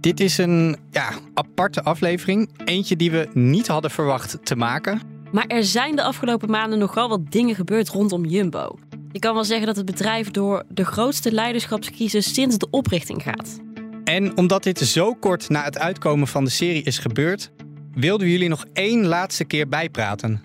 Dit 0.00 0.20
is 0.20 0.38
een 0.38 0.76
ja, 0.90 1.10
aparte 1.34 1.82
aflevering. 1.82 2.50
Eentje 2.64 2.96
die 2.96 3.10
we 3.10 3.28
niet 3.32 3.66
hadden 3.66 3.90
verwacht 3.90 4.38
te 4.42 4.56
maken. 4.56 5.00
Maar 5.32 5.46
er 5.46 5.64
zijn 5.64 5.96
de 5.96 6.02
afgelopen 6.02 6.50
maanden 6.50 6.78
nogal 6.78 7.08
wat 7.08 7.30
dingen 7.30 7.54
gebeurd 7.54 7.88
rondom 7.88 8.24
Jumbo. 8.24 8.78
Je 9.12 9.18
kan 9.18 9.34
wel 9.34 9.44
zeggen 9.44 9.66
dat 9.66 9.76
het 9.76 9.86
bedrijf 9.86 10.30
door 10.30 10.64
de 10.68 10.84
grootste 10.84 11.32
leiderschapscrisis 11.32 12.34
sinds 12.34 12.58
de 12.58 12.68
oprichting 12.70 13.22
gaat. 13.22 13.58
En 14.04 14.36
omdat 14.36 14.62
dit 14.62 14.78
zo 14.78 15.14
kort 15.14 15.48
na 15.48 15.64
het 15.64 15.78
uitkomen 15.78 16.26
van 16.26 16.44
de 16.44 16.50
serie 16.50 16.82
is 16.82 16.98
gebeurd, 16.98 17.50
wilden 17.94 18.26
we 18.26 18.32
jullie 18.32 18.48
nog 18.48 18.64
één 18.72 19.06
laatste 19.06 19.44
keer 19.44 19.68
bijpraten. 19.68 20.42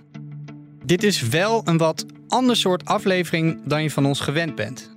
Dit 0.85 1.03
is 1.03 1.21
wel 1.21 1.61
een 1.65 1.77
wat 1.77 2.05
ander 2.27 2.55
soort 2.55 2.85
aflevering 2.85 3.61
dan 3.65 3.83
je 3.83 3.91
van 3.91 4.05
ons 4.05 4.19
gewend 4.19 4.55
bent. 4.55 4.92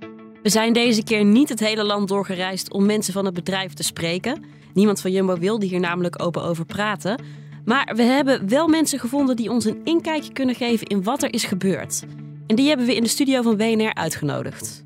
We 0.47 0.53
zijn 0.53 0.73
deze 0.73 1.03
keer 1.03 1.25
niet 1.25 1.49
het 1.49 1.59
hele 1.59 1.83
land 1.83 2.07
doorgereisd 2.07 2.71
om 2.71 2.85
mensen 2.85 3.13
van 3.13 3.25
het 3.25 3.33
bedrijf 3.33 3.73
te 3.73 3.83
spreken. 3.83 4.43
Niemand 4.73 5.01
van 5.01 5.11
Jumbo 5.11 5.37
wilde 5.37 5.65
hier 5.65 5.79
namelijk 5.79 6.23
open 6.23 6.43
over 6.43 6.65
praten. 6.65 7.21
Maar 7.65 7.93
we 7.95 8.01
hebben 8.01 8.49
wel 8.49 8.67
mensen 8.67 8.99
gevonden 8.99 9.35
die 9.35 9.51
ons 9.51 9.65
een 9.65 9.81
inkijkje 9.83 10.33
kunnen 10.33 10.55
geven 10.55 10.87
in 10.87 11.03
wat 11.03 11.23
er 11.23 11.33
is 11.33 11.43
gebeurd. 11.43 12.03
En 12.45 12.55
die 12.55 12.67
hebben 12.67 12.85
we 12.85 12.95
in 12.95 13.03
de 13.03 13.09
studio 13.09 13.41
van 13.41 13.57
WNR 13.57 13.93
uitgenodigd. 13.93 14.83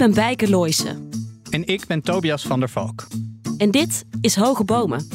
Ben 0.00 0.14
Bijke 0.14 0.50
Looijsen. 0.50 1.08
En 1.50 1.66
ik 1.66 1.86
ben 1.86 2.02
Tobias 2.02 2.42
van 2.42 2.60
der 2.60 2.68
Valk. 2.68 3.06
En 3.58 3.70
dit 3.70 4.04
is 4.20 4.36
Hoge 4.36 4.64
Bomen. 4.64 5.08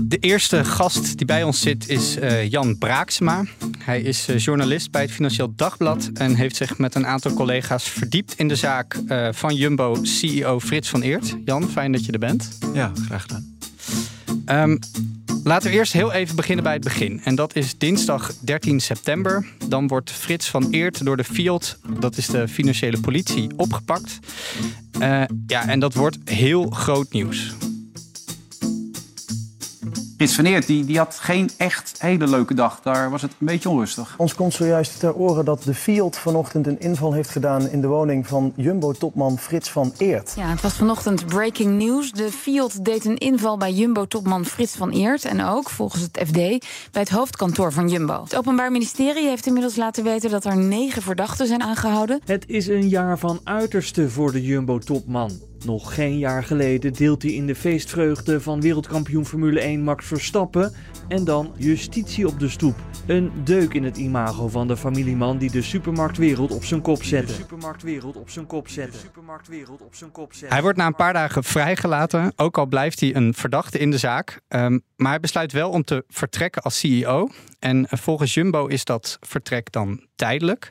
De 0.00 0.16
eerste 0.20 0.64
gast 0.64 1.16
die 1.18 1.26
bij 1.26 1.42
ons 1.42 1.60
zit 1.60 1.88
is 1.88 2.16
uh, 2.16 2.48
Jan 2.48 2.78
Braaksema. 2.78 3.44
Hij 3.78 4.00
is 4.00 4.28
uh, 4.28 4.38
journalist 4.38 4.90
bij 4.90 5.02
het 5.02 5.10
Financieel 5.10 5.52
Dagblad 5.56 6.10
en 6.14 6.34
heeft 6.34 6.56
zich 6.56 6.78
met 6.78 6.94
een 6.94 7.06
aantal 7.06 7.32
collega's 7.32 7.88
verdiept 7.88 8.34
in 8.34 8.48
de 8.48 8.56
zaak 8.56 8.94
uh, 8.94 9.28
van 9.32 9.54
Jumbo 9.54 9.98
CEO 10.02 10.60
Frits 10.60 10.88
van 10.88 11.02
Eert. 11.02 11.36
Jan, 11.44 11.68
fijn 11.68 11.92
dat 11.92 12.04
je 12.04 12.12
er 12.12 12.18
bent. 12.18 12.58
Ja, 12.72 12.92
graag 13.06 13.22
gedaan. 13.22 13.58
Um, 14.46 14.78
Laten 15.44 15.70
we 15.70 15.76
eerst 15.76 15.92
heel 15.92 16.12
even 16.12 16.36
beginnen 16.36 16.64
bij 16.64 16.72
het 16.72 16.84
begin. 16.84 17.20
En 17.24 17.34
dat 17.34 17.56
is 17.56 17.78
dinsdag 17.78 18.32
13 18.40 18.80
september. 18.80 19.46
Dan 19.68 19.88
wordt 19.88 20.10
Frits 20.10 20.48
van 20.48 20.68
Eert 20.70 21.04
door 21.04 21.16
de 21.16 21.24
Field, 21.24 21.78
dat 22.00 22.16
is 22.16 22.26
de 22.26 22.48
financiële 22.48 23.00
politie, 23.00 23.50
opgepakt. 23.56 24.18
Uh, 25.00 25.22
ja, 25.46 25.68
en 25.68 25.80
dat 25.80 25.94
wordt 25.94 26.18
heel 26.24 26.70
groot 26.70 27.12
nieuws. 27.12 27.54
Frits 30.20 30.34
van 30.34 30.44
Eert 30.44 30.66
die, 30.66 30.84
die 30.84 30.98
had 30.98 31.18
geen 31.20 31.50
echt 31.56 31.94
hele 31.98 32.26
leuke 32.26 32.54
dag. 32.54 32.80
Daar 32.82 33.10
was 33.10 33.22
het 33.22 33.30
een 33.30 33.46
beetje 33.46 33.68
onrustig. 33.68 34.14
Ons 34.16 34.34
komt 34.34 34.54
zojuist 34.54 34.98
ter 34.98 35.14
oren 35.14 35.44
dat 35.44 35.62
de 35.62 35.74
Fiat 35.74 36.18
vanochtend 36.18 36.66
een 36.66 36.80
inval 36.80 37.12
heeft 37.12 37.30
gedaan 37.30 37.68
in 37.68 37.80
de 37.80 37.86
woning 37.86 38.26
van 38.26 38.52
Jumbo-topman 38.56 39.38
Frits 39.38 39.70
van 39.70 39.92
Eert. 39.98 40.32
Ja, 40.36 40.48
het 40.48 40.60
was 40.60 40.72
vanochtend 40.72 41.26
breaking 41.26 41.78
news. 41.78 42.12
De 42.12 42.30
Fiat 42.30 42.84
deed 42.84 43.04
een 43.04 43.18
inval 43.18 43.56
bij 43.56 43.72
Jumbo-topman 43.72 44.44
Frits 44.44 44.76
van 44.76 44.90
Eert. 44.90 45.24
En 45.24 45.44
ook, 45.44 45.70
volgens 45.70 46.02
het 46.02 46.22
FD, 46.26 46.32
bij 46.32 47.02
het 47.02 47.10
hoofdkantoor 47.10 47.72
van 47.72 47.88
Jumbo. 47.88 48.22
Het 48.22 48.36
Openbaar 48.36 48.72
Ministerie 48.72 49.28
heeft 49.28 49.46
inmiddels 49.46 49.76
laten 49.76 50.04
weten 50.04 50.30
dat 50.30 50.44
er 50.44 50.56
negen 50.56 51.02
verdachten 51.02 51.46
zijn 51.46 51.62
aangehouden. 51.62 52.20
Het 52.24 52.44
is 52.46 52.66
een 52.66 52.88
jaar 52.88 53.18
van 53.18 53.40
uiterste 53.44 54.10
voor 54.10 54.32
de 54.32 54.42
Jumbo-topman. 54.42 55.49
Nog 55.64 55.94
geen 55.94 56.18
jaar 56.18 56.44
geleden 56.44 56.92
deelt 56.92 57.22
hij 57.22 57.32
in 57.32 57.46
de 57.46 57.54
feestvreugde 57.54 58.40
van 58.40 58.60
wereldkampioen 58.60 59.26
Formule 59.26 59.60
1 59.60 59.82
Max 59.82 60.06
Verstappen 60.06 60.72
en 61.08 61.24
dan 61.24 61.52
justitie 61.56 62.26
op 62.26 62.40
de 62.40 62.48
stoep. 62.48 62.74
Een 63.06 63.32
deuk 63.44 63.74
in 63.74 63.84
het 63.84 63.96
imago 63.96 64.48
van 64.48 64.68
de 64.68 64.76
familieman 64.76 65.38
die 65.38 65.50
de 65.50 65.62
supermarktwereld 65.62 66.50
op 66.50 66.64
zijn 66.64 66.80
kop 66.80 67.02
zette. 67.02 67.32
Supermarktwereld 67.32 68.16
op 68.16 68.30
zijn 68.30 68.46
kop 68.46 68.68
supermarktwereld 68.68 69.80
op 69.80 69.94
zijn 69.94 70.10
kop. 70.10 70.32
Hij 70.44 70.62
wordt 70.62 70.78
na 70.78 70.86
een 70.86 70.94
paar 70.94 71.12
dagen 71.12 71.44
vrijgelaten, 71.44 72.32
ook 72.36 72.58
al 72.58 72.66
blijft 72.66 73.00
hij 73.00 73.14
een 73.14 73.34
verdachte 73.34 73.78
in 73.78 73.90
de 73.90 73.98
zaak. 73.98 74.40
Um, 74.48 74.82
maar 74.96 75.10
hij 75.10 75.20
besluit 75.20 75.52
wel 75.52 75.70
om 75.70 75.84
te 75.84 76.04
vertrekken 76.08 76.62
als 76.62 76.78
CEO. 76.78 77.28
En 77.58 77.86
volgens 77.88 78.34
Jumbo 78.34 78.66
is 78.66 78.84
dat 78.84 79.18
vertrek 79.20 79.72
dan 79.72 80.06
tijdelijk. 80.14 80.70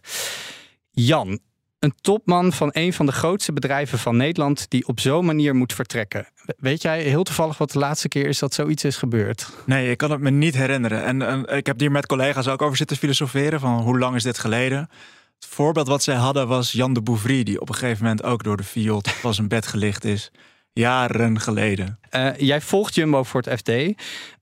Jan, 0.91 1.39
een 1.79 1.93
topman 2.01 2.53
van 2.53 2.69
een 2.73 2.93
van 2.93 3.05
de 3.05 3.11
grootste 3.11 3.53
bedrijven 3.53 3.99
van 3.99 4.17
Nederland 4.17 4.69
die 4.69 4.87
op 4.87 4.99
zo'n 4.99 5.25
manier 5.25 5.55
moet 5.55 5.73
vertrekken. 5.73 6.27
Weet 6.57 6.81
jij 6.81 7.01
heel 7.01 7.23
toevallig 7.23 7.57
wat 7.57 7.71
de 7.71 7.79
laatste 7.79 8.07
keer 8.07 8.27
is 8.27 8.39
dat 8.39 8.53
zoiets 8.53 8.83
is 8.83 8.97
gebeurd? 8.97 9.49
Nee, 9.65 9.91
ik 9.91 9.97
kan 9.97 10.11
het 10.11 10.19
me 10.19 10.29
niet 10.29 10.55
herinneren. 10.55 11.03
En, 11.03 11.21
en 11.21 11.45
ik 11.57 11.65
heb 11.65 11.79
hier 11.79 11.91
met 11.91 12.05
collega's 12.05 12.47
ook 12.47 12.61
over 12.61 12.77
zitten 12.77 12.97
filosoferen 12.97 13.59
van 13.59 13.81
hoe 13.81 13.99
lang 13.99 14.15
is 14.15 14.23
dit 14.23 14.39
geleden? 14.39 14.89
Het 15.35 15.49
voorbeeld 15.49 15.87
wat 15.87 16.03
zij 16.03 16.15
hadden 16.15 16.47
was 16.47 16.71
Jan 16.71 16.93
de 16.93 17.01
Bouvry, 17.01 17.43
die 17.43 17.61
op 17.61 17.69
een 17.69 17.75
gegeven 17.75 18.03
moment 18.03 18.23
ook 18.23 18.43
door 18.43 18.57
de 18.57 18.63
Fiat 18.63 19.09
van 19.09 19.33
zijn 19.33 19.47
bed 19.47 19.67
gelicht 19.67 20.03
is 20.03 20.31
jaren 20.73 21.39
geleden. 21.39 21.99
Uh, 22.11 22.35
jij 22.37 22.61
volgt 22.61 22.95
Jumbo 22.95 23.23
voor 23.23 23.41
het 23.41 23.59
FD. 23.59 23.71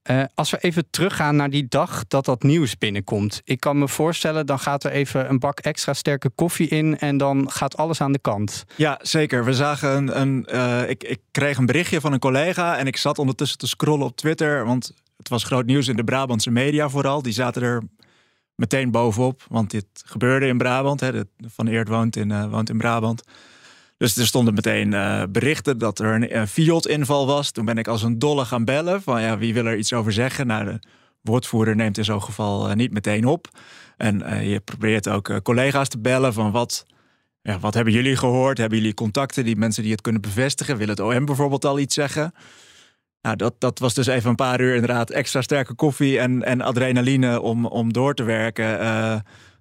Eh, 0.08 0.22
als 0.34 0.50
we 0.50 0.58
even 0.58 0.90
teruggaan 0.90 1.36
naar 1.36 1.50
die 1.50 1.66
dag 1.68 2.04
dat 2.06 2.24
dat 2.24 2.42
nieuws 2.42 2.78
binnenkomt. 2.78 3.40
Ik 3.44 3.60
kan 3.60 3.78
me 3.78 3.88
voorstellen, 3.88 4.46
dan 4.46 4.58
gaat 4.58 4.84
er 4.84 4.90
even 4.90 5.28
een 5.28 5.38
bak 5.38 5.60
extra 5.60 5.94
sterke 5.94 6.30
koffie 6.34 6.68
in 6.68 6.98
en 6.98 7.16
dan 7.16 7.50
gaat 7.50 7.76
alles 7.76 8.00
aan 8.00 8.12
de 8.12 8.18
kant. 8.18 8.64
Ja, 8.76 8.98
zeker. 9.02 9.44
We 9.44 9.52
zagen 9.52 9.96
een. 9.96 10.20
een 10.20 10.46
uh, 10.52 10.90
ik, 10.90 11.04
ik 11.04 11.20
kreeg 11.30 11.56
een 11.56 11.66
berichtje 11.66 12.00
van 12.00 12.12
een 12.12 12.18
collega 12.18 12.76
en 12.78 12.86
ik 12.86 12.96
zat 12.96 13.18
ondertussen 13.18 13.58
te 13.58 13.66
scrollen 13.66 14.06
op 14.06 14.16
Twitter. 14.16 14.64
Want 14.64 14.92
het 15.16 15.28
was 15.28 15.44
groot 15.44 15.66
nieuws 15.66 15.88
in 15.88 15.96
de 15.96 16.04
Brabantse 16.04 16.50
media 16.50 16.88
vooral. 16.88 17.22
Die 17.22 17.32
zaten 17.32 17.62
er 17.62 17.82
meteen 18.54 18.90
bovenop, 18.90 19.44
want 19.48 19.70
dit 19.70 19.86
gebeurde 20.04 20.46
in 20.46 20.58
Brabant. 20.58 21.00
Hè. 21.00 21.10
Van 21.46 21.66
Eert 21.66 21.88
woont 21.88 22.16
in, 22.16 22.50
woont 22.50 22.70
in 22.70 22.78
Brabant. 22.78 23.22
Dus 23.98 24.16
er 24.16 24.26
stonden 24.26 24.54
meteen 24.54 24.92
uh, 24.92 25.22
berichten 25.30 25.78
dat 25.78 25.98
er 25.98 26.14
een, 26.14 26.36
een 26.36 26.48
Fiat-inval 26.48 27.26
was. 27.26 27.50
Toen 27.50 27.64
ben 27.64 27.78
ik 27.78 27.88
als 27.88 28.02
een 28.02 28.18
dolle 28.18 28.44
gaan 28.44 28.64
bellen 28.64 29.02
van 29.02 29.22
ja, 29.22 29.38
wie 29.38 29.54
wil 29.54 29.66
er 29.66 29.76
iets 29.76 29.92
over 29.92 30.12
zeggen? 30.12 30.46
Nou, 30.46 30.64
de 30.64 30.78
woordvoerder 31.22 31.76
neemt 31.76 31.98
in 31.98 32.04
zo'n 32.04 32.22
geval 32.22 32.68
uh, 32.68 32.74
niet 32.74 32.92
meteen 32.92 33.26
op. 33.26 33.48
En 33.96 34.20
uh, 34.20 34.50
je 34.50 34.60
probeert 34.60 35.08
ook 35.08 35.42
collega's 35.42 35.88
te 35.88 35.98
bellen 35.98 36.32
van 36.32 36.50
wat, 36.50 36.86
ja, 37.42 37.58
wat 37.58 37.74
hebben 37.74 37.92
jullie 37.92 38.16
gehoord? 38.16 38.58
Hebben 38.58 38.78
jullie 38.78 38.94
contacten, 38.94 39.44
die 39.44 39.56
mensen 39.56 39.82
die 39.82 39.92
het 39.92 40.00
kunnen 40.00 40.22
bevestigen? 40.22 40.76
Wil 40.76 40.88
het 40.88 41.00
OM 41.00 41.24
bijvoorbeeld 41.24 41.64
al 41.64 41.78
iets 41.78 41.94
zeggen? 41.94 42.32
Nou, 43.22 43.36
dat, 43.36 43.54
dat 43.58 43.78
was 43.78 43.94
dus 43.94 44.06
even 44.06 44.30
een 44.30 44.36
paar 44.36 44.60
uur 44.60 44.74
inderdaad 44.74 45.10
extra 45.10 45.42
sterke 45.42 45.74
koffie 45.74 46.18
en, 46.18 46.42
en 46.42 46.60
adrenaline 46.60 47.40
om, 47.40 47.66
om 47.66 47.92
door 47.92 48.14
te 48.14 48.22
werken. 48.22 48.78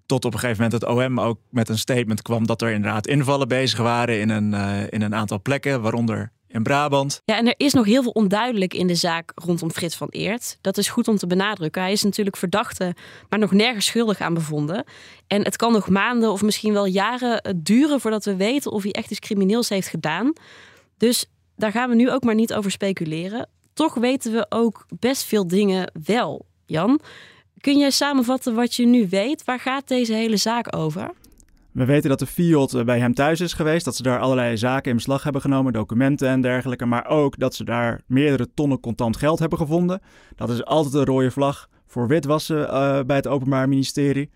Tot 0.07 0.25
op 0.25 0.33
een 0.33 0.39
gegeven 0.39 0.63
moment 0.63 0.81
het 0.81 0.91
OM 0.91 1.19
ook 1.19 1.39
met 1.49 1.69
een 1.69 1.77
statement 1.77 2.21
kwam 2.21 2.47
dat 2.47 2.61
er 2.61 2.71
inderdaad 2.71 3.07
invallen 3.07 3.47
bezig 3.47 3.79
waren 3.79 4.19
in 4.19 4.29
een, 4.29 4.53
uh, 4.53 4.81
in 4.89 5.01
een 5.01 5.15
aantal 5.15 5.41
plekken, 5.41 5.81
waaronder 5.81 6.31
in 6.47 6.63
Brabant. 6.63 7.21
Ja, 7.25 7.37
en 7.37 7.47
er 7.47 7.53
is 7.57 7.73
nog 7.73 7.85
heel 7.85 8.01
veel 8.03 8.11
onduidelijk 8.11 8.73
in 8.73 8.87
de 8.87 8.95
zaak 8.95 9.31
rondom 9.35 9.71
Frits 9.71 9.95
van 9.95 10.07
Eert. 10.09 10.57
Dat 10.61 10.77
is 10.77 10.89
goed 10.89 11.07
om 11.07 11.17
te 11.17 11.27
benadrukken. 11.27 11.81
Hij 11.81 11.91
is 11.91 12.03
natuurlijk 12.03 12.37
verdachte, 12.37 12.95
maar 13.29 13.39
nog 13.39 13.51
nergens 13.51 13.85
schuldig 13.85 14.19
aan 14.19 14.33
bevonden. 14.33 14.83
En 15.27 15.43
het 15.43 15.55
kan 15.55 15.71
nog 15.71 15.89
maanden 15.89 16.31
of 16.31 16.41
misschien 16.41 16.73
wel 16.73 16.85
jaren 16.85 17.41
eh, 17.41 17.53
duren 17.55 17.99
voordat 17.99 18.25
we 18.25 18.35
weten 18.35 18.71
of 18.71 18.83
hij 18.83 18.91
echt 18.91 19.11
iets 19.11 19.19
crimineels 19.19 19.69
heeft 19.69 19.87
gedaan. 19.87 20.33
Dus 20.97 21.25
daar 21.55 21.71
gaan 21.71 21.89
we 21.89 21.95
nu 21.95 22.11
ook 22.11 22.23
maar 22.23 22.35
niet 22.35 22.53
over 22.53 22.71
speculeren. 22.71 23.49
Toch 23.73 23.93
weten 23.93 24.31
we 24.31 24.45
ook 24.49 24.85
best 24.99 25.23
veel 25.23 25.47
dingen 25.47 25.91
wel, 26.05 26.45
Jan. 26.65 26.99
Kun 27.67 27.77
jij 27.77 27.91
samenvatten 27.91 28.55
wat 28.55 28.75
je 28.75 28.85
nu 28.85 29.07
weet? 29.09 29.43
Waar 29.43 29.59
gaat 29.59 29.87
deze 29.87 30.13
hele 30.13 30.37
zaak 30.37 30.75
over? 30.75 31.11
We 31.71 31.85
weten 31.85 32.09
dat 32.09 32.19
de 32.19 32.25
Fiat 32.25 32.73
eh, 32.73 32.83
bij 32.83 32.99
hem 32.99 33.13
thuis 33.13 33.39
is 33.39 33.53
geweest, 33.53 33.85
dat 33.85 33.95
ze 33.95 34.03
daar 34.03 34.19
allerlei 34.19 34.57
zaken 34.57 34.89
in 34.89 34.95
beslag 34.95 35.23
hebben 35.23 35.41
genomen, 35.41 35.73
documenten 35.73 36.27
en 36.27 36.41
dergelijke, 36.41 36.85
maar 36.85 37.07
ook 37.07 37.39
dat 37.39 37.55
ze 37.55 37.63
daar 37.63 38.01
meerdere 38.05 38.47
tonnen 38.53 38.79
contant 38.79 39.17
geld 39.17 39.39
hebben 39.39 39.57
gevonden. 39.57 40.01
Dat 40.35 40.49
is 40.49 40.65
altijd 40.65 40.93
een 40.93 41.05
rode 41.05 41.31
vlag 41.31 41.69
voor 41.87 42.07
witwassen 42.07 42.59
uh, 42.59 42.99
bij 43.05 43.15
het 43.15 43.27
Openbaar 43.27 43.69
Ministerie. 43.69 44.29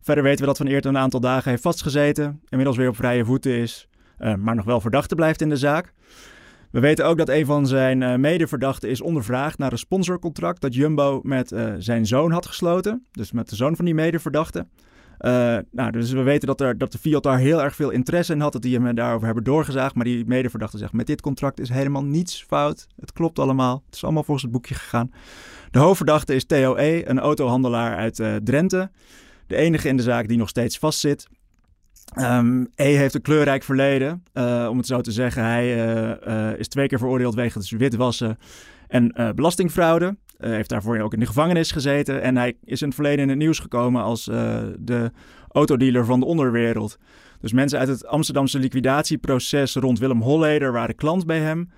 Verder 0.00 0.24
weten 0.24 0.40
we 0.40 0.46
dat 0.46 0.56
Van 0.56 0.66
Eert 0.66 0.84
een 0.84 0.98
aantal 0.98 1.20
dagen 1.20 1.50
heeft 1.50 1.62
vastgezeten, 1.62 2.40
inmiddels 2.48 2.76
weer 2.76 2.88
op 2.88 2.96
vrije 2.96 3.24
voeten 3.24 3.52
is, 3.52 3.88
uh, 4.18 4.34
maar 4.34 4.54
nog 4.54 4.64
wel 4.64 4.80
verdachte 4.80 5.14
blijft 5.14 5.40
in 5.40 5.48
de 5.48 5.56
zaak. 5.56 5.92
We 6.72 6.80
weten 6.80 7.06
ook 7.06 7.18
dat 7.18 7.28
een 7.28 7.46
van 7.46 7.66
zijn 7.66 8.00
uh, 8.00 8.14
medeverdachten 8.14 8.88
is 8.88 9.00
ondervraagd 9.00 9.58
naar 9.58 9.72
een 9.72 9.78
sponsorcontract 9.78 10.60
dat 10.60 10.74
Jumbo 10.74 11.20
met 11.22 11.52
uh, 11.52 11.72
zijn 11.78 12.06
zoon 12.06 12.30
had 12.30 12.46
gesloten. 12.46 13.06
Dus 13.10 13.32
met 13.32 13.48
de 13.48 13.56
zoon 13.56 13.76
van 13.76 13.84
die 13.84 13.94
medeverdachte. 13.94 14.66
Uh, 15.20 15.58
nou, 15.70 15.90
dus 15.90 16.10
we 16.10 16.22
weten 16.22 16.46
dat, 16.46 16.60
er, 16.60 16.78
dat 16.78 16.92
de 16.92 16.98
Fiat 16.98 17.22
daar 17.22 17.38
heel 17.38 17.62
erg 17.62 17.74
veel 17.74 17.90
interesse 17.90 18.32
in 18.32 18.40
had, 18.40 18.52
dat 18.52 18.62
die 18.62 18.80
hem 18.80 18.94
daarover 18.94 19.26
hebben 19.26 19.44
doorgezaagd. 19.44 19.94
Maar 19.94 20.04
die 20.04 20.26
medeverdachte 20.26 20.78
zegt, 20.78 20.92
met 20.92 21.06
dit 21.06 21.20
contract 21.20 21.60
is 21.60 21.68
helemaal 21.68 22.04
niets 22.04 22.44
fout. 22.48 22.86
Het 23.00 23.12
klopt 23.12 23.38
allemaal. 23.38 23.82
Het 23.86 23.94
is 23.94 24.04
allemaal 24.04 24.24
volgens 24.24 24.44
het 24.44 24.52
boekje 24.52 24.74
gegaan. 24.74 25.12
De 25.70 25.78
hoofdverdachte 25.78 26.34
is 26.34 26.44
Theo 26.44 26.76
E., 26.76 27.02
een 27.04 27.20
autohandelaar 27.20 27.96
uit 27.96 28.22
Drenthe. 28.44 28.90
De 29.46 29.56
enige 29.56 29.88
in 29.88 29.96
de 29.96 30.02
zaak 30.02 30.28
die 30.28 30.38
nog 30.38 30.48
steeds 30.48 30.78
vastzit. 30.78 31.28
Um, 32.20 32.68
E 32.74 32.96
heeft 32.96 33.14
een 33.14 33.22
kleurrijk 33.22 33.62
verleden, 33.62 34.22
uh, 34.34 34.66
om 34.70 34.76
het 34.76 34.86
zo 34.86 35.00
te 35.00 35.12
zeggen. 35.12 35.44
Hij 35.44 35.86
uh, 36.26 36.58
is 36.58 36.68
twee 36.68 36.86
keer 36.86 36.98
veroordeeld 36.98 37.34
wegens 37.34 37.70
witwassen 37.70 38.38
en 38.88 39.32
belastingfraude. 39.34 40.16
heeft 40.38 40.68
daarvoor 40.68 40.98
ook 40.98 41.12
in 41.12 41.20
de 41.20 41.26
gevangenis 41.26 41.72
gezeten. 41.72 42.22
En 42.22 42.36
hij 42.36 42.56
is 42.64 42.80
in 42.80 42.86
het 42.86 42.94
verleden 42.94 43.20
in 43.20 43.28
het 43.28 43.38
nieuws 43.38 43.58
gekomen 43.58 44.02
als 44.02 44.24
de 44.78 45.10
autodealer 45.48 46.04
van 46.04 46.20
de 46.20 46.26
onderwereld. 46.26 46.98
Dus 47.40 47.52
mensen 47.52 47.78
uit 47.78 47.88
het 47.88 48.06
Amsterdamse 48.06 48.58
liquidatieproces 48.58 49.74
rond 49.74 49.98
Willem 49.98 50.20
Holleder 50.22 50.72
waren 50.72 50.94
klant 50.94 51.26
bij 51.26 51.40
hem. 51.40 51.70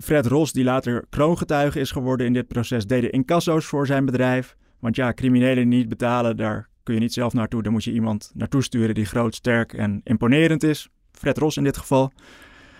Fred 0.00 0.26
Ros, 0.26 0.52
die 0.52 0.64
later 0.64 1.04
kroongetuige 1.10 1.80
is 1.80 1.90
geworden 1.90 2.26
in 2.26 2.32
dit 2.32 2.48
proces, 2.48 2.86
deden 2.86 3.10
incasso's 3.10 3.66
voor 3.66 3.86
zijn 3.86 4.04
bedrijf. 4.04 4.56
Want 4.80 4.96
ja, 4.96 5.12
criminelen 5.12 5.68
niet 5.68 5.88
betalen, 5.88 6.36
daar 6.36 6.68
kun 6.86 6.94
je 6.94 7.00
niet 7.00 7.12
zelf 7.12 7.32
naartoe. 7.32 7.62
Dan 7.62 7.72
moet 7.72 7.84
je 7.84 7.92
iemand 7.92 8.30
naartoe 8.34 8.62
sturen 8.62 8.94
die 8.94 9.04
groot, 9.04 9.34
sterk 9.34 9.72
en 9.72 10.00
imponerend 10.04 10.62
is. 10.62 10.88
Fred 11.12 11.38
Ros 11.38 11.56
in 11.56 11.64
dit 11.64 11.76
geval. 11.76 12.12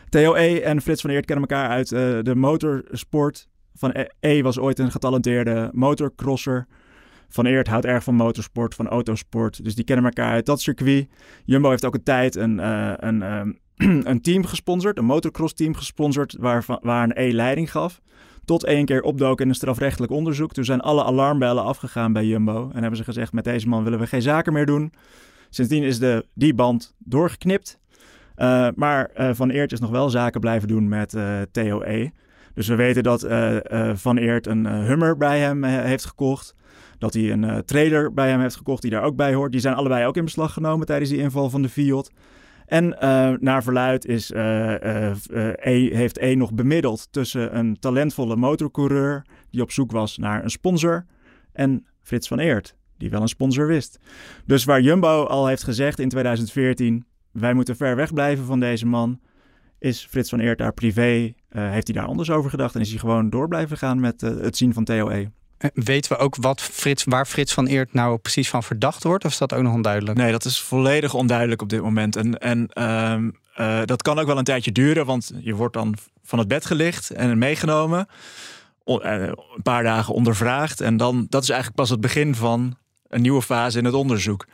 Theo 0.08 0.34
E. 0.34 0.60
en 0.60 0.82
Frits 0.82 1.00
van 1.00 1.10
Eert 1.10 1.24
kennen 1.24 1.48
elkaar 1.48 1.68
uit 1.68 1.90
uh, 1.90 2.22
de 2.22 2.34
motorsport. 2.34 3.48
Van 3.74 3.90
e, 3.92 4.06
e 4.20 4.42
was 4.42 4.58
ooit 4.58 4.78
een 4.78 4.90
getalenteerde 4.90 5.70
motorcrosser. 5.72 6.66
Van 7.28 7.46
Eert 7.46 7.66
houdt 7.66 7.84
erg 7.84 8.04
van 8.04 8.14
motorsport, 8.14 8.74
van 8.74 8.88
autosport. 8.88 9.64
Dus 9.64 9.74
die 9.74 9.84
kennen 9.84 10.04
elkaar 10.04 10.32
uit 10.32 10.46
dat 10.46 10.60
circuit. 10.60 11.08
Jumbo 11.44 11.70
heeft 11.70 11.84
ook 11.84 11.94
een 11.94 12.02
tijd 12.02 12.36
een, 12.36 12.58
uh, 12.58 12.92
een, 12.96 13.22
um, 13.22 13.58
een 14.10 14.20
team 14.20 14.44
gesponsord, 14.44 14.98
een 14.98 15.04
motocross 15.04 15.54
team 15.54 15.74
gesponsord, 15.74 16.36
waar, 16.38 16.64
waar 16.80 17.02
een 17.02 17.18
E 17.18 17.32
leiding 17.32 17.70
gaf. 17.70 18.00
Tot 18.46 18.64
één 18.64 18.84
keer 18.84 19.02
opdoken 19.02 19.44
in 19.44 19.50
een 19.50 19.56
strafrechtelijk 19.56 20.12
onderzoek. 20.12 20.52
Toen 20.52 20.64
zijn 20.64 20.80
alle 20.80 21.04
alarmbellen 21.04 21.64
afgegaan 21.64 22.12
bij 22.12 22.24
Jumbo. 22.24 22.70
En 22.72 22.80
hebben 22.80 22.96
ze 22.96 23.04
gezegd: 23.04 23.32
met 23.32 23.44
deze 23.44 23.68
man 23.68 23.84
willen 23.84 23.98
we 23.98 24.06
geen 24.06 24.22
zaken 24.22 24.52
meer 24.52 24.66
doen. 24.66 24.92
Sindsdien 25.50 25.82
is 25.82 25.98
de, 25.98 26.26
die 26.34 26.54
band 26.54 26.94
doorgeknipt. 26.98 27.78
Uh, 28.36 28.68
maar 28.74 29.10
uh, 29.16 29.30
Van 29.32 29.50
Eert 29.50 29.72
is 29.72 29.80
nog 29.80 29.90
wel 29.90 30.10
zaken 30.10 30.40
blijven 30.40 30.68
doen 30.68 30.88
met 30.88 31.14
uh, 31.14 31.40
eh, 31.40 31.46
TOE. 31.52 32.12
Dus 32.54 32.68
we 32.68 32.74
weten 32.74 33.02
dat 33.02 33.26
Van 33.94 34.16
Eert 34.16 34.46
een 34.46 34.66
Hummer 34.66 35.16
bij 35.16 35.38
hem 35.38 35.64
heeft 35.64 36.04
gekocht. 36.04 36.54
Dat 36.98 37.14
hij 37.14 37.32
een 37.32 37.64
trailer 37.64 38.12
bij 38.12 38.28
hem 38.28 38.40
heeft 38.40 38.56
gekocht 38.56 38.82
die 38.82 38.90
daar 38.90 39.02
ook 39.02 39.16
bij 39.16 39.34
hoort. 39.34 39.52
Die 39.52 39.60
zijn 39.60 39.74
allebei 39.74 40.06
ook 40.06 40.16
in 40.16 40.24
beslag 40.24 40.52
genomen 40.52 40.86
tijdens 40.86 41.10
die 41.10 41.18
inval 41.18 41.50
van 41.50 41.62
de 41.62 41.68
Fiat. 41.68 42.10
En 42.66 42.84
uh, 42.84 43.32
naar 43.38 43.62
verluid 43.62 44.04
is, 44.04 44.30
uh, 44.30 44.40
uh, 44.40 45.12
e, 45.56 45.94
heeft 45.94 46.18
E 46.18 46.34
nog 46.34 46.54
bemiddeld 46.54 47.08
tussen 47.10 47.56
een 47.56 47.78
talentvolle 47.78 48.36
motorcoureur 48.36 49.24
die 49.50 49.62
op 49.62 49.70
zoek 49.70 49.90
was 49.90 50.16
naar 50.16 50.42
een 50.44 50.50
sponsor 50.50 51.06
en 51.52 51.86
Frits 52.02 52.28
van 52.28 52.38
Eert, 52.38 52.76
die 52.98 53.10
wel 53.10 53.20
een 53.20 53.28
sponsor 53.28 53.66
wist. 53.66 53.98
Dus 54.44 54.64
waar 54.64 54.80
Jumbo 54.80 55.24
al 55.24 55.46
heeft 55.46 55.64
gezegd 55.64 55.98
in 55.98 56.08
2014, 56.08 57.04
wij 57.30 57.54
moeten 57.54 57.76
ver 57.76 57.96
weg 57.96 58.12
blijven 58.12 58.44
van 58.44 58.60
deze 58.60 58.86
man, 58.86 59.20
is 59.78 60.06
Frits 60.10 60.30
van 60.30 60.40
Eert 60.40 60.58
daar 60.58 60.72
privé, 60.72 61.34
heeft 61.48 61.86
hij 61.86 61.96
daar 61.96 62.06
anders 62.06 62.30
over 62.30 62.50
gedacht 62.50 62.74
en 62.74 62.80
is 62.80 62.90
hij 62.90 62.98
gewoon 62.98 63.30
door 63.30 63.48
blijven 63.48 63.76
gaan 63.76 64.00
met 64.00 64.20
het 64.20 64.56
zien 64.56 64.72
van 64.72 64.84
TOE. 64.84 65.30
Eh, 65.58 65.70
weten 65.74 66.12
we 66.12 66.18
ook 66.18 66.36
wat 66.36 66.60
Frits, 66.60 67.04
waar 67.04 67.26
Frits 67.26 67.52
van 67.52 67.66
Eert 67.66 67.92
nou 67.92 68.18
precies 68.18 68.48
van 68.48 68.62
verdacht 68.62 69.02
wordt? 69.02 69.24
Of 69.24 69.30
is 69.30 69.38
dat 69.38 69.54
ook 69.54 69.62
nog 69.62 69.74
onduidelijk? 69.74 70.18
Nee, 70.18 70.32
dat 70.32 70.44
is 70.44 70.60
volledig 70.60 71.14
onduidelijk 71.14 71.62
op 71.62 71.68
dit 71.68 71.82
moment. 71.82 72.16
En, 72.16 72.38
en 72.38 72.68
uh, 72.74 73.16
uh, 73.60 73.84
dat 73.84 74.02
kan 74.02 74.18
ook 74.18 74.26
wel 74.26 74.38
een 74.38 74.44
tijdje 74.44 74.72
duren, 74.72 75.06
want 75.06 75.32
je 75.40 75.54
wordt 75.54 75.74
dan 75.74 75.96
van 76.24 76.38
het 76.38 76.48
bed 76.48 76.66
gelicht 76.66 77.10
en 77.10 77.38
meegenomen. 77.38 78.08
Eh, 78.84 79.22
een 79.22 79.62
paar 79.62 79.82
dagen 79.82 80.14
ondervraagd. 80.14 80.80
En 80.80 80.96
dan, 80.96 81.26
dat 81.28 81.42
is 81.42 81.48
eigenlijk 81.48 81.80
pas 81.80 81.90
het 81.90 82.00
begin 82.00 82.34
van 82.34 82.76
een 83.08 83.22
nieuwe 83.22 83.42
fase 83.42 83.78
in 83.78 83.84
het 83.84 83.94
onderzoek. 83.94 84.46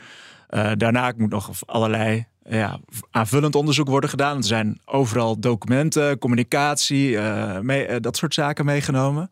Uh, 0.50 0.70
daarna 0.76 1.12
moet 1.16 1.30
nog 1.30 1.50
allerlei 1.66 2.26
ja, 2.44 2.78
aanvullend 3.10 3.54
onderzoek 3.54 3.88
worden 3.88 4.10
gedaan. 4.10 4.36
Er 4.36 4.44
zijn 4.44 4.80
overal 4.84 5.40
documenten, 5.40 6.18
communicatie, 6.18 7.18
mee, 7.60 8.00
dat 8.00 8.16
soort 8.16 8.34
zaken 8.34 8.64
meegenomen. 8.64 9.30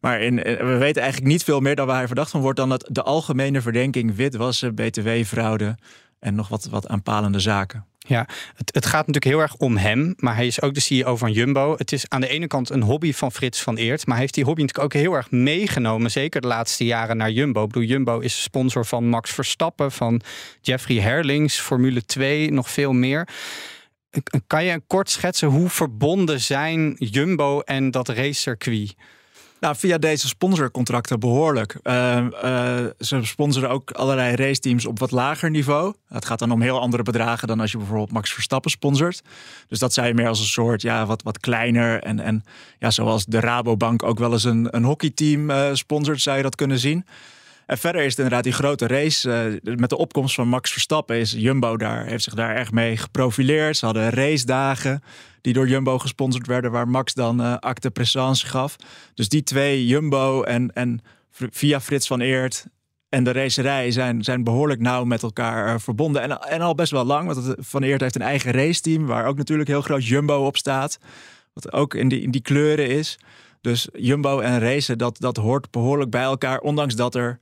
Maar 0.00 0.20
eh, 0.20 0.30
we 0.58 0.76
weten 0.76 1.02
eigenlijk 1.02 1.32
niet 1.32 1.44
veel 1.44 1.60
meer 1.60 1.74
dan 1.74 1.86
waar 1.86 1.96
hij 1.96 2.06
verdacht 2.06 2.30
van 2.30 2.40
wordt 2.40 2.58
dan 2.58 2.68
dat 2.68 2.88
de 2.90 3.02
algemene 3.02 3.60
verdenking 3.60 4.16
witwassen, 4.16 4.74
btw-fraude 4.74 5.76
en 6.18 6.34
nog 6.34 6.48
wat, 6.48 6.64
wat 6.64 6.88
aanpalende 6.88 7.40
zaken. 7.40 7.86
Ja, 7.98 8.26
het, 8.54 8.74
het, 8.74 8.86
gaat 8.86 9.06
natuurlijk 9.06 9.24
heel 9.24 9.40
erg 9.40 9.54
om 9.54 9.76
hem, 9.76 10.14
maar 10.16 10.34
hij 10.34 10.46
is 10.46 10.62
ook 10.62 10.74
de 10.74 10.80
CEO 10.80 11.16
van 11.16 11.32
Jumbo. 11.32 11.74
Het 11.76 11.92
is 11.92 12.08
aan 12.08 12.20
de 12.20 12.28
ene 12.28 12.46
kant 12.46 12.70
een 12.70 12.82
hobby 12.82 13.12
van 13.12 13.32
Frits 13.32 13.62
van 13.62 13.76
Eert, 13.76 14.04
maar 14.04 14.14
hij 14.14 14.20
heeft 14.22 14.34
die 14.34 14.44
hobby 14.44 14.60
natuurlijk 14.60 14.94
ook 14.94 15.00
heel 15.00 15.14
erg 15.14 15.30
meegenomen, 15.30 16.10
zeker 16.10 16.40
de 16.40 16.46
laatste 16.46 16.84
jaren 16.84 17.16
naar 17.16 17.30
Jumbo. 17.30 17.62
Ik 17.62 17.68
bedoel, 17.68 17.88
Jumbo 17.88 18.18
is 18.18 18.42
sponsor 18.42 18.86
van 18.86 19.08
Max 19.08 19.30
Verstappen, 19.30 19.92
van 19.92 20.20
Jeffrey 20.60 20.96
Herlings, 20.96 21.60
Formule 21.60 22.04
2, 22.04 22.52
nog 22.52 22.70
veel 22.70 22.92
meer. 22.92 23.28
Kan 24.46 24.64
je 24.64 24.82
kort 24.86 25.10
schetsen 25.10 25.48
hoe 25.48 25.68
verbonden 25.68 26.40
zijn 26.40 26.96
Jumbo 26.98 27.60
en 27.60 27.90
dat 27.90 28.08
racecircuit? 28.08 28.94
Nou, 29.60 29.76
via 29.76 29.98
deze 29.98 30.28
sponsorcontracten 30.28 31.20
behoorlijk. 31.20 31.76
Uh, 31.82 32.26
uh, 32.44 32.84
ze 32.98 33.20
sponsoren 33.22 33.70
ook 33.70 33.90
allerlei 33.90 34.36
raceteams 34.36 34.86
op 34.86 34.98
wat 34.98 35.10
lager 35.10 35.50
niveau. 35.50 35.94
Het 36.08 36.24
gaat 36.24 36.38
dan 36.38 36.50
om 36.50 36.62
heel 36.62 36.80
andere 36.80 37.02
bedragen 37.02 37.48
dan 37.48 37.60
als 37.60 37.70
je 37.70 37.78
bijvoorbeeld 37.78 38.12
Max 38.12 38.32
Verstappen 38.32 38.70
sponsort. 38.70 39.22
Dus 39.68 39.78
dat 39.78 39.92
zijn 39.92 40.14
meer 40.14 40.28
als 40.28 40.40
een 40.40 40.46
soort 40.46 40.82
ja, 40.82 41.06
wat, 41.06 41.22
wat 41.22 41.38
kleiner. 41.38 42.02
En, 42.02 42.20
en 42.20 42.44
ja, 42.78 42.90
zoals 42.90 43.24
de 43.24 43.40
Rabobank 43.40 44.02
ook 44.02 44.18
wel 44.18 44.32
eens 44.32 44.44
een, 44.44 44.68
een 44.70 44.84
hockeyteam 44.84 45.50
uh, 45.50 45.68
sponsort, 45.72 46.20
zou 46.20 46.36
je 46.36 46.42
dat 46.42 46.54
kunnen 46.54 46.78
zien. 46.78 47.04
En 47.68 47.78
verder 47.78 48.02
is 48.02 48.08
het 48.08 48.16
inderdaad 48.16 48.44
die 48.44 48.52
grote 48.52 48.86
race. 48.86 49.60
Uh, 49.62 49.76
met 49.76 49.90
de 49.90 49.96
opkomst 49.96 50.34
van 50.34 50.48
Max 50.48 50.72
Verstappen 50.72 51.16
is 51.16 51.32
Jumbo 51.32 51.76
daar, 51.76 52.06
heeft 52.06 52.24
zich 52.24 52.34
daar 52.34 52.56
erg 52.56 52.72
mee 52.72 52.96
geprofileerd. 52.96 53.76
Ze 53.76 53.84
hadden 53.84 54.10
race 54.10 54.46
dagen 54.46 55.02
die 55.40 55.52
door 55.52 55.68
Jumbo 55.68 55.98
gesponsord 55.98 56.46
werden, 56.46 56.70
waar 56.70 56.88
Max 56.88 57.14
dan 57.14 57.40
uh, 57.40 57.56
acte 57.56 57.90
présence 57.90 58.46
gaf. 58.46 58.76
Dus 59.14 59.28
die 59.28 59.42
twee, 59.42 59.86
Jumbo 59.86 60.42
en, 60.42 60.72
en 60.72 61.00
via 61.30 61.80
Frits 61.80 62.06
van 62.06 62.20
Eert 62.20 62.66
en 63.08 63.24
de 63.24 63.32
racerij 63.32 63.90
zijn, 63.90 64.24
zijn 64.24 64.44
behoorlijk 64.44 64.80
nauw 64.80 65.04
met 65.04 65.22
elkaar 65.22 65.74
uh, 65.74 65.78
verbonden. 65.78 66.22
En, 66.22 66.40
en 66.40 66.60
al 66.60 66.74
best 66.74 66.92
wel 66.92 67.04
lang, 67.04 67.34
want 67.34 67.54
Van 67.58 67.82
Eert 67.82 68.00
heeft 68.00 68.14
een 68.14 68.22
eigen 68.22 68.52
raceteam... 68.52 69.06
waar 69.06 69.26
ook 69.26 69.36
natuurlijk 69.36 69.68
heel 69.68 69.82
groot 69.82 70.06
Jumbo 70.06 70.46
op 70.46 70.56
staat. 70.56 70.98
Wat 71.52 71.72
ook 71.72 71.94
in 71.94 72.08
die, 72.08 72.20
in 72.20 72.30
die 72.30 72.42
kleuren 72.42 72.88
is. 72.88 73.18
Dus 73.60 73.88
Jumbo 73.92 74.40
en 74.40 74.58
racen, 74.60 74.98
dat, 74.98 75.16
dat 75.18 75.36
hoort 75.36 75.70
behoorlijk 75.70 76.10
bij 76.10 76.22
elkaar. 76.22 76.58
Ondanks 76.58 76.94
dat 76.94 77.14
er 77.14 77.38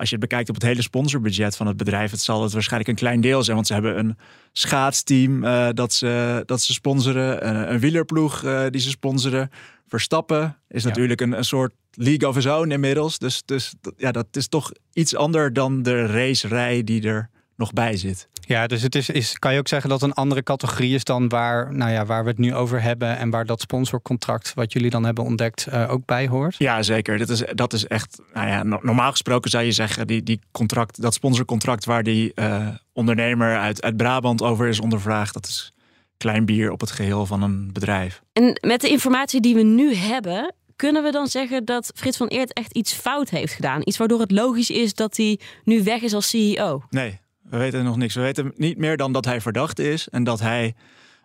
als 0.00 0.08
je 0.08 0.16
het 0.16 0.28
bekijkt 0.28 0.48
op 0.48 0.54
het 0.54 0.64
hele 0.64 0.82
sponsorbudget 0.82 1.56
van 1.56 1.66
het 1.66 1.76
bedrijf, 1.76 2.10
het 2.10 2.20
zal 2.20 2.42
het 2.42 2.52
waarschijnlijk 2.52 2.90
een 2.90 2.96
klein 2.96 3.20
deel 3.20 3.42
zijn. 3.42 3.56
Want 3.56 3.66
ze 3.66 3.72
hebben 3.72 3.98
een 3.98 4.18
schaatsteam 4.52 5.44
uh, 5.44 5.68
dat, 5.72 5.92
ze, 5.92 6.42
dat 6.46 6.62
ze 6.62 6.72
sponsoren, 6.72 7.48
een, 7.48 7.72
een 7.72 7.78
wielerploeg 7.78 8.42
uh, 8.42 8.66
die 8.70 8.80
ze 8.80 8.90
sponsoren. 8.90 9.50
Verstappen 9.86 10.56
is 10.68 10.84
natuurlijk 10.84 11.20
een, 11.20 11.32
een 11.32 11.44
soort 11.44 11.72
league 11.92 12.28
of 12.28 12.34
his 12.34 12.46
own 12.46 12.70
inmiddels. 12.70 13.18
Dus, 13.18 13.42
dus 13.44 13.74
ja, 13.96 14.12
dat 14.12 14.26
is 14.30 14.48
toch 14.48 14.72
iets 14.92 15.16
anders 15.16 15.52
dan 15.52 15.82
de 15.82 16.06
racerij 16.06 16.84
die 16.84 17.02
er 17.02 17.30
nog 17.56 17.72
bij 17.72 17.96
zit. 17.96 18.28
Ja, 18.50 18.66
dus 18.66 18.82
het 18.82 18.94
is, 18.94 19.10
is, 19.10 19.38
kan 19.38 19.52
je 19.52 19.58
ook 19.58 19.68
zeggen 19.68 19.90
dat 19.90 20.02
een 20.02 20.12
andere 20.12 20.42
categorie 20.42 20.94
is 20.94 21.04
dan 21.04 21.28
waar, 21.28 21.74
nou 21.74 21.90
ja, 21.90 22.06
waar 22.06 22.22
we 22.22 22.30
het 22.30 22.38
nu 22.38 22.54
over 22.54 22.82
hebben 22.82 23.16
en 23.16 23.30
waar 23.30 23.46
dat 23.46 23.60
sponsorcontract 23.60 24.54
wat 24.54 24.72
jullie 24.72 24.90
dan 24.90 25.04
hebben 25.04 25.24
ontdekt 25.24 25.66
uh, 25.68 25.90
ook 25.90 26.04
bij 26.04 26.28
hoort? 26.28 26.54
Ja, 26.58 26.82
zeker. 26.82 27.18
Dat 27.18 27.28
is, 27.28 27.42
dat 27.54 27.72
is 27.72 27.86
echt, 27.86 28.20
nou 28.34 28.48
ja, 28.48 28.62
normaal 28.62 29.10
gesproken 29.10 29.50
zou 29.50 29.64
je 29.64 29.72
zeggen, 29.72 30.06
die, 30.06 30.22
die 30.22 30.40
contract, 30.50 31.02
dat 31.02 31.14
sponsorcontract 31.14 31.84
waar 31.84 32.02
die 32.02 32.32
uh, 32.34 32.68
ondernemer 32.92 33.58
uit, 33.58 33.82
uit 33.82 33.96
Brabant 33.96 34.42
over 34.42 34.68
is 34.68 34.80
ondervraagd, 34.80 35.34
dat 35.34 35.46
is 35.46 35.72
klein 36.16 36.44
bier 36.44 36.70
op 36.70 36.80
het 36.80 36.90
geheel 36.90 37.26
van 37.26 37.42
een 37.42 37.72
bedrijf. 37.72 38.22
En 38.32 38.58
met 38.66 38.80
de 38.80 38.88
informatie 38.88 39.40
die 39.40 39.54
we 39.54 39.62
nu 39.62 39.94
hebben, 39.94 40.54
kunnen 40.76 41.02
we 41.02 41.10
dan 41.10 41.26
zeggen 41.26 41.64
dat 41.64 41.92
Frits 41.94 42.16
van 42.16 42.28
Eert 42.28 42.52
echt 42.52 42.72
iets 42.72 42.92
fout 42.92 43.30
heeft 43.30 43.52
gedaan? 43.52 43.80
Iets 43.84 43.96
waardoor 43.96 44.20
het 44.20 44.30
logisch 44.30 44.70
is 44.70 44.94
dat 44.94 45.16
hij 45.16 45.40
nu 45.64 45.82
weg 45.82 46.00
is 46.00 46.14
als 46.14 46.28
CEO? 46.28 46.82
Nee, 46.88 47.20
we 47.50 47.56
weten 47.56 47.84
nog 47.84 47.96
niks. 47.96 48.14
We 48.14 48.20
weten 48.20 48.52
niet 48.56 48.78
meer 48.78 48.96
dan 48.96 49.12
dat 49.12 49.24
hij 49.24 49.40
verdacht 49.40 49.78
is 49.78 50.08
en 50.08 50.24
dat 50.24 50.40
hij 50.40 50.74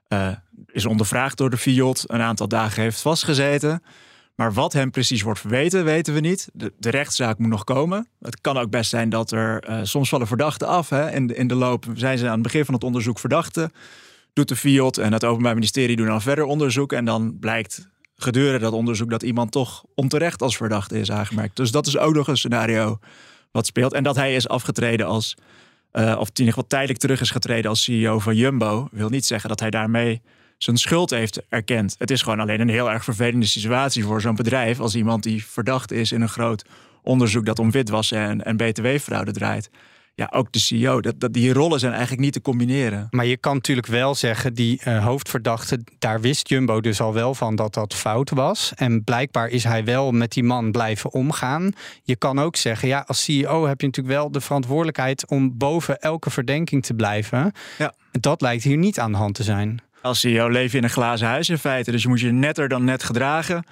uh, 0.09 0.27
is 0.71 0.85
ondervraagd 0.85 1.37
door 1.37 1.49
de 1.49 1.57
Fiat, 1.57 2.03
een 2.07 2.21
aantal 2.21 2.47
dagen 2.47 2.81
heeft 2.81 3.01
vastgezeten. 3.01 3.83
Maar 4.35 4.53
wat 4.53 4.73
hem 4.73 4.91
precies 4.91 5.21
wordt 5.21 5.39
verweten, 5.39 5.83
weten 5.83 6.13
we 6.13 6.19
niet. 6.19 6.49
De, 6.53 6.73
de 6.77 6.89
rechtszaak 6.89 7.37
moet 7.37 7.49
nog 7.49 7.63
komen. 7.63 8.07
Het 8.21 8.41
kan 8.41 8.57
ook 8.57 8.69
best 8.69 8.89
zijn 8.89 9.09
dat 9.09 9.31
er 9.31 9.69
uh, 9.69 9.79
soms 9.83 10.09
vallen 10.09 10.27
verdachten 10.27 10.67
af. 10.67 10.89
Hè. 10.89 11.11
In, 11.11 11.27
de, 11.27 11.35
in 11.35 11.47
de 11.47 11.55
loop 11.55 11.85
zijn 11.93 12.17
ze 12.17 12.25
aan 12.25 12.33
het 12.33 12.41
begin 12.41 12.65
van 12.65 12.73
het 12.73 12.83
onderzoek 12.83 13.19
verdachten. 13.19 13.71
doet 14.33 14.47
de 14.47 14.55
FIOD 14.55 14.97
en 14.97 15.13
het 15.13 15.23
Openbaar 15.23 15.53
Ministerie 15.53 15.95
doen 15.95 16.07
dan 16.07 16.21
verder 16.21 16.43
onderzoek. 16.43 16.93
En 16.93 17.05
dan 17.05 17.39
blijkt 17.39 17.89
gedurende 18.15 18.59
dat 18.59 18.73
onderzoek 18.73 19.09
dat 19.09 19.23
iemand 19.23 19.51
toch 19.51 19.83
onterecht 19.95 20.41
als 20.41 20.57
verdachte 20.57 20.99
is 20.99 21.11
aangemerkt. 21.11 21.55
Dus 21.55 21.71
dat 21.71 21.87
is 21.87 21.97
ook 21.97 22.13
nog 22.13 22.27
een 22.27 22.37
scenario 22.37 22.99
wat 23.51 23.65
speelt. 23.65 23.93
En 23.93 24.03
dat 24.03 24.15
hij 24.15 24.35
is 24.35 24.47
afgetreden 24.47 25.05
als, 25.05 25.35
uh, 25.95 26.17
of 26.19 26.27
in 26.27 26.33
ieder 26.35 26.53
geval 26.53 26.67
tijdelijk 26.67 26.99
terug 26.99 27.21
is 27.21 27.29
getreden 27.29 27.69
als 27.69 27.83
CEO 27.83 28.19
van 28.19 28.35
Jumbo, 28.35 28.87
wil 28.91 29.09
niet 29.09 29.25
zeggen 29.25 29.49
dat 29.49 29.59
hij 29.59 29.69
daarmee 29.69 30.21
zijn 30.57 30.77
schuld 30.77 31.09
heeft 31.09 31.41
erkend. 31.49 31.95
Het 31.97 32.11
is 32.11 32.21
gewoon 32.21 32.39
alleen 32.39 32.61
een 32.61 32.69
heel 32.69 32.91
erg 32.91 33.03
vervelende 33.03 33.45
situatie 33.45 34.03
voor 34.03 34.21
zo'n 34.21 34.35
bedrijf 34.35 34.79
als 34.79 34.95
iemand 34.95 35.23
die 35.23 35.45
verdacht 35.45 35.91
is 35.91 36.11
in 36.11 36.21
een 36.21 36.29
groot 36.29 36.65
onderzoek 37.03 37.45
dat 37.45 37.59
om 37.59 37.71
witwassen 37.71 38.17
en, 38.17 38.45
en 38.45 38.57
btw-fraude 38.57 39.31
draait 39.31 39.69
ja, 40.15 40.29
ook 40.33 40.51
de 40.51 40.59
CEO. 40.59 41.01
Dat, 41.01 41.19
dat, 41.19 41.33
die 41.33 41.53
rollen 41.53 41.79
zijn 41.79 41.91
eigenlijk 41.91 42.21
niet 42.21 42.33
te 42.33 42.41
combineren. 42.41 43.07
Maar 43.09 43.25
je 43.25 43.37
kan 43.37 43.53
natuurlijk 43.53 43.87
wel 43.87 44.15
zeggen, 44.15 44.53
die 44.53 44.81
uh, 44.87 45.05
hoofdverdachte, 45.05 45.79
daar 45.99 46.21
wist 46.21 46.49
Jumbo 46.49 46.81
dus 46.81 47.01
al 47.01 47.13
wel 47.13 47.35
van 47.35 47.55
dat 47.55 47.73
dat 47.73 47.93
fout 47.93 48.29
was. 48.29 48.71
En 48.75 49.03
blijkbaar 49.03 49.47
is 49.47 49.63
hij 49.63 49.83
wel 49.83 50.11
met 50.11 50.31
die 50.31 50.43
man 50.43 50.71
blijven 50.71 51.13
omgaan. 51.13 51.71
Je 52.03 52.15
kan 52.15 52.39
ook 52.39 52.55
zeggen, 52.55 52.87
ja, 52.87 53.03
als 53.07 53.23
CEO 53.23 53.67
heb 53.67 53.81
je 53.81 53.85
natuurlijk 53.87 54.15
wel 54.15 54.31
de 54.31 54.41
verantwoordelijkheid 54.41 55.27
om 55.27 55.57
boven 55.57 55.99
elke 55.99 56.29
verdenking 56.29 56.85
te 56.85 56.93
blijven. 56.93 57.51
Ja. 57.77 57.93
Dat 58.11 58.41
lijkt 58.41 58.63
hier 58.63 58.77
niet 58.77 58.99
aan 58.99 59.11
de 59.11 59.17
hand 59.17 59.35
te 59.35 59.43
zijn. 59.43 59.81
Als 60.01 60.19
CEO 60.19 60.49
leef 60.49 60.71
je 60.71 60.77
in 60.77 60.83
een 60.83 60.89
glazen 60.89 61.27
huis 61.27 61.49
in 61.49 61.57
feite. 61.57 61.91
Dus 61.91 62.01
je 62.01 62.07
moet 62.07 62.19
je 62.19 62.31
netter 62.31 62.67
dan 62.67 62.83
net 62.83 63.03
gedragen. 63.03 63.63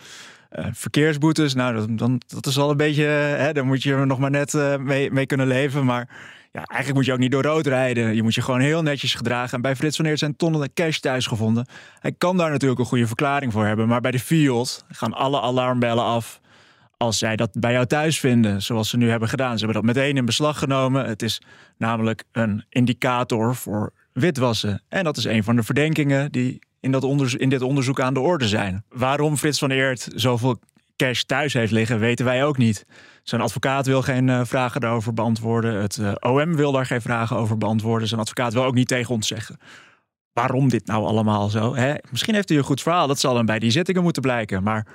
Uh, 0.60 0.66
verkeersboetes, 0.72 1.54
nou, 1.54 1.76
dat, 1.76 1.98
dan, 1.98 2.22
dat 2.28 2.46
is 2.46 2.58
al 2.58 2.70
een 2.70 2.78
beetje, 2.78 3.04
hè, 3.04 3.54
daar 3.54 3.66
moet 3.66 3.84
je 3.84 3.96
nog 3.96 4.20
maar 4.20 4.32
net 4.32 4.54
uh, 4.54 4.78
mee, 4.78 5.12
mee 5.12 5.26
kunnen 5.26 5.48
leven. 5.48 5.86
Maar 5.86 6.10
ja, 6.52 6.64
eigenlijk 6.64 6.94
moet 6.94 7.06
je 7.06 7.14
ook 7.14 7.20
niet 7.20 7.32
door 7.32 7.44
rood 7.44 7.68
rijden. 7.68 8.16
Je 8.16 8.24
moet 8.24 8.34
je 8.34 8.42
gewoon 8.42 8.60
heel 8.60 8.82
netjes 8.82 9.16
gedragen. 9.16 9.56
En 9.56 9.62
bij 9.62 9.76
Frits 9.76 9.96
van 9.96 10.06
Eert 10.06 10.20
zijn 10.20 10.36
tonnen 10.36 10.74
cash 10.74 10.98
thuis 10.98 11.28
gevonden. 11.28 11.68
Hij 12.00 12.12
kan 12.18 12.38
daar 12.38 12.52
natuurlijk 12.52 12.80
een 12.80 12.86
goede 12.86 13.08
verklaring 13.08 13.52
voor 13.52 13.66
hebben. 13.66 13.88
Maar 13.88 14.02
bij 14.02 14.12
de 14.12 14.20
Field 14.20 14.86
gaan 14.90 15.14
alle 15.14 15.42
alarmbellen 15.42 16.04
af 16.04 16.42
als 16.98 17.18
zij 17.18 17.36
dat 17.36 17.50
bij 17.60 17.72
jou 17.72 17.86
thuis 17.86 18.20
vinden, 18.20 18.62
zoals 18.62 18.90
ze 18.90 18.98
nu 18.98 19.10
hebben 19.10 19.30
gedaan. 19.30 19.58
Ze 19.58 19.66
hebben 19.66 19.84
dat 19.84 19.96
meteen 19.96 20.18
in 20.18 20.26
beslag 20.26 20.60
genomen. 20.60 21.06
Het 21.06 21.22
is 21.22 21.42
namelijk 21.78 22.24
een 22.32 22.66
indicator 22.70 23.56
voor 23.56 23.94
witwassen. 24.14 24.82
En 24.90 25.04
dat 25.04 25.18
is 25.18 25.24
een 25.24 25.44
van 25.44 25.56
de 25.56 25.64
verdenkingen 25.64 26.32
die 26.32 26.60
in, 26.84 26.92
dat 26.92 27.34
in 27.34 27.50
dit 27.50 27.62
onderzoek 27.62 28.00
aan 28.02 28.13
de 28.13 28.20
orde 28.20 28.48
zijn. 28.48 28.84
Waarom 28.90 29.38
Frits 29.38 29.60
van 29.60 29.72
Eert 29.72 30.08
zoveel 30.16 30.60
cash 30.96 31.22
thuis 31.22 31.54
heeft 31.54 31.72
liggen, 31.72 32.00
weten 32.00 32.25
wij 32.25 32.46
ook 32.46 32.58
niet. 32.58 32.86
Zijn 33.24 33.42
advocaat 33.42 33.86
wil 33.86 34.02
geen 34.02 34.28
uh, 34.28 34.42
vragen 34.44 34.82
daarover 34.82 35.13
beantwoorden. 35.13 35.82
Het 35.82 35.98
eh, 35.98 36.13
OM 36.20 36.56
wil 36.56 36.72
daar 36.72 36.86
geen 36.86 37.02
vragen 37.02 37.38
over 37.38 37.58
beantwoorden. 37.58 38.08
Zijn 38.08 38.20
advocaat 38.20 38.54
wil 38.54 38.63
ook 38.63 38.74
niet 38.74 38.88
tegen 38.88 39.13
ons 39.13 39.28
zeggen. 39.28 39.58
Waarom 40.34 40.70
dit 40.70 40.86
nou 40.86 41.06
allemaal 41.06 41.50
zo? 41.50 41.75
Hè? 41.75 41.94
Misschien 42.12 42.34
heeft 42.34 42.50
hij 42.50 42.58
een 42.58 42.63
goed 42.63 42.82
verhaal. 42.82 43.08
Dat 43.08 43.20
zal 43.20 43.36
hem 43.36 43.46
bij 43.46 43.60
die 43.60 43.72
zittingen 43.72 44.04
moeten 44.04 44.22
blijken. 44.22 44.63
Maar 44.63 44.88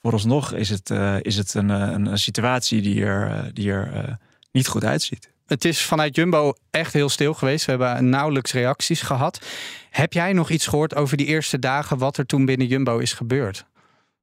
vooralsnog 0.00 0.52
is 0.52 0.68
het, 0.68 0.90
uh, 0.90 1.16
is 1.20 1.36
het 1.36 1.54
een, 1.54 1.68
een, 1.68 2.18
situatie 2.18 2.82
die 2.82 3.04
er, 3.04 3.50
die 3.54 3.70
er 3.70 4.18
niet 4.52 4.68
goed 4.68 4.84
uitziet. 4.84 5.34
Het 5.46 5.64
is 5.64 5.82
vanuit 5.82 6.16
Jumbo 6.16 6.52
echt 6.70 6.92
heel 6.92 7.08
stil 7.08 7.34
geweest. 7.34 7.64
We 7.64 7.70
hebben 7.70 8.08
nauwelijks 8.08 8.52
reacties 8.52 9.02
gehad. 9.02 9.46
Heb 9.90 10.12
jij 10.12 10.32
nog 10.32 10.50
iets 10.50 10.66
gehoord 10.66 10.94
over 10.94 11.16
die 11.16 11.26
eerste 11.26 11.58
dagen, 11.58 11.98
wat 11.98 12.16
er 12.16 12.26
toen 12.26 12.44
binnen 12.44 12.66
Jumbo 12.66 12.98
is 12.98 13.12
gebeurd? 13.12 13.64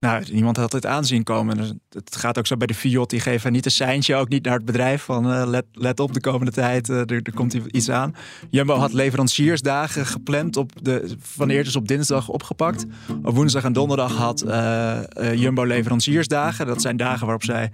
Nou, 0.04 0.24
niemand 0.32 0.58
had 0.58 0.72
het 0.72 0.86
aanzien 0.86 1.24
komen. 1.24 1.58
Dus 1.58 1.74
het 1.90 2.16
gaat 2.16 2.38
ook 2.38 2.48
zo 2.48 2.58
bij 2.58 2.68
de 2.68 2.74
Fiat. 2.74 3.10
Die 3.10 3.20
geven 3.20 3.52
niet 3.52 3.66
een 3.66 3.72
seintje, 3.72 4.16
ook 4.16 4.30
niet 4.30 4.46
naar 4.46 4.56
het 4.56 4.66
bedrijf. 4.66 5.04
Van 5.04 5.32
uh, 5.32 5.44
let, 5.48 5.66
let 5.72 6.00
op 6.00 6.14
de 6.14 6.22
komende 6.22 6.52
tijd, 6.52 6.90
uh, 6.90 7.10
er, 7.10 7.34
komt 7.34 7.54
iets 7.54 7.90
aan. 7.90 8.16
Jumbo 8.50 8.76
had 8.76 8.94
leveranciersdagen 8.94 10.06
gepland. 10.06 10.58
Op 10.58 10.72
de, 10.82 11.16
van 11.20 11.50
eerst 11.50 11.76
op 11.76 11.88
dinsdag 11.88 12.30
opgepakt. 12.30 12.86
Op 13.24 13.36
woensdag 13.36 13.64
en 13.64 13.74
donderdag 13.74 14.16
had 14.16 14.46
uh, 14.46 15.00
Jumbo 15.36 15.64
leveranciersdagen. 15.64 16.66
Dat 16.66 16.82
zijn 16.82 16.98
dagen 16.98 17.22
waarop 17.22 17.44
zij 17.44 17.72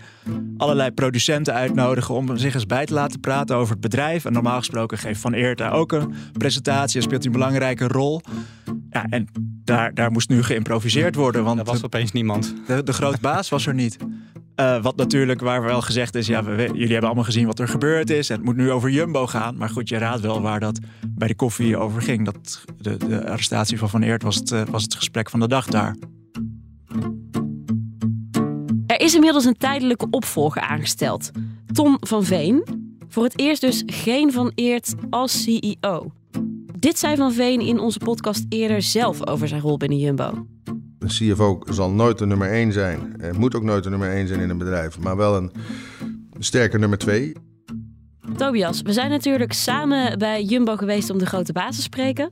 allerlei 0.58 0.92
producenten 0.92 1.54
uitnodigen... 1.54 2.16
om 2.16 2.38
zich 2.38 2.54
eens 2.54 2.66
bij 2.66 2.86
te 2.86 2.94
laten 2.94 3.20
praten 3.20 3.56
over 3.56 3.72
het 3.72 3.82
bedrijf. 3.82 4.26
En 4.26 4.34
normaal 4.34 4.58
gesproken 4.58 4.98
geeft 4.98 5.22
Van 5.22 5.34
Eert 5.34 5.58
daar 5.58 5.74
ook 5.74 5.92
een 5.92 6.14
presentatie. 6.38 6.98
En 6.98 7.04
speelt 7.04 7.24
hij 7.24 7.32
een 7.34 7.40
belangrijke 7.40 7.88
rol. 7.88 8.22
Ja, 8.90 9.06
en 9.10 9.28
daar, 9.70 9.94
daar 9.94 10.12
moest 10.12 10.30
nu 10.30 10.44
geïmproviseerd 10.44 11.16
worden. 11.16 11.44
Want 11.44 11.60
er 11.60 11.66
was 11.66 11.84
opeens 11.84 12.12
niemand. 12.12 12.54
De, 12.68 12.84
de 12.84 12.94
grote 12.94 13.18
baas 13.22 13.50
was 13.50 13.66
er 13.68 13.74
niet. 13.74 13.98
Uh, 14.56 14.82
wat 14.82 14.96
natuurlijk, 14.96 15.42
waar 15.42 15.64
wel 15.64 15.82
gezegd 15.82 16.16
is, 16.16 16.28
ja, 16.28 16.44
we, 16.44 16.56
jullie 16.56 16.92
hebben 16.92 17.06
allemaal 17.06 17.24
gezien 17.24 17.46
wat 17.46 17.60
er 17.60 17.68
gebeurd 17.68 18.10
is. 18.10 18.30
En 18.30 18.36
het 18.36 18.46
moet 18.46 18.56
nu 18.56 18.72
over 18.72 18.90
Jumbo 18.90 19.28
gaan. 19.28 19.58
Maar 19.58 19.70
goed, 19.70 19.90
je 19.90 19.98
raadt 19.98 20.22
wel 20.22 20.42
waar 20.42 20.60
dat 20.60 20.80
bij 21.08 21.28
de 21.28 21.36
koffie 21.36 21.78
over 21.78 22.02
ging. 22.02 22.26
Dat, 22.26 22.66
de, 22.78 22.98
de 22.98 23.30
arrestatie 23.30 23.78
van 23.78 23.90
Van 23.90 24.02
Eert 24.02 24.24
was 24.24 24.36
het, 24.36 24.52
uh, 24.52 24.62
was 24.70 24.84
het 24.84 24.96
gesprek 24.96 25.30
van 25.30 25.40
de 25.40 25.48
dag 25.48 25.66
daar. 25.66 25.96
Er 28.88 29.00
is 29.00 29.14
inmiddels 29.14 29.46
een 29.46 29.58
tijdelijke 29.58 30.08
opvolger 30.12 30.62
aangesteld. 30.62 31.32
Tom 31.74 31.98
van 32.00 32.24
Veen. 32.24 32.64
Voor 33.08 33.24
het 33.24 33.40
eerst 33.40 33.62
dus 33.62 33.84
geen 33.86 34.32
Van 34.32 34.52
Eert 34.56 34.94
als 35.10 35.44
CEO. 35.44 36.12
Dit 36.80 37.00
zei 37.00 37.16
Van 37.16 37.34
Veen 37.34 37.62
in 37.62 37.80
onze 37.80 38.00
podcast 38.00 38.46
eerder 38.50 38.82
zelf 38.82 39.28
over 39.28 39.48
zijn 39.48 39.62
rol 39.62 39.78
binnen 39.78 40.00
Jumbo. 40.00 40.48
Een 41.00 41.08
CFO 41.08 41.62
zal 41.70 41.90
nooit 41.90 42.18
de 42.18 42.26
nummer 42.26 42.52
1 42.52 42.72
zijn. 42.72 43.16
Het 43.18 43.38
moet 43.38 43.56
ook 43.56 43.64
nooit 43.64 43.84
de 43.84 43.90
nummer 43.90 44.12
1 44.12 44.28
zijn 44.28 44.40
in 44.40 44.50
een 44.50 44.58
bedrijf, 44.58 45.00
maar 45.00 45.18
wel 45.18 45.36
een 45.36 45.52
sterke 46.40 46.78
nummer 46.78 46.98
2. 46.98 47.34
Tobias, 48.38 48.82
we 48.82 48.94
zijn 48.94 49.10
natuurlijk 49.10 49.54
samen 49.54 50.18
bij 50.18 50.44
Jumbo 50.44 50.76
geweest 50.76 51.10
om 51.10 51.18
de 51.18 51.26
grote 51.26 51.52
baas 51.52 51.76
te 51.76 51.82
spreken. 51.82 52.30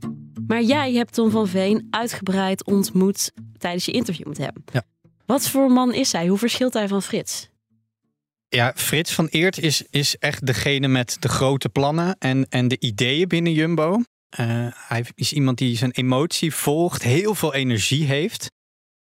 Maar 0.47 0.61
jij 0.61 0.93
hebt 0.93 1.13
Tom 1.13 1.29
van 1.29 1.47
Veen 1.47 1.87
uitgebreid 1.89 2.65
ontmoet 2.65 3.31
tijdens 3.57 3.85
je 3.85 3.91
interview 3.91 4.27
met 4.27 4.37
hem. 4.37 4.53
Ja. 4.71 4.83
Wat 5.25 5.49
voor 5.49 5.71
man 5.71 5.93
is 5.93 6.11
hij? 6.11 6.27
Hoe 6.27 6.37
verschilt 6.37 6.73
hij 6.73 6.87
van 6.87 7.01
Frits? 7.01 7.49
Ja, 8.49 8.73
Frits 8.75 9.13
van 9.13 9.27
Eert 9.27 9.59
is, 9.59 9.83
is 9.89 10.15
echt 10.17 10.45
degene 10.45 10.87
met 10.87 11.17
de 11.19 11.29
grote 11.29 11.69
plannen 11.69 12.15
en, 12.19 12.45
en 12.49 12.67
de 12.67 12.79
ideeën 12.79 13.27
binnen 13.27 13.53
Jumbo. 13.53 14.01
Uh, 14.39 14.67
hij 14.71 15.05
is 15.15 15.33
iemand 15.33 15.57
die 15.57 15.77
zijn 15.77 15.91
emotie 15.91 16.53
volgt, 16.53 17.03
heel 17.03 17.35
veel 17.35 17.53
energie 17.53 18.05
heeft. 18.05 18.51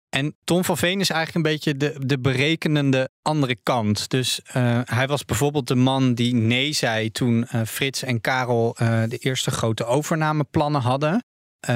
En 0.09 0.35
Tom 0.43 0.63
van 0.63 0.77
Veen 0.77 0.99
is 0.99 1.09
eigenlijk 1.09 1.45
een 1.45 1.51
beetje 1.51 1.77
de, 1.77 2.05
de 2.05 2.19
berekenende 2.19 3.09
andere 3.21 3.55
kant. 3.63 4.09
Dus 4.09 4.41
uh, 4.55 4.81
hij 4.83 5.07
was 5.07 5.25
bijvoorbeeld 5.25 5.67
de 5.67 5.75
man 5.75 6.13
die 6.13 6.33
nee 6.33 6.73
zei 6.73 7.11
toen 7.11 7.47
uh, 7.53 7.61
Frits 7.65 8.03
en 8.03 8.21
Karel 8.21 8.73
de 9.07 9.17
eerste 9.17 9.51
grote 9.51 9.85
overnameplannen 9.85 10.81
hadden. 10.81 11.23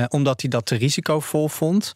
omdat 0.07 0.41
hij 0.41 0.49
dat 0.49 0.65
te 0.65 0.75
risicovol 0.75 1.49
vond. 1.49 1.91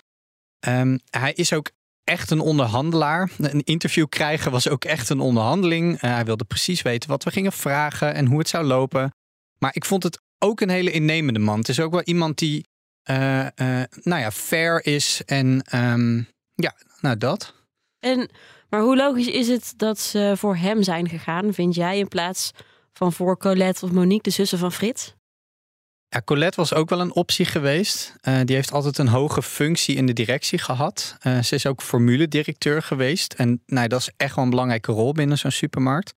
Um, 0.67 0.99
hij 1.09 1.33
is 1.33 1.53
ook 1.53 1.71
echt 2.03 2.31
een 2.31 2.39
onderhandelaar. 2.39 3.29
Een 3.37 3.63
interview 3.63 4.07
krijgen 4.09 4.51
was 4.51 4.69
ook 4.69 4.85
echt 4.85 5.09
een 5.09 5.19
onderhandeling. 5.19 5.99
hij 5.99 6.25
wilde 6.25 6.45
precies 6.45 6.81
weten 6.81 7.09
wat 7.09 7.23
we 7.23 7.31
gingen 7.31 7.51
vragen 7.51 8.13
en 8.13 8.25
hoe 8.25 8.39
het 8.39 8.49
zou 8.49 8.65
lopen. 8.65 9.11
Maar 9.59 9.75
ik 9.75 9.85
vond 9.85 10.03
het 10.03 10.21
ook 10.39 10.61
een 10.61 10.69
hele 10.69 10.91
innemende 10.91 11.39
man. 11.39 11.59
Het 11.59 11.69
is 11.69 11.79
ook 11.79 11.91
wel 11.91 12.03
iemand 12.03 12.37
die, 12.37 12.65
uh, 13.09 13.39
uh, 13.39 13.83
nou 14.03 14.21
ja, 14.21 14.31
fair 14.31 14.85
is 14.85 15.21
en 15.25 15.63
um, 15.75 16.27
ja, 16.55 16.75
nou 16.99 17.17
dat. 17.17 17.53
En, 17.99 18.29
maar 18.69 18.81
hoe 18.81 18.95
logisch 18.95 19.27
is 19.27 19.47
het 19.47 19.73
dat 19.77 19.99
ze 19.99 20.33
voor 20.37 20.55
hem 20.55 20.83
zijn 20.83 21.09
gegaan, 21.09 21.53
vind 21.53 21.75
jij, 21.75 21.97
in 21.97 22.07
plaats 22.07 22.51
van 22.93 23.13
voor 23.13 23.37
Colette 23.37 23.85
of 23.85 23.91
Monique, 23.91 24.23
de 24.23 24.29
zussen 24.29 24.57
van 24.57 24.71
Frits? 24.71 25.15
Ja, 26.09 26.21
Colette 26.21 26.57
was 26.57 26.73
ook 26.73 26.89
wel 26.89 26.99
een 26.99 27.13
optie 27.13 27.45
geweest. 27.45 28.15
Uh, 28.21 28.39
die 28.43 28.55
heeft 28.55 28.71
altijd 28.71 28.97
een 28.97 29.07
hoge 29.07 29.41
functie 29.41 29.95
in 29.95 30.05
de 30.05 30.13
directie 30.13 30.59
gehad. 30.59 31.17
Uh, 31.23 31.41
ze 31.41 31.55
is 31.55 31.65
ook 31.65 31.81
formule-directeur 31.81 32.81
geweest. 32.81 33.33
En 33.33 33.63
nou, 33.65 33.87
dat 33.87 33.99
is 33.99 34.09
echt 34.17 34.35
wel 34.35 34.43
een 34.43 34.49
belangrijke 34.49 34.91
rol 34.91 35.11
binnen 35.11 35.37
zo'n 35.37 35.51
supermarkt. 35.51 36.13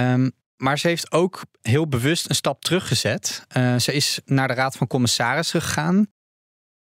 Um, 0.00 0.32
maar 0.58 0.78
ze 0.78 0.88
heeft 0.88 1.12
ook 1.12 1.42
heel 1.60 1.88
bewust 1.88 2.28
een 2.28 2.34
stap 2.34 2.62
teruggezet. 2.62 3.46
Uh, 3.56 3.78
ze 3.78 3.92
is 3.92 4.20
naar 4.24 4.48
de 4.48 4.54
Raad 4.54 4.76
van 4.76 4.86
Commissarissen 4.86 5.62
gegaan. 5.62 6.06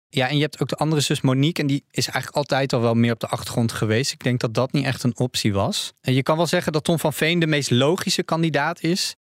Ja, 0.08 0.28
en 0.28 0.36
je 0.36 0.42
hebt 0.42 0.60
ook 0.60 0.68
de 0.68 0.76
andere 0.76 1.00
zus 1.00 1.20
Monique. 1.20 1.62
En 1.62 1.68
die 1.68 1.84
is 1.90 2.06
eigenlijk 2.06 2.36
altijd 2.36 2.72
al 2.72 2.80
wel 2.80 2.94
meer 2.94 3.12
op 3.12 3.20
de 3.20 3.26
achtergrond 3.26 3.72
geweest. 3.72 4.12
Ik 4.12 4.22
denk 4.22 4.40
dat 4.40 4.54
dat 4.54 4.72
niet 4.72 4.84
echt 4.84 5.02
een 5.02 5.18
optie 5.18 5.52
was. 5.52 5.92
En 6.00 6.14
je 6.14 6.22
kan 6.22 6.36
wel 6.36 6.46
zeggen 6.46 6.72
dat 6.72 6.84
Tom 6.84 6.98
van 6.98 7.12
Veen 7.12 7.38
de 7.38 7.46
meest 7.46 7.70
logische 7.70 8.22
kandidaat 8.22 8.82
is. 8.82 9.16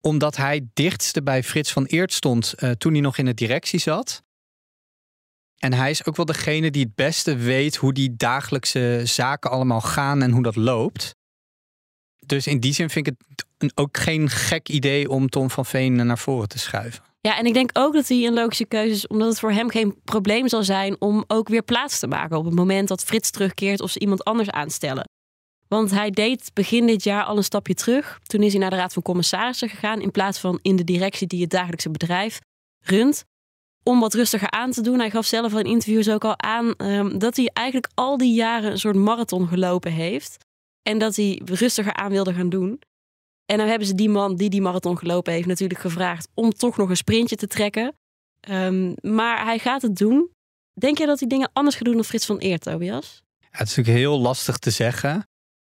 Omdat 0.00 0.36
hij 0.36 0.68
dichtste 0.72 1.22
bij 1.22 1.42
Frits 1.42 1.72
van 1.72 1.84
Eert 1.84 2.12
stond 2.12 2.54
uh, 2.56 2.70
toen 2.70 2.92
hij 2.92 3.00
nog 3.00 3.18
in 3.18 3.24
de 3.24 3.34
directie 3.34 3.80
zat. 3.80 4.22
En 5.56 5.72
hij 5.72 5.90
is 5.90 6.06
ook 6.06 6.16
wel 6.16 6.24
degene 6.24 6.70
die 6.70 6.84
het 6.84 6.94
beste 6.94 7.36
weet 7.36 7.76
hoe 7.76 7.92
die 7.92 8.16
dagelijkse 8.16 9.00
zaken 9.04 9.50
allemaal 9.50 9.80
gaan 9.80 10.22
en 10.22 10.30
hoe 10.30 10.42
dat 10.42 10.56
loopt. 10.56 11.14
Dus 12.26 12.46
in 12.46 12.60
die 12.60 12.72
zin 12.72 12.90
vind 12.90 13.06
ik 13.06 13.14
het 13.58 13.72
ook 13.78 13.98
geen 13.98 14.30
gek 14.30 14.68
idee 14.68 15.10
om 15.10 15.28
Tom 15.28 15.50
van 15.50 15.66
Veen 15.66 16.06
naar 16.06 16.18
voren 16.18 16.48
te 16.48 16.58
schuiven. 16.58 17.02
Ja, 17.20 17.38
en 17.38 17.46
ik 17.46 17.54
denk 17.54 17.70
ook 17.72 17.94
dat 17.94 18.08
hij 18.08 18.26
een 18.26 18.34
logische 18.34 18.64
keuze 18.64 18.94
is, 18.94 19.06
omdat 19.06 19.28
het 19.28 19.38
voor 19.38 19.52
hem 19.52 19.70
geen 19.70 19.94
probleem 20.04 20.48
zal 20.48 20.62
zijn 20.62 21.00
om 21.00 21.24
ook 21.26 21.48
weer 21.48 21.62
plaats 21.62 21.98
te 21.98 22.06
maken 22.06 22.36
op 22.36 22.44
het 22.44 22.54
moment 22.54 22.88
dat 22.88 23.04
Frits 23.04 23.30
terugkeert 23.30 23.80
of 23.80 23.90
ze 23.90 23.98
iemand 23.98 24.24
anders 24.24 24.50
aanstellen. 24.50 25.08
Want 25.68 25.90
hij 25.90 26.10
deed 26.10 26.50
begin 26.54 26.86
dit 26.86 27.04
jaar 27.04 27.24
al 27.24 27.36
een 27.36 27.44
stapje 27.44 27.74
terug. 27.74 28.18
Toen 28.22 28.42
is 28.42 28.52
hij 28.52 28.60
naar 28.60 28.70
de 28.70 28.76
Raad 28.76 28.92
van 28.92 29.02
Commissarissen 29.02 29.68
gegaan 29.68 30.00
in 30.00 30.10
plaats 30.10 30.38
van 30.38 30.58
in 30.62 30.76
de 30.76 30.84
directie 30.84 31.26
die 31.26 31.40
het 31.40 31.50
dagelijkse 31.50 31.90
bedrijf 31.90 32.38
runt. 32.80 33.24
om 33.82 34.00
wat 34.00 34.14
rustiger 34.14 34.50
aan 34.50 34.70
te 34.70 34.80
doen. 34.80 34.98
Hij 34.98 35.10
gaf 35.10 35.26
zelf 35.26 35.52
in 35.52 35.64
interviews 35.64 36.10
ook 36.10 36.24
al 36.24 36.38
aan 36.38 36.74
ehm, 36.74 37.18
dat 37.18 37.36
hij 37.36 37.50
eigenlijk 37.52 37.88
al 37.94 38.16
die 38.16 38.34
jaren 38.34 38.70
een 38.70 38.78
soort 38.78 38.96
marathon 38.96 39.48
gelopen 39.48 39.92
heeft. 39.92 40.43
En 40.88 40.98
dat 40.98 41.16
hij 41.16 41.40
rustiger 41.44 41.94
aan 41.94 42.10
wilde 42.10 42.34
gaan 42.34 42.48
doen. 42.48 42.80
En 43.46 43.58
dan 43.58 43.68
hebben 43.68 43.86
ze 43.86 43.94
die 43.94 44.08
man 44.08 44.36
die 44.36 44.50
die 44.50 44.62
marathon 44.62 44.98
gelopen 44.98 45.32
heeft 45.32 45.46
natuurlijk 45.46 45.80
gevraagd 45.80 46.28
om 46.34 46.50
toch 46.50 46.76
nog 46.76 46.88
een 46.88 46.96
sprintje 46.96 47.36
te 47.36 47.46
trekken. 47.46 47.94
Ehm, 48.40 48.92
maar 49.00 49.44
hij 49.44 49.58
gaat 49.58 49.82
het 49.82 49.96
doen. 49.96 50.30
Denk 50.72 50.98
je 50.98 51.06
dat 51.06 51.18
hij 51.18 51.28
dingen 51.28 51.50
anders 51.52 51.76
gaat 51.76 51.84
doen 51.84 51.94
dan 51.94 52.04
Frits 52.04 52.26
van 52.26 52.38
Eert, 52.38 52.62
Tobias? 52.62 53.22
het 53.50 53.68
is 53.68 53.76
natuurlijk 53.76 54.04
heel 54.04 54.20
lastig 54.20 54.58
te 54.58 54.70
zeggen. 54.70 55.28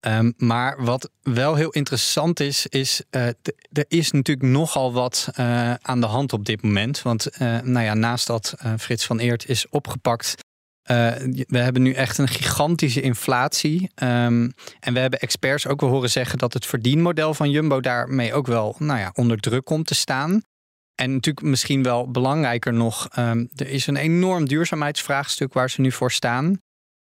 Ehm, 0.00 0.32
maar 0.36 0.84
wat 0.84 1.10
wel 1.22 1.54
heel 1.54 1.70
interessant 1.70 2.40
is, 2.40 2.66
is 2.66 3.02
uh, 3.10 3.26
er 3.72 3.84
is 3.88 4.10
natuurlijk 4.10 4.48
nogal 4.48 4.92
wat 4.92 5.28
uh, 5.38 5.74
aan 5.74 6.00
de 6.00 6.06
hand 6.06 6.32
op 6.32 6.44
dit 6.44 6.62
moment. 6.62 7.02
Want 7.02 7.28
uh, 7.32 7.60
nou 7.60 7.84
ja, 7.84 7.94
naast 7.94 8.26
dat 8.26 8.54
Frits 8.78 9.06
van 9.06 9.18
Eert 9.18 9.48
is 9.48 9.68
opgepakt, 9.68 10.34
we 10.84 11.58
hebben 11.58 11.82
nu 11.82 11.92
echt 11.92 12.18
een 12.18 12.28
gigantische 12.28 13.00
inflatie. 13.00 13.90
Um, 14.02 14.52
en 14.80 14.92
we 14.92 14.98
hebben 14.98 15.20
experts 15.20 15.66
ook 15.66 15.80
wel 15.80 15.90
horen 15.90 16.10
zeggen 16.10 16.38
dat 16.38 16.52
het 16.52 16.66
verdienmodel 16.66 17.34
van 17.34 17.50
Jumbo 17.50 17.80
daarmee 17.80 18.34
ook 18.34 18.46
wel 18.46 18.76
nou 18.78 18.98
ja, 18.98 19.10
onder 19.14 19.38
druk 19.38 19.64
komt 19.64 19.86
te 19.86 19.94
staan. 19.94 20.42
En 20.94 21.12
natuurlijk 21.12 21.46
misschien 21.46 21.82
wel 21.82 22.10
belangrijker 22.10 22.72
nog, 22.72 23.08
um, 23.18 23.48
er 23.54 23.68
is 23.68 23.86
een 23.86 23.96
enorm 23.96 24.48
duurzaamheidsvraagstuk 24.48 25.52
waar 25.52 25.70
ze 25.70 25.80
nu 25.80 25.92
voor 25.92 26.12
staan. 26.12 26.58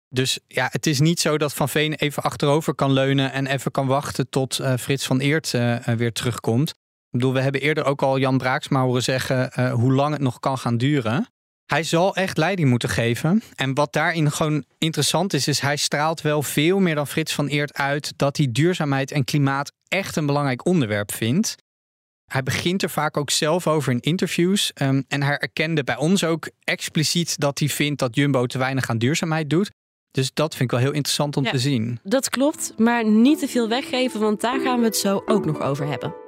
Dus 0.10 0.39
ja, 0.48 0.67
het 0.72 0.86
is 0.86 1.00
niet 1.00 1.19
zo 1.19 1.38
dat 1.38 1.53
Van 1.53 1.69
Veen 1.69 1.93
even 1.93 2.24
achterover 2.24 2.75
kan 2.75 2.91
leunen 2.91 3.31
en 3.31 3.48
even 3.48 3.72
kan 3.72 3.88
wachten 3.88 4.29
tot 4.29 4.60
uh, 4.60 4.74
Frits 4.77 5.05
van 5.05 5.19
Eert 5.19 5.53
uh, 5.53 5.84
weer 5.84 6.12
terugkomt. 6.12 6.69
Ik 6.69 6.75
bedoel, 7.10 7.34
we 7.34 7.41
hebben 7.41 7.62
eerder 7.62 7.86
ook 7.86 8.01
al 8.01 8.17
Jan 8.17 8.38
Braaksma 8.38 8.81
horen 8.81 9.03
zeggen 9.03 9.69
hoe 9.72 9.93
lang 9.93 10.13
het 10.13 10.22
nog 10.22 10.39
kan 10.39 10.57
gaan 10.57 10.77
duren. 10.77 11.27
Hij 11.67 11.83
zal 11.83 12.15
echt 12.15 12.38
leiding 12.38 12.69
moeten 12.69 12.89
geven. 12.89 13.41
En 13.55 13.74
wat 13.74 13.93
daarin 13.93 14.31
gewoon 14.31 14.65
interessant 14.77 15.33
is, 15.33 15.47
is 15.47 15.59
hij 15.59 15.75
straalt 15.75 16.21
wel 16.21 16.43
veel 16.43 16.79
meer 16.79 16.95
dan 16.95 17.07
Frits 17.07 17.33
van 17.33 17.47
Eert 17.47 17.74
uit 17.74 18.13
dat 18.15 18.38
hij 18.38 18.47
duurzaamheid 18.51 19.12
en 19.12 19.24
klimaat 19.24 19.71
echt 19.88 20.15
een 20.15 20.25
belangrijk 20.25 20.65
onderwerp 20.65 21.13
vindt. 21.13 21.55
Hij 22.25 22.43
begint 22.43 22.83
er 22.83 22.89
vaak 22.89 23.17
ook 23.17 23.29
zelf 23.29 23.67
over 23.67 23.91
in 23.91 24.00
interviews. 24.00 24.71
Um, 24.81 25.03
en 25.07 25.24
hij 25.24 25.38
erkende 25.38 25.83
bij 25.83 25.97
ons 25.97 26.24
ook 26.24 26.50
expliciet 26.63 27.39
dat 27.39 27.59
hij 27.59 27.69
vindt 27.69 28.00
dat 28.00 28.15
Jumbo 28.15 28.45
te 28.45 28.57
weinig 28.57 28.89
aan 28.89 28.97
duurzaamheid 28.97 29.50
doet. 29.50 29.71
Dus 30.12 30.33
dat 30.33 30.55
vind 30.55 30.63
ik 30.63 30.77
wel 30.77 30.86
heel 30.86 30.95
interessant 30.95 31.38
om 31.38 31.43
te 31.43 31.59
zien. 31.59 32.00
Dat 32.03 32.29
klopt, 32.29 32.74
maar 32.77 33.05
niet 33.05 33.39
te 33.39 33.47
veel 33.47 33.69
weggeven, 33.69 34.19
want 34.19 34.41
daar 34.41 34.59
gaan 34.59 34.79
we 34.79 34.86
het 34.86 34.97
zo 34.97 35.21
ook 35.25 35.45
nog 35.45 35.62
over 35.62 35.88
hebben. 35.88 36.26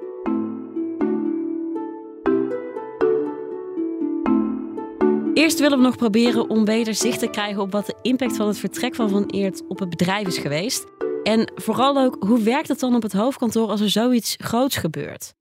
Eerst 5.40 5.60
willen 5.60 5.78
we 5.78 5.84
nog 5.84 5.96
proberen 5.96 6.50
om 6.50 6.64
beter 6.64 6.94
zicht 6.94 7.18
te 7.18 7.30
krijgen 7.30 7.62
op 7.62 7.72
wat 7.72 7.86
de 7.86 7.94
impact 8.02 8.36
van 8.36 8.46
het 8.46 8.58
vertrek 8.58 8.94
van 8.94 9.10
Van 9.10 9.26
Eert 9.26 9.62
op 9.68 9.78
het 9.78 9.90
bedrijf 9.90 10.26
is 10.26 10.38
geweest. 10.38 10.86
En 11.22 11.52
vooral 11.54 11.98
ook, 11.98 12.16
hoe 12.18 12.42
werkt 12.42 12.68
het 12.68 12.80
dan 12.80 12.94
op 12.94 13.02
het 13.02 13.12
hoofdkantoor 13.12 13.68
als 13.68 13.80
er 13.80 13.90
zoiets 13.90 14.36
groots 14.38 14.76
gebeurt? 14.76 15.34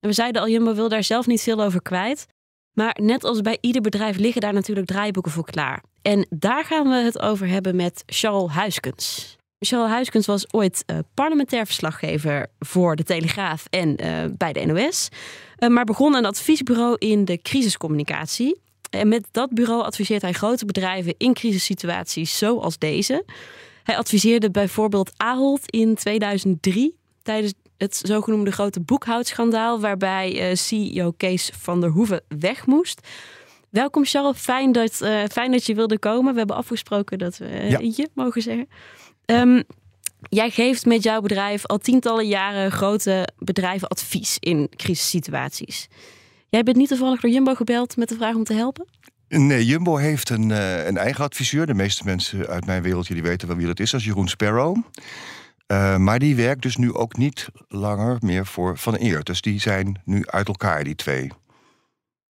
En 0.00 0.08
we 0.08 0.14
zeiden 0.14 0.42
al, 0.42 0.48
Jumbo 0.48 0.74
wil 0.74 0.88
daar 0.88 1.04
zelf 1.04 1.26
niet 1.26 1.42
veel 1.42 1.62
over 1.62 1.82
kwijt. 1.82 2.26
Maar 2.72 2.98
net 3.02 3.24
als 3.24 3.40
bij 3.40 3.58
ieder 3.60 3.82
bedrijf 3.82 4.16
liggen 4.16 4.40
daar 4.40 4.52
natuurlijk 4.52 4.86
draaiboeken 4.86 5.32
voor 5.32 5.44
klaar. 5.44 5.82
En 6.02 6.26
daar 6.30 6.64
gaan 6.64 6.88
we 6.88 6.96
het 6.96 7.20
over 7.20 7.48
hebben 7.48 7.76
met 7.76 8.02
Charles 8.06 8.52
Huiskens. 8.52 9.36
Charles 9.58 9.90
Huiskens 9.90 10.26
was 10.26 10.52
ooit 10.52 10.82
uh, 10.86 10.98
parlementair 11.14 11.66
verslaggever 11.66 12.46
voor 12.58 12.96
de 12.96 13.02
Telegraaf 13.02 13.66
en 13.70 14.04
uh, 14.04 14.24
bij 14.36 14.52
de 14.52 14.64
NOS. 14.64 15.08
Uh, 15.58 15.68
maar 15.68 15.84
begon 15.84 16.14
een 16.14 16.26
adviesbureau 16.26 16.96
in 16.98 17.24
de 17.24 17.42
crisiscommunicatie. 17.42 18.64
En 18.98 19.08
met 19.08 19.28
dat 19.30 19.50
bureau 19.50 19.82
adviseert 19.82 20.22
hij 20.22 20.32
grote 20.32 20.64
bedrijven 20.64 21.14
in 21.18 21.34
crisissituaties 21.34 22.38
zoals 22.38 22.78
deze. 22.78 23.24
Hij 23.82 23.96
adviseerde 23.96 24.50
bijvoorbeeld 24.50 25.12
Ahold 25.16 25.70
in 25.70 25.94
2003 25.94 26.96
tijdens 27.22 27.52
het 27.76 28.00
zogenoemde 28.02 28.50
grote 28.50 28.80
boekhoudschandaal, 28.80 29.80
waarbij 29.80 30.54
CEO 30.54 31.10
Kees 31.16 31.50
van 31.54 31.80
der 31.80 31.90
Hoeven 31.90 32.22
weg 32.28 32.66
moest. 32.66 33.00
Welkom 33.76 34.04
Charles, 34.04 34.38
fijn 34.38 34.72
dat, 34.72 35.00
uh, 35.02 35.22
fijn 35.30 35.50
dat 35.50 35.66
je 35.66 35.74
wilde 35.74 35.98
komen. 35.98 36.32
We 36.32 36.38
hebben 36.38 36.56
afgesproken 36.56 37.18
dat 37.18 37.36
we 37.36 37.44
uh, 37.44 37.70
ja. 37.70 37.78
je 37.78 38.08
mogen 38.14 38.42
zeggen. 38.42 38.68
Um, 39.26 39.62
jij 40.28 40.50
geeft 40.50 40.86
met 40.86 41.02
jouw 41.02 41.20
bedrijf 41.20 41.66
al 41.66 41.78
tientallen 41.78 42.26
jaren 42.26 42.72
grote 42.72 43.28
bedrijven 43.38 43.88
advies 43.88 44.36
in 44.40 44.68
crisissituaties. 44.76 45.88
Jij 46.48 46.62
bent 46.62 46.76
niet 46.76 46.88
toevallig 46.88 47.20
door 47.20 47.30
Jumbo 47.30 47.54
gebeld 47.54 47.96
met 47.96 48.08
de 48.08 48.14
vraag 48.14 48.34
om 48.34 48.44
te 48.44 48.54
helpen? 48.54 48.86
Nee, 49.28 49.64
Jumbo 49.64 49.96
heeft 49.96 50.30
een, 50.30 50.50
uh, 50.50 50.86
een 50.86 50.96
eigen 50.96 51.24
adviseur. 51.24 51.66
De 51.66 51.74
meeste 51.74 52.04
mensen 52.04 52.46
uit 52.46 52.66
mijn 52.66 52.82
wereldje 52.82 53.14
die 53.14 53.22
weten 53.22 53.48
wel 53.48 53.56
wie 53.56 53.66
dat 53.66 53.80
is. 53.80 53.90
Dat 53.90 54.00
is 54.00 54.06
Jeroen 54.06 54.28
Sparrow. 54.28 54.76
Uh, 55.72 55.96
maar 55.96 56.18
die 56.18 56.36
werkt 56.36 56.62
dus 56.62 56.76
nu 56.76 56.94
ook 56.94 57.16
niet 57.16 57.48
langer 57.68 58.16
meer 58.20 58.46
voor 58.46 58.78
Van 58.78 58.94
Eert. 58.94 59.26
Dus 59.26 59.40
die 59.40 59.60
zijn 59.60 60.00
nu 60.04 60.26
uit 60.26 60.48
elkaar, 60.48 60.84
die 60.84 60.94
twee. 60.94 61.24
Ja. 61.24 61.32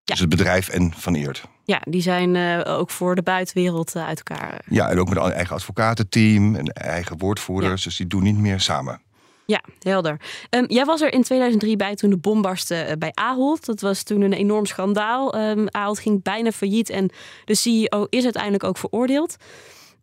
Dus 0.04 0.20
het 0.20 0.28
bedrijf 0.28 0.68
en 0.68 0.92
Van 0.96 1.14
Eert. 1.14 1.44
Ja, 1.64 1.82
die 1.84 2.02
zijn 2.02 2.34
uh, 2.34 2.60
ook 2.78 2.90
voor 2.90 3.14
de 3.14 3.22
buitenwereld 3.22 3.96
uit 3.96 4.22
elkaar. 4.24 4.60
Ja, 4.68 4.88
en 4.88 4.98
ook 4.98 5.08
met 5.08 5.18
een 5.18 5.32
eigen 5.32 5.54
advocatenteam 5.54 6.54
en 6.54 6.66
eigen 6.66 7.18
woordvoerders. 7.18 7.82
Ja. 7.82 7.88
Dus 7.88 7.96
die 7.96 8.06
doen 8.06 8.22
niet 8.22 8.38
meer 8.38 8.60
samen. 8.60 9.00
Ja, 9.46 9.60
helder. 9.80 10.20
Um, 10.50 10.64
jij 10.68 10.84
was 10.84 11.00
er 11.00 11.12
in 11.12 11.22
2003 11.22 11.76
bij 11.76 11.94
toen 11.94 12.10
de 12.10 12.16
bom 12.16 12.42
barstte 12.42 12.96
bij 12.98 13.10
Ahold. 13.14 13.66
Dat 13.66 13.80
was 13.80 14.02
toen 14.02 14.20
een 14.20 14.32
enorm 14.32 14.66
schandaal. 14.66 15.38
Um, 15.38 15.68
Ahold 15.70 15.98
ging 15.98 16.22
bijna 16.22 16.52
failliet 16.52 16.90
en 16.90 17.10
de 17.44 17.54
CEO 17.54 18.06
is 18.08 18.24
uiteindelijk 18.24 18.64
ook 18.64 18.78
veroordeeld. 18.78 19.36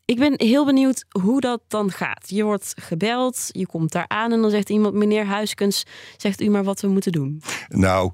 Ik 0.06 0.18
ben 0.18 0.34
heel 0.38 0.66
benieuwd 0.66 1.06
hoe 1.10 1.42
dat 1.42 1.62
dan 1.68 1.92
gaat. 1.92 2.30
Je 2.30 2.44
wordt 2.44 2.74
gebeld, 2.82 3.48
je 3.52 3.66
komt 3.66 3.92
daar 3.92 4.08
aan 4.08 4.32
en 4.32 4.42
dan 4.42 4.50
zegt 4.50 4.70
iemand: 4.70 4.94
Meneer 4.94 5.26
Huiskens, 5.26 5.84
zegt 6.18 6.42
u 6.42 6.50
maar 6.50 6.64
wat 6.64 6.82
we 6.82 6.88
moeten 6.88 7.12
doen. 7.12 7.42
Nou. 7.68 8.12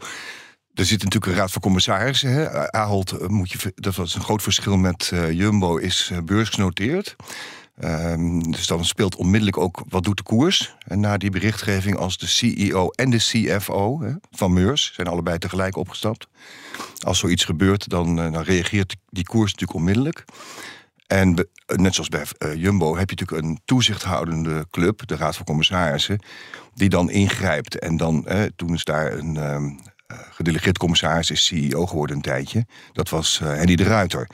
Er 0.73 0.85
zit 0.85 1.03
natuurlijk 1.03 1.31
een 1.31 1.37
raad 1.37 1.51
van 1.51 1.61
commissarissen. 1.61 2.31
Hè. 2.31 2.71
Ahold, 2.71 3.11
eh, 3.11 3.27
moet 3.27 3.51
je, 3.51 3.71
dat 3.75 3.95
was 3.95 4.15
een 4.15 4.21
groot 4.21 4.41
verschil 4.41 4.77
met 4.77 5.11
uh, 5.13 5.31
Jumbo, 5.31 5.77
is 5.77 6.11
beursgenoteerd. 6.25 7.15
Um, 7.83 8.51
dus 8.51 8.67
dan 8.67 8.85
speelt 8.85 9.15
onmiddellijk 9.15 9.57
ook 9.57 9.83
wat 9.89 10.03
doet 10.03 10.17
de 10.17 10.23
koers. 10.23 10.75
En 10.87 10.99
na 10.99 11.17
die 11.17 11.29
berichtgeving 11.29 11.97
als 11.97 12.17
de 12.17 12.27
CEO 12.27 12.89
en 12.89 13.09
de 13.09 13.17
CFO 13.17 14.01
van 14.31 14.53
Meurs 14.53 14.91
zijn 14.93 15.07
allebei 15.07 15.37
tegelijk 15.37 15.75
opgestapt. 15.75 16.27
Als 16.99 17.19
zoiets 17.19 17.45
gebeurt, 17.45 17.89
dan, 17.89 18.15
dan 18.15 18.41
reageert 18.41 18.95
die 19.09 19.23
koers 19.23 19.51
natuurlijk 19.51 19.79
onmiddellijk. 19.79 20.25
En 21.07 21.47
net 21.75 21.93
zoals 21.93 22.09
bij 22.09 22.25
uh, 22.39 22.55
Jumbo 22.55 22.97
heb 22.97 23.09
je 23.09 23.15
natuurlijk 23.15 23.47
een 23.47 23.59
toezichthoudende 23.65 24.67
club, 24.71 25.07
de 25.07 25.15
Raad 25.15 25.35
van 25.35 25.45
Commissarissen, 25.45 26.19
die 26.73 26.89
dan 26.89 27.09
ingrijpt. 27.09 27.79
En 27.79 27.97
dan, 27.97 28.27
eh, 28.27 28.43
toen 28.55 28.73
is 28.73 28.83
daar 28.83 29.13
een, 29.13 29.35
um, 29.35 29.79
gedelegeerd 30.31 30.77
commissaris 30.77 31.31
is 31.31 31.45
CEO 31.45 31.85
geworden 31.85 32.15
een 32.15 32.21
tijdje. 32.21 32.65
Dat 32.93 33.09
was 33.09 33.39
uh, 33.43 33.49
Henny 33.49 33.75
de 33.75 33.83
Ruiter. 33.83 34.29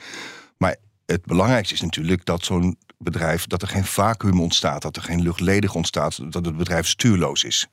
Maar 0.56 0.76
het 1.06 1.24
belangrijkste 1.24 1.74
is 1.74 1.80
natuurlijk 1.80 2.24
dat 2.24 2.44
zo'n 2.44 2.78
bedrijf, 2.98 3.46
dat 3.46 3.62
er 3.62 3.68
geen 3.68 3.84
vacuüm 3.84 4.40
ontstaat, 4.40 4.82
dat 4.82 4.96
er 4.96 5.02
geen 5.02 5.22
lucht 5.22 5.40
ledig 5.40 5.74
ontstaat, 5.74 6.32
dat 6.32 6.44
het 6.44 6.56
bedrijf 6.56 6.86
stuurloos 6.86 7.44
is. 7.44 7.66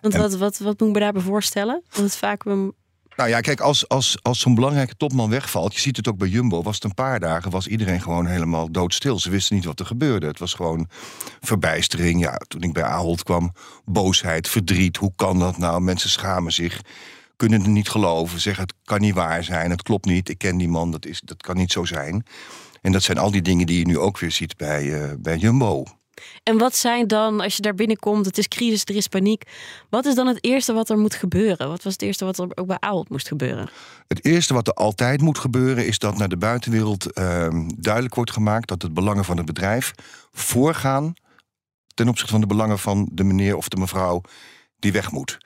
Want 0.00 0.14
en, 0.14 0.20
wat, 0.20 0.36
wat, 0.36 0.58
wat 0.58 0.80
moet 0.80 0.88
ik 0.88 0.94
me 0.94 1.00
daarbij 1.00 1.22
voorstellen? 1.22 1.82
Dat 1.90 2.02
het 2.02 2.16
vacuüm 2.16 2.72
nou 3.16 3.28
ja, 3.28 3.40
kijk, 3.40 3.60
als, 3.60 3.88
als, 3.88 4.18
als 4.22 4.40
zo'n 4.40 4.54
belangrijke 4.54 4.96
topman 4.96 5.30
wegvalt, 5.30 5.74
je 5.74 5.80
ziet 5.80 5.96
het 5.96 6.08
ook 6.08 6.18
bij 6.18 6.28
Jumbo, 6.28 6.62
was 6.62 6.74
het 6.74 6.84
een 6.84 6.94
paar 6.94 7.20
dagen, 7.20 7.50
was 7.50 7.66
iedereen 7.66 8.02
gewoon 8.02 8.26
helemaal 8.26 8.70
doodstil. 8.70 9.18
Ze 9.18 9.30
wisten 9.30 9.56
niet 9.56 9.64
wat 9.64 9.80
er 9.80 9.86
gebeurde. 9.86 10.26
Het 10.26 10.38
was 10.38 10.54
gewoon 10.54 10.88
verbijstering. 11.40 12.20
Ja, 12.20 12.40
toen 12.48 12.62
ik 12.62 12.72
bij 12.72 12.82
Ahold 12.82 13.22
kwam, 13.22 13.52
boosheid, 13.84 14.48
verdriet. 14.48 14.96
Hoe 14.96 15.12
kan 15.16 15.38
dat 15.38 15.58
nou? 15.58 15.80
Mensen 15.80 16.10
schamen 16.10 16.52
zich 16.52 16.80
kunnen 17.36 17.60
het 17.60 17.70
niet 17.70 17.88
geloven, 17.88 18.40
zeggen 18.40 18.62
het 18.62 18.74
kan 18.84 19.00
niet 19.00 19.14
waar 19.14 19.44
zijn, 19.44 19.70
het 19.70 19.82
klopt 19.82 20.04
niet, 20.04 20.28
ik 20.28 20.38
ken 20.38 20.56
die 20.56 20.68
man, 20.68 20.90
dat, 20.90 21.06
is, 21.06 21.20
dat 21.24 21.42
kan 21.42 21.56
niet 21.56 21.72
zo 21.72 21.84
zijn. 21.84 22.26
En 22.86 22.92
dat 22.92 23.02
zijn 23.02 23.18
al 23.18 23.30
die 23.30 23.42
dingen 23.42 23.66
die 23.66 23.78
je 23.78 23.86
nu 23.86 23.98
ook 23.98 24.18
weer 24.18 24.30
ziet 24.30 24.56
bij, 24.56 24.84
uh, 24.84 25.12
bij 25.18 25.36
Jumbo. 25.36 25.84
En 26.42 26.58
wat 26.58 26.76
zijn 26.76 27.06
dan, 27.06 27.40
als 27.40 27.56
je 27.56 27.62
daar 27.62 27.74
binnenkomt, 27.74 28.26
het 28.26 28.38
is 28.38 28.48
crisis, 28.48 28.84
er 28.84 28.96
is 28.96 29.08
paniek. 29.08 29.42
Wat 29.90 30.04
is 30.04 30.14
dan 30.14 30.26
het 30.26 30.44
eerste 30.44 30.72
wat 30.72 30.90
er 30.90 30.98
moet 30.98 31.14
gebeuren? 31.14 31.68
Wat 31.68 31.82
was 31.82 31.92
het 31.92 32.02
eerste 32.02 32.24
wat 32.24 32.38
er 32.38 32.48
ook 32.54 32.66
bij 32.66 32.76
Ahold 32.80 33.08
moest 33.08 33.28
gebeuren? 33.28 33.68
Het 34.08 34.24
eerste 34.24 34.54
wat 34.54 34.66
er 34.66 34.72
altijd 34.72 35.20
moet 35.20 35.38
gebeuren 35.38 35.86
is 35.86 35.98
dat 35.98 36.18
naar 36.18 36.28
de 36.28 36.36
buitenwereld 36.36 37.18
uh, 37.18 37.48
duidelijk 37.76 38.14
wordt 38.14 38.32
gemaakt 38.32 38.68
dat 38.68 38.82
het 38.82 38.94
belangen 38.94 39.24
van 39.24 39.36
het 39.36 39.46
bedrijf 39.46 39.92
voorgaan 40.32 41.14
ten 41.94 42.08
opzichte 42.08 42.32
van 42.32 42.40
de 42.40 42.46
belangen 42.46 42.78
van 42.78 43.08
de 43.12 43.24
meneer 43.24 43.56
of 43.56 43.68
de 43.68 43.76
mevrouw 43.76 44.20
die 44.78 44.92
weg 44.92 45.10
moet. 45.10 45.38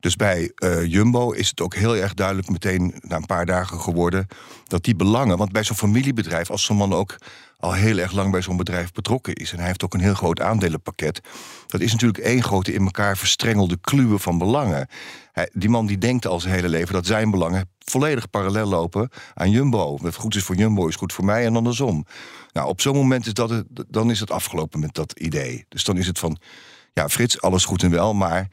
Dus 0.00 0.16
bij 0.16 0.52
uh, 0.56 0.84
Jumbo 0.84 1.30
is 1.30 1.48
het 1.48 1.60
ook 1.60 1.74
heel 1.74 1.96
erg 1.96 2.14
duidelijk 2.14 2.48
meteen 2.48 2.94
na 3.00 3.16
een 3.16 3.26
paar 3.26 3.46
dagen 3.46 3.80
geworden 3.80 4.26
dat 4.66 4.84
die 4.84 4.96
belangen, 4.96 5.38
want 5.38 5.52
bij 5.52 5.64
zo'n 5.64 5.76
familiebedrijf, 5.76 6.50
als 6.50 6.64
zo'n 6.64 6.76
man 6.76 6.92
ook 6.92 7.16
al 7.58 7.72
heel 7.72 7.98
erg 7.98 8.12
lang 8.12 8.30
bij 8.30 8.42
zo'n 8.42 8.56
bedrijf 8.56 8.92
betrokken 8.92 9.34
is 9.34 9.52
en 9.52 9.58
hij 9.58 9.66
heeft 9.66 9.84
ook 9.84 9.94
een 9.94 10.00
heel 10.00 10.14
groot 10.14 10.40
aandelenpakket, 10.40 11.20
dat 11.66 11.80
is 11.80 11.92
natuurlijk 11.92 12.24
één 12.24 12.42
grote 12.42 12.72
in 12.72 12.84
elkaar 12.84 13.16
verstrengelde 13.16 13.78
kluwe 13.80 14.18
van 14.18 14.38
belangen. 14.38 14.88
Hij, 15.32 15.50
die 15.52 15.68
man 15.68 15.86
die 15.86 15.98
denkt 15.98 16.26
al 16.26 16.40
zijn 16.40 16.54
hele 16.54 16.68
leven 16.68 16.94
dat 16.94 17.06
zijn 17.06 17.30
belangen 17.30 17.70
volledig 17.78 18.30
parallel 18.30 18.66
lopen 18.66 19.10
aan 19.34 19.50
Jumbo. 19.50 19.98
Wat 20.00 20.14
goed 20.14 20.34
is 20.34 20.42
voor 20.42 20.56
Jumbo 20.56 20.88
is 20.88 20.96
goed 20.96 21.12
voor 21.12 21.24
mij 21.24 21.44
en 21.44 21.56
andersom. 21.56 22.06
Nou, 22.52 22.68
op 22.68 22.80
zo'n 22.80 22.96
moment 22.96 23.26
is 23.26 23.32
dat 23.32 23.64
dan 23.88 24.10
is 24.10 24.20
het 24.20 24.30
afgelopen 24.30 24.80
met 24.80 24.94
dat 24.94 25.12
idee. 25.12 25.64
Dus 25.68 25.84
dan 25.84 25.96
is 25.96 26.06
het 26.06 26.18
van, 26.18 26.38
ja, 26.92 27.08
Frits, 27.08 27.40
alles 27.40 27.64
goed 27.64 27.82
en 27.82 27.90
wel, 27.90 28.14
maar 28.14 28.48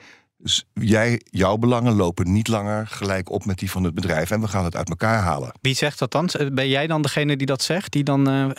jij, 0.74 1.22
jouw 1.30 1.58
belangen 1.58 1.96
lopen 1.96 2.32
niet 2.32 2.48
langer 2.48 2.88
gelijk 2.88 3.32
op 3.32 3.46
met 3.46 3.60
die 3.60 3.72
van 3.72 3.84
het 3.84 3.94
bedrijf. 3.94 4.32
En 4.32 4.42
we 4.42 4.48
gaan 4.48 4.64
het 4.64 4.76
uit 4.76 4.90
elkaar 4.90 5.22
halen. 5.22 5.52
Wie 5.62 5.74
zegt 5.74 6.00
dat 6.00 6.12
dan? 6.12 6.30
Ben 6.52 6.68
jij 6.68 6.88
dan 6.88 7.02
degene 7.02 7.38
die 7.38 7.48
dat 7.48 7.62
zegt? 7.62 7.92
Die 7.92 8.04
dan 8.04 8.30
uh, 8.30 8.50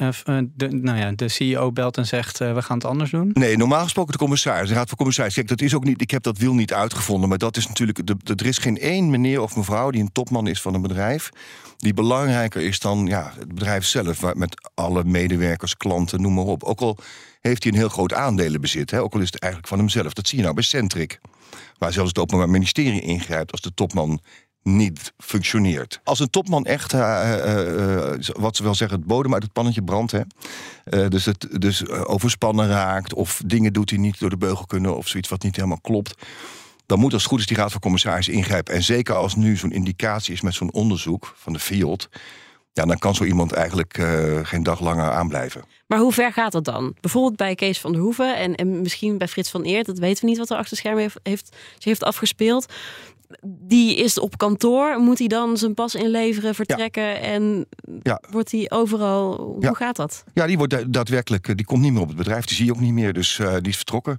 de, 0.54 0.68
nou 0.68 0.98
ja, 0.98 1.12
de 1.12 1.28
CEO 1.28 1.72
belt 1.72 1.96
en 1.96 2.06
zegt: 2.06 2.38
we 2.38 2.62
gaan 2.62 2.76
het 2.76 2.86
anders 2.86 3.10
doen? 3.10 3.30
Nee, 3.32 3.56
normaal 3.56 3.82
gesproken 3.82 4.12
de 4.12 4.18
commissaris, 4.18 4.68
de 4.68 4.74
raad 4.74 4.88
van 4.88 4.96
commissaris. 4.96 5.34
Kijk, 5.34 5.48
dat 5.48 5.60
is 5.60 5.74
ook 5.74 5.84
niet. 5.84 6.00
Ik 6.00 6.10
heb 6.10 6.22
dat 6.22 6.38
wiel 6.38 6.54
niet 6.54 6.72
uitgevonden. 6.72 7.28
Maar 7.28 7.38
dat 7.38 7.56
is 7.56 7.66
natuurlijk. 7.66 8.06
De, 8.06 8.34
er 8.36 8.46
is 8.46 8.58
geen 8.58 8.78
één 8.78 9.10
meneer 9.10 9.40
of 9.40 9.56
mevrouw 9.56 9.90
die 9.90 10.00
een 10.00 10.12
topman 10.12 10.46
is 10.46 10.60
van 10.60 10.74
een 10.74 10.82
bedrijf. 10.82 11.30
Die 11.76 11.94
belangrijker 11.94 12.62
is 12.62 12.78
dan 12.78 13.06
ja, 13.06 13.32
het 13.38 13.48
bedrijf 13.48 13.84
zelf. 13.84 14.34
Met 14.34 14.70
alle 14.74 15.04
medewerkers, 15.04 15.76
klanten, 15.76 16.20
noem 16.20 16.34
maar 16.34 16.44
op. 16.44 16.62
Ook 16.62 16.80
al 16.80 16.98
heeft 17.40 17.62
hij 17.62 17.72
een 17.72 17.78
heel 17.78 17.88
groot 17.88 18.12
aandelenbezit. 18.12 18.90
Hè, 18.90 19.00
ook 19.00 19.14
al 19.14 19.20
is 19.20 19.30
het 19.30 19.40
eigenlijk 19.40 19.72
van 19.72 19.80
hemzelf. 19.80 20.12
Dat 20.12 20.28
zie 20.28 20.36
je 20.36 20.42
nou 20.42 20.54
bij 20.54 20.64
Centric 20.64 21.20
waar 21.78 21.92
zelfs 21.92 22.08
het 22.08 22.18
Openbaar 22.18 22.50
Ministerie 22.50 23.00
ingrijpt 23.00 23.52
als 23.52 23.60
de 23.60 23.74
topman 23.74 24.20
niet 24.62 25.12
functioneert. 25.18 26.00
Als 26.04 26.20
een 26.20 26.30
topman 26.30 26.64
echt, 26.64 26.92
uh, 26.92 27.00
uh, 27.00 28.12
wat 28.32 28.56
ze 28.56 28.62
wel 28.62 28.74
zeggen, 28.74 28.98
het 28.98 29.06
bodem 29.06 29.34
uit 29.34 29.42
het 29.42 29.52
pannetje 29.52 29.82
brandt. 29.82 30.12
Hè? 30.12 30.22
dus 31.08 31.24
het, 31.24 31.48
dus 31.60 31.88
overspannen 31.88 32.68
raakt 32.68 33.14
of 33.14 33.42
dingen 33.46 33.72
doet 33.72 33.88
die 33.88 33.98
niet 33.98 34.18
door 34.20 34.30
de 34.30 34.36
beugel 34.36 34.66
kunnen 34.66 34.96
of 34.96 35.08
zoiets 35.08 35.28
wat 35.28 35.42
niet 35.42 35.56
helemaal 35.56 35.80
klopt. 35.80 36.14
Dan 36.86 36.98
moet 36.98 37.12
als 37.12 37.22
het 37.22 37.30
goed 37.30 37.40
is 37.40 37.46
die 37.46 37.56
raad 37.56 37.72
van 37.72 37.80
commissarissen 37.80 38.34
ingrijpen. 38.34 38.74
En 38.74 38.82
zeker 38.82 39.14
als 39.14 39.34
nu 39.34 39.56
zo'n 39.56 39.72
indicatie 39.72 40.34
is 40.34 40.40
met 40.40 40.54
zo'n 40.54 40.72
onderzoek 40.72 41.34
van 41.36 41.52
de 41.52 41.58
FIOD 41.58 42.08
ja, 42.76 42.84
dan 42.84 42.98
kan 42.98 43.14
zo 43.14 43.24
iemand 43.24 43.52
eigenlijk 43.52 43.98
uh, 43.98 44.38
geen 44.42 44.62
dag 44.62 44.80
langer 44.80 45.10
aanblijven. 45.10 45.64
Maar 45.86 45.98
hoe 45.98 46.12
ver 46.12 46.32
gaat 46.32 46.52
dat 46.52 46.64
dan? 46.64 46.94
Bijvoorbeeld 47.00 47.36
bij 47.36 47.54
Kees 47.54 47.80
van 47.80 47.92
der 47.92 48.00
Hoeven 48.00 48.36
en, 48.36 48.54
en 48.54 48.80
misschien 48.80 49.18
bij 49.18 49.28
Frits 49.28 49.50
van 49.50 49.62
Eert, 49.62 49.86
dat 49.86 49.98
weten 49.98 50.24
we 50.24 50.28
niet 50.28 50.38
wat 50.38 50.50
er 50.50 50.56
achter 50.56 50.76
schermen 50.76 51.02
heeft, 51.02 51.18
heeft, 51.22 51.56
heeft 51.78 52.04
afgespeeld. 52.04 52.72
Die 53.46 53.96
is 53.96 54.18
op 54.18 54.38
kantoor, 54.38 54.98
moet 54.98 55.18
hij 55.18 55.26
dan 55.26 55.56
zijn 55.56 55.74
pas 55.74 55.94
inleveren, 55.94 56.54
vertrekken 56.54 57.20
en 57.20 57.66
ja. 58.02 58.22
wordt 58.30 58.52
hij 58.52 58.70
overal. 58.70 59.36
Hoe 59.36 59.76
gaat 59.76 59.96
dat? 59.96 60.24
Ja, 60.34 60.46
die 60.46 60.58
wordt 60.58 60.92
daadwerkelijk, 60.92 61.56
die 61.56 61.66
komt 61.66 61.82
niet 61.82 61.92
meer 61.92 62.00
op 62.02 62.08
het 62.08 62.16
bedrijf, 62.16 62.44
die 62.44 62.56
zie 62.56 62.66
je 62.66 62.72
ook 62.72 62.80
niet 62.80 62.92
meer, 62.92 63.12
dus 63.12 63.38
uh, 63.38 63.52
die 63.52 63.68
is 63.68 63.76
vertrokken. 63.76 64.18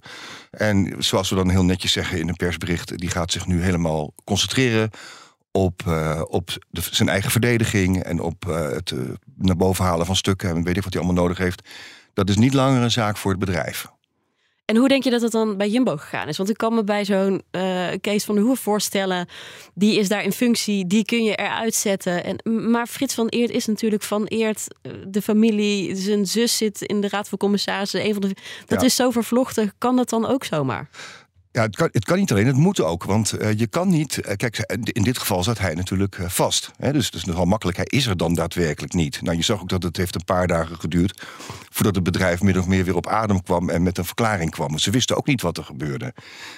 En 0.51 0.95
zoals 0.97 1.29
we 1.29 1.35
dan 1.35 1.49
heel 1.49 1.63
netjes 1.63 1.91
zeggen 1.91 2.19
in 2.19 2.27
een 2.27 2.35
persbericht, 2.35 2.97
die 2.97 3.09
gaat 3.09 3.31
zich 3.31 3.47
nu 3.47 3.61
helemaal 3.61 4.13
concentreren 4.23 4.89
op, 5.51 5.81
uh, 5.87 6.21
op 6.27 6.49
de, 6.69 6.81
zijn 6.91 7.09
eigen 7.09 7.31
verdediging 7.31 8.03
en 8.03 8.19
op 8.19 8.45
uh, 8.47 8.69
het 8.69 8.93
naar 9.35 9.55
boven 9.55 9.85
halen 9.85 10.05
van 10.05 10.15
stukken 10.15 10.49
en 10.49 10.63
weet 10.63 10.77
ik 10.77 10.83
wat 10.83 10.93
hij 10.93 11.01
allemaal 11.01 11.23
nodig 11.23 11.37
heeft. 11.37 11.69
Dat 12.13 12.29
is 12.29 12.37
niet 12.37 12.53
langer 12.53 12.81
een 12.81 12.91
zaak 12.91 13.17
voor 13.17 13.31
het 13.31 13.39
bedrijf. 13.39 13.87
En 14.67 14.75
hoe 14.75 14.87
denk 14.87 15.03
je 15.03 15.09
dat 15.09 15.21
het 15.21 15.31
dan 15.31 15.57
bij 15.57 15.69
Jumbo 15.69 15.97
gegaan 15.97 16.27
is? 16.27 16.37
Want 16.37 16.49
ik 16.49 16.57
kan 16.57 16.73
me 16.75 16.83
bij 16.83 17.05
zo'n 17.05 17.41
Kees 18.01 18.25
van 18.25 18.35
de 18.35 18.41
Hoer 18.41 18.57
voorstellen, 18.57 19.27
die 19.73 19.99
is 19.99 20.07
daar 20.07 20.23
in 20.23 20.31
functie, 20.31 20.87
die 20.87 21.05
kun 21.05 21.23
je 21.23 21.35
eruit 21.35 21.75
zetten. 21.75 22.23
En, 22.23 22.69
maar 22.71 22.87
Frits 22.87 23.13
van 23.13 23.27
Eert 23.27 23.49
is 23.49 23.65
natuurlijk 23.65 24.03
van 24.03 24.25
Eert, 24.25 24.67
de 25.07 25.21
familie, 25.21 25.95
zijn 25.95 26.25
zus 26.25 26.57
zit 26.57 26.81
in 26.81 27.01
de 27.01 27.09
raad 27.09 27.29
van 27.29 27.37
commissarissen. 27.37 28.05
Een 28.05 28.13
van 28.13 28.21
de, 28.21 28.35
dat 28.65 28.81
is 28.83 28.95
zo 28.95 29.11
vervlochten, 29.11 29.73
kan 29.77 29.95
dat 29.95 30.09
dan 30.09 30.25
ook 30.25 30.43
zomaar? 30.43 30.89
Ja, 31.51 31.61
het 31.61 31.75
kan, 31.75 31.89
het 31.91 32.05
kan 32.05 32.17
niet 32.17 32.31
alleen, 32.31 32.47
het 32.47 32.55
moet 32.55 32.81
ook. 32.81 33.03
Want 33.03 33.41
uh, 33.41 33.53
je 33.53 33.67
kan 33.67 33.87
niet. 33.89 34.17
Uh, 34.17 34.35
kijk, 34.35 34.57
in 34.83 35.03
dit 35.03 35.17
geval 35.17 35.43
zat 35.43 35.57
hij 35.57 35.73
natuurlijk 35.73 36.17
uh, 36.17 36.29
vast. 36.29 36.71
Hè, 36.77 36.93
dus 36.93 37.05
het 37.05 37.15
is 37.15 37.25
nogal 37.25 37.45
makkelijk. 37.45 37.77
Hij 37.77 37.85
is 37.89 38.05
er 38.05 38.17
dan 38.17 38.33
daadwerkelijk 38.33 38.93
niet. 38.93 39.21
Nou, 39.21 39.37
je 39.37 39.43
zag 39.43 39.61
ook 39.61 39.69
dat 39.69 39.83
het 39.83 39.97
heeft 39.97 40.15
een 40.15 40.23
paar 40.23 40.47
dagen 40.47 40.79
geduurd. 40.79 41.27
voordat 41.69 41.95
het 41.95 42.03
bedrijf 42.03 42.41
min 42.41 42.59
of 42.59 42.67
meer 42.67 42.85
weer 42.85 42.95
op 42.95 43.07
adem 43.07 43.43
kwam. 43.43 43.69
en 43.69 43.83
met 43.83 43.97
een 43.97 44.05
verklaring 44.05 44.51
kwam. 44.51 44.77
Ze 44.77 44.91
wisten 44.91 45.17
ook 45.17 45.25
niet 45.25 45.41
wat 45.41 45.57
er 45.57 45.63
gebeurde. 45.63 46.13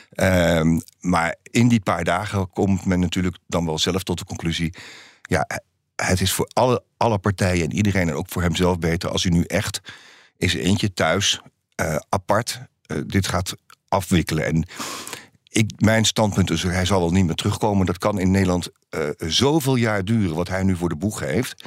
Ehm, 0.09 0.79
maar 0.99 1.35
in 1.43 1.67
die 1.67 1.81
paar 1.81 2.03
dagen 2.03 2.49
komt 2.49 2.85
men 2.85 2.99
natuurlijk 2.99 3.37
dan 3.47 3.65
wel 3.65 3.79
zelf 3.79 4.03
tot 4.03 4.17
de 4.17 4.25
conclusie. 4.25 4.73
Ja, 5.21 5.47
het 5.95 6.21
is 6.21 6.33
voor 6.33 6.49
alle, 6.53 6.83
alle 6.97 7.17
partijen 7.17 7.63
en 7.63 7.73
iedereen 7.73 8.09
en 8.09 8.15
ook 8.15 8.29
voor 8.29 8.41
hemzelf 8.41 8.79
beter. 8.79 9.09
als 9.09 9.23
hij 9.23 9.31
nu 9.31 9.43
echt 9.43 9.81
zijn 10.37 10.63
eentje 10.63 10.93
thuis, 10.93 11.41
apart. 12.09 12.59
dit 13.05 13.27
gaat 13.27 13.55
afwikkelen. 13.89 14.45
En 14.45 14.65
ik, 15.49 15.71
mijn 15.77 16.05
standpunt 16.05 16.51
is, 16.51 16.63
hij 16.63 16.85
zal 16.85 16.99
wel 16.99 17.11
niet 17.11 17.25
meer 17.25 17.35
terugkomen. 17.35 17.85
Dat 17.85 17.97
kan 17.97 18.19
in 18.19 18.31
Nederland 18.31 18.69
uh, 18.89 19.09
zoveel 19.17 19.75
jaar 19.75 20.05
duren 20.05 20.35
wat 20.35 20.47
hij 20.47 20.63
nu 20.63 20.75
voor 20.75 20.89
de 20.89 20.95
boeg 20.95 21.19
heeft. 21.19 21.63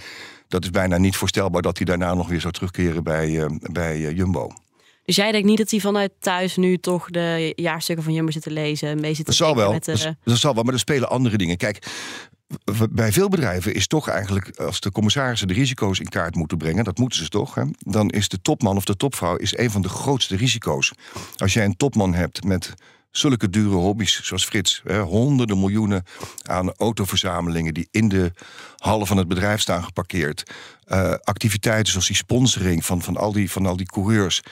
Dat 0.49 0.65
is 0.65 0.71
bijna 0.71 0.97
niet 0.97 1.17
voorstelbaar 1.17 1.63
dat 1.63 1.77
hij 1.77 1.87
daarna 1.87 2.15
nog 2.15 2.29
weer 2.29 2.41
zou 2.41 2.53
terugkeren 2.53 3.05
bij, 3.05 3.29
uh, 3.29 3.47
bij 3.73 3.99
uh, 3.99 4.17
Jumbo. 4.17 4.51
Dus 5.05 5.17
jij 5.17 5.33
denkt 5.33 5.47
niet 5.47 5.59
dat 5.59 5.71
hij 5.71 5.81
vanuit 5.81 6.13
thuis 6.19 6.57
nu 6.57 6.79
toch 6.79 7.11
de 7.11 7.53
jaarstukken 7.57 8.05
van 8.05 8.15
Jumbo 8.15 8.31
zit 8.31 8.43
te 8.43 8.51
lezen, 8.51 9.01
mee 9.01 9.15
zit 9.15 9.25
te 9.25 9.31
dat 9.31 9.35
zal 9.35 9.57
wel. 9.57 9.73
Met, 9.73 9.85
dat, 9.85 10.15
dat 10.25 10.39
zal 10.39 10.55
wel, 10.55 10.63
maar 10.63 10.73
er 10.73 10.79
spelen 10.79 11.09
andere 11.09 11.37
dingen. 11.37 11.57
Kijk, 11.57 11.87
bij 12.91 13.13
veel 13.13 13.29
bedrijven 13.29 13.75
is 13.75 13.87
toch 13.87 14.09
eigenlijk, 14.09 14.57
als 14.57 14.81
de 14.81 14.91
commissarissen 14.91 15.49
de 15.49 15.55
risico's 15.55 15.99
in 15.99 16.09
kaart 16.09 16.35
moeten 16.35 16.59
brengen, 16.59 16.85
dat 16.85 16.99
moeten 16.99 17.19
ze 17.19 17.29
toch, 17.29 17.55
hè, 17.55 17.63
dan 17.79 18.11
is 18.11 18.29
de 18.29 18.43
topman 18.43 18.77
of 18.77 18.85
de 18.85 18.97
topvrouw 18.97 19.37
is 19.37 19.57
een 19.57 19.71
van 19.71 19.83
de 19.83 19.89
grootste 19.89 20.37
risico's. 20.37 20.93
Als 21.37 21.53
jij 21.53 21.65
een 21.65 21.77
topman 21.77 22.15
hebt 22.15 22.45
met 22.45 22.75
zulke 23.11 23.51
dure 23.51 23.75
hobby's 23.75 24.23
zoals 24.23 24.45
Frits, 24.45 24.81
hè, 24.85 25.01
honderden 25.01 25.59
miljoenen 25.59 26.05
aan 26.43 26.73
autoverzamelingen 26.73 27.75
die 27.75 27.89
in 27.91 28.09
de 28.09 28.33
hallen 28.77 29.07
van 29.07 29.17
het 29.17 29.29
bedrijf 29.29 29.61
staan 29.61 29.85
geparkeerd, 29.85 30.51
uh, 30.87 31.15
activiteiten 31.23 31.93
zoals 31.93 32.07
die 32.07 32.17
sponsoring 32.17 32.85
van, 32.85 33.03
van, 33.03 33.17
al 33.17 33.33
die, 33.33 33.51
van 33.51 33.67
al 33.67 33.77
die 33.77 33.87
coureurs. 33.87 34.43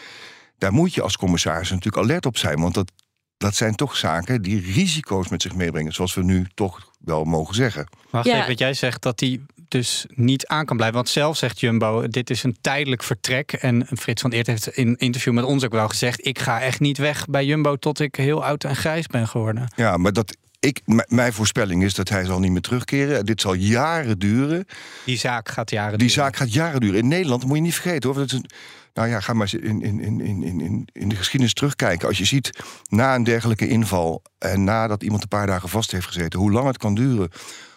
Daar 0.59 0.73
moet 0.73 0.95
je 0.95 1.03
als 1.03 1.17
commissaris 1.17 1.71
natuurlijk 1.71 2.05
alert 2.05 2.27
op 2.27 2.37
zijn, 2.37 2.61
want 2.61 2.75
dat, 2.75 2.93
dat 3.37 3.55
zijn 3.55 3.75
toch 3.75 3.97
zaken 3.97 4.43
die 4.43 4.61
risico's 4.61 5.29
met 5.29 5.43
zich 5.43 5.55
meebrengen, 5.55 5.93
zoals 5.93 6.15
we 6.15 6.23
nu 6.23 6.47
toch 6.55 6.90
wel 7.11 7.25
mogen 7.25 7.55
zeggen. 7.55 7.87
Wacht 8.11 8.27
even, 8.27 8.47
wat 8.47 8.59
jij 8.59 8.75
zegt 8.75 9.03
dat 9.03 9.21
hij 9.21 9.41
dus 9.69 10.07
niet 10.15 10.47
aan 10.47 10.65
kan 10.65 10.77
blijven. 10.77 10.97
Want 10.97 11.09
zelf 11.09 11.37
zegt 11.37 11.61
Jumbo, 11.61 12.09
dit 12.09 12.31
is 12.31 12.43
een 12.43 12.57
tijdelijk 12.61 13.03
vertrek. 13.03 13.53
En 13.53 13.87
Frits 13.97 14.23
van 14.23 14.31
Eert 14.31 14.47
heeft 14.47 14.69
in 14.69 14.89
een 14.89 14.97
interview 14.97 15.33
met 15.33 15.45
ons 15.45 15.65
ook 15.65 15.73
wel 15.73 15.89
gezegd... 15.89 16.27
ik 16.27 16.39
ga 16.39 16.61
echt 16.61 16.81
niet 16.81 16.99
weg 16.99 17.27
bij 17.27 17.45
Jumbo 17.45 17.77
tot 17.77 18.01
ik 18.01 18.15
heel 18.17 18.45
oud 18.45 18.65
en 18.65 18.77
grijs 18.77 19.07
ben 19.07 19.29
geworden. 19.29 19.73
Ja, 19.77 19.97
maar 19.97 20.13
dat, 20.13 20.37
ik, 20.61 20.81
mijn 21.07 21.33
voorspelling 21.33 21.85
is 21.85 21.95
dat 21.95 22.09
hij 22.09 22.25
zal 22.25 22.39
niet 22.39 22.51
meer 22.51 22.61
terugkeren. 22.61 23.27
Dit 23.27 23.41
zal 23.41 23.55
jaren 23.55 24.19
duren. 24.19 24.67
Die 25.05 25.19
zaak 25.19 25.49
gaat 25.49 25.71
jaren 25.71 25.99
Die 25.99 26.09
duren. 26.09 26.15
zaak 26.25 26.37
gaat 26.37 26.53
jaren 26.53 26.81
duren. 26.81 26.99
In 26.99 27.09
Nederland 27.09 27.45
moet 27.45 27.57
je 27.57 27.63
niet 27.63 27.75
vergeten 27.75 28.09
hoor. 28.11 28.19
Dat 28.19 28.27
is 28.27 28.33
een, 28.33 28.51
nou 28.95 29.09
ja, 29.09 29.21
ga 29.21 29.33
maar 29.33 29.43
eens 29.53 29.63
in, 29.63 29.83
in, 29.83 30.01
in, 30.01 30.43
in, 30.43 30.89
in 30.93 31.09
de 31.09 31.17
geschiedenis 31.17 31.55
terugkijken. 31.55 32.09
Als 32.09 32.19
je 32.19 32.25
ziet 32.25 32.51
na 32.89 33.15
een 33.15 33.25
dergelijke 33.25 33.69
inval 33.69 34.23
en 34.39 34.65
nadat 34.65 35.03
iemand 35.03 35.23
een 35.23 35.29
paar 35.29 35.47
dagen 35.47 35.69
vast 35.69 35.91
heeft 35.91 36.07
gezeten, 36.07 36.39
hoe 36.39 36.53
lang 36.53 36.67
het 36.67 36.79
kan 36.79 36.95
duren 36.95 37.31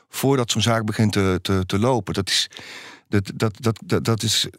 voordat 0.09 0.51
zo'n 0.51 0.61
zaak 0.61 0.85
begint 0.85 1.11
te, 1.11 1.39
te, 1.41 1.63
te 1.65 1.79
lopen. 1.79 2.13
Dat 2.13 2.29
is, 2.29 2.49
dat, 3.07 3.31
dat, 3.35 3.59
dat, 3.85 4.05
dat 4.05 4.23
is 4.23 4.49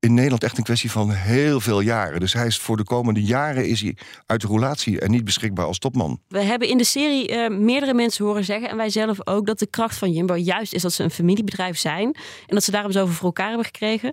in 0.00 0.14
Nederland 0.14 0.42
echt 0.42 0.58
een 0.58 0.64
kwestie 0.64 0.90
van 0.90 1.10
heel 1.10 1.60
veel 1.60 1.80
jaren. 1.80 2.20
Dus 2.20 2.32
hij 2.32 2.46
is 2.46 2.58
voor 2.58 2.76
de 2.76 2.84
komende 2.84 3.22
jaren 3.22 3.68
is 3.68 3.80
hij 3.80 3.96
uit 4.26 4.40
de 4.40 4.46
roulatie 4.46 5.00
en 5.00 5.10
niet 5.10 5.24
beschikbaar 5.24 5.66
als 5.66 5.78
topman. 5.78 6.20
We 6.28 6.42
hebben 6.42 6.68
in 6.68 6.78
de 6.78 6.84
serie 6.84 7.30
uh, 7.30 7.48
meerdere 7.48 7.94
mensen 7.94 8.24
horen 8.24 8.44
zeggen, 8.44 8.68
en 8.68 8.76
wij 8.76 8.90
zelf 8.90 9.26
ook, 9.26 9.46
dat 9.46 9.58
de 9.58 9.66
kracht 9.66 9.98
van 9.98 10.12
Jumbo 10.12 10.36
juist 10.36 10.74
is 10.74 10.82
dat 10.82 10.92
ze 10.92 11.02
een 11.02 11.10
familiebedrijf 11.10 11.78
zijn. 11.78 12.06
En 12.46 12.54
dat 12.54 12.64
ze 12.64 12.70
daarom 12.70 12.92
zoveel 12.92 13.14
voor 13.14 13.26
elkaar 13.26 13.48
hebben 13.48 13.64
gekregen. 13.64 14.12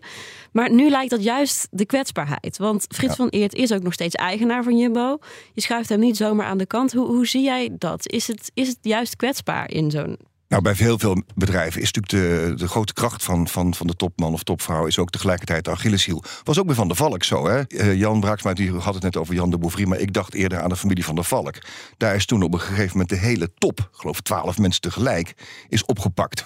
Maar 0.51 0.71
nu 0.71 0.89
lijkt 0.89 1.09
dat 1.09 1.23
juist 1.23 1.67
de 1.71 1.85
kwetsbaarheid. 1.85 2.57
Want 2.57 2.85
Frits 2.89 3.15
van 3.15 3.29
Eert 3.29 3.53
is 3.53 3.71
ook 3.71 3.83
nog 3.83 3.93
steeds 3.93 4.15
eigenaar 4.15 4.63
van 4.63 4.77
Jumbo. 4.77 5.17
Je 5.53 5.61
schuift 5.61 5.89
hem 5.89 5.99
niet 5.99 6.17
zomaar 6.17 6.45
aan 6.45 6.57
de 6.57 6.65
kant. 6.65 6.93
Hoe, 6.93 7.07
hoe 7.07 7.27
zie 7.27 7.43
jij 7.43 7.69
dat? 7.77 8.09
Is 8.09 8.27
het, 8.27 8.51
is 8.53 8.67
het 8.67 8.77
juist 8.81 9.15
kwetsbaar 9.15 9.71
in 9.71 9.91
zo'n 9.91 10.17
nou, 10.47 10.61
bij 10.61 10.73
heel 10.77 10.99
veel 10.99 11.23
bedrijven 11.35 11.81
is 11.81 11.91
natuurlijk 11.91 12.49
de, 12.49 12.53
de 12.55 12.67
grote 12.67 12.93
kracht 12.93 13.23
van, 13.23 13.47
van, 13.47 13.73
van 13.73 13.87
de 13.87 13.95
topman 13.95 14.33
of 14.33 14.43
topvrouw... 14.43 14.85
is 14.85 14.99
ook 14.99 15.09
tegelijkertijd 15.09 15.65
de 15.65 15.71
Achilleshiel. 15.71 16.23
Was 16.43 16.59
ook 16.59 16.65
bij 16.65 16.75
Van 16.75 16.87
der 16.87 16.97
Valk 16.97 17.23
zo, 17.23 17.47
hè? 17.47 17.61
Uh, 17.67 17.95
Jan 17.95 18.19
Braaksma 18.19 18.53
die 18.53 18.71
had 18.71 18.93
het 18.93 19.03
net 19.03 19.17
over 19.17 19.33
Jan 19.33 19.49
de 19.49 19.57
Bouvry... 19.57 19.87
maar 19.87 19.99
ik 19.99 20.13
dacht 20.13 20.33
eerder 20.33 20.61
aan 20.61 20.69
de 20.69 20.75
familie 20.75 21.05
Van 21.05 21.15
der 21.15 21.23
Valk. 21.23 21.55
Daar 21.97 22.15
is 22.15 22.25
toen 22.25 22.41
op 22.41 22.53
een 22.53 22.59
gegeven 22.59 22.91
moment 22.91 23.09
de 23.09 23.15
hele 23.15 23.53
top... 23.53 23.89
geloof 23.91 24.21
twaalf 24.21 24.57
mensen 24.57 24.81
tegelijk, 24.81 25.33
is 25.69 25.85
opgepakt 25.85 26.43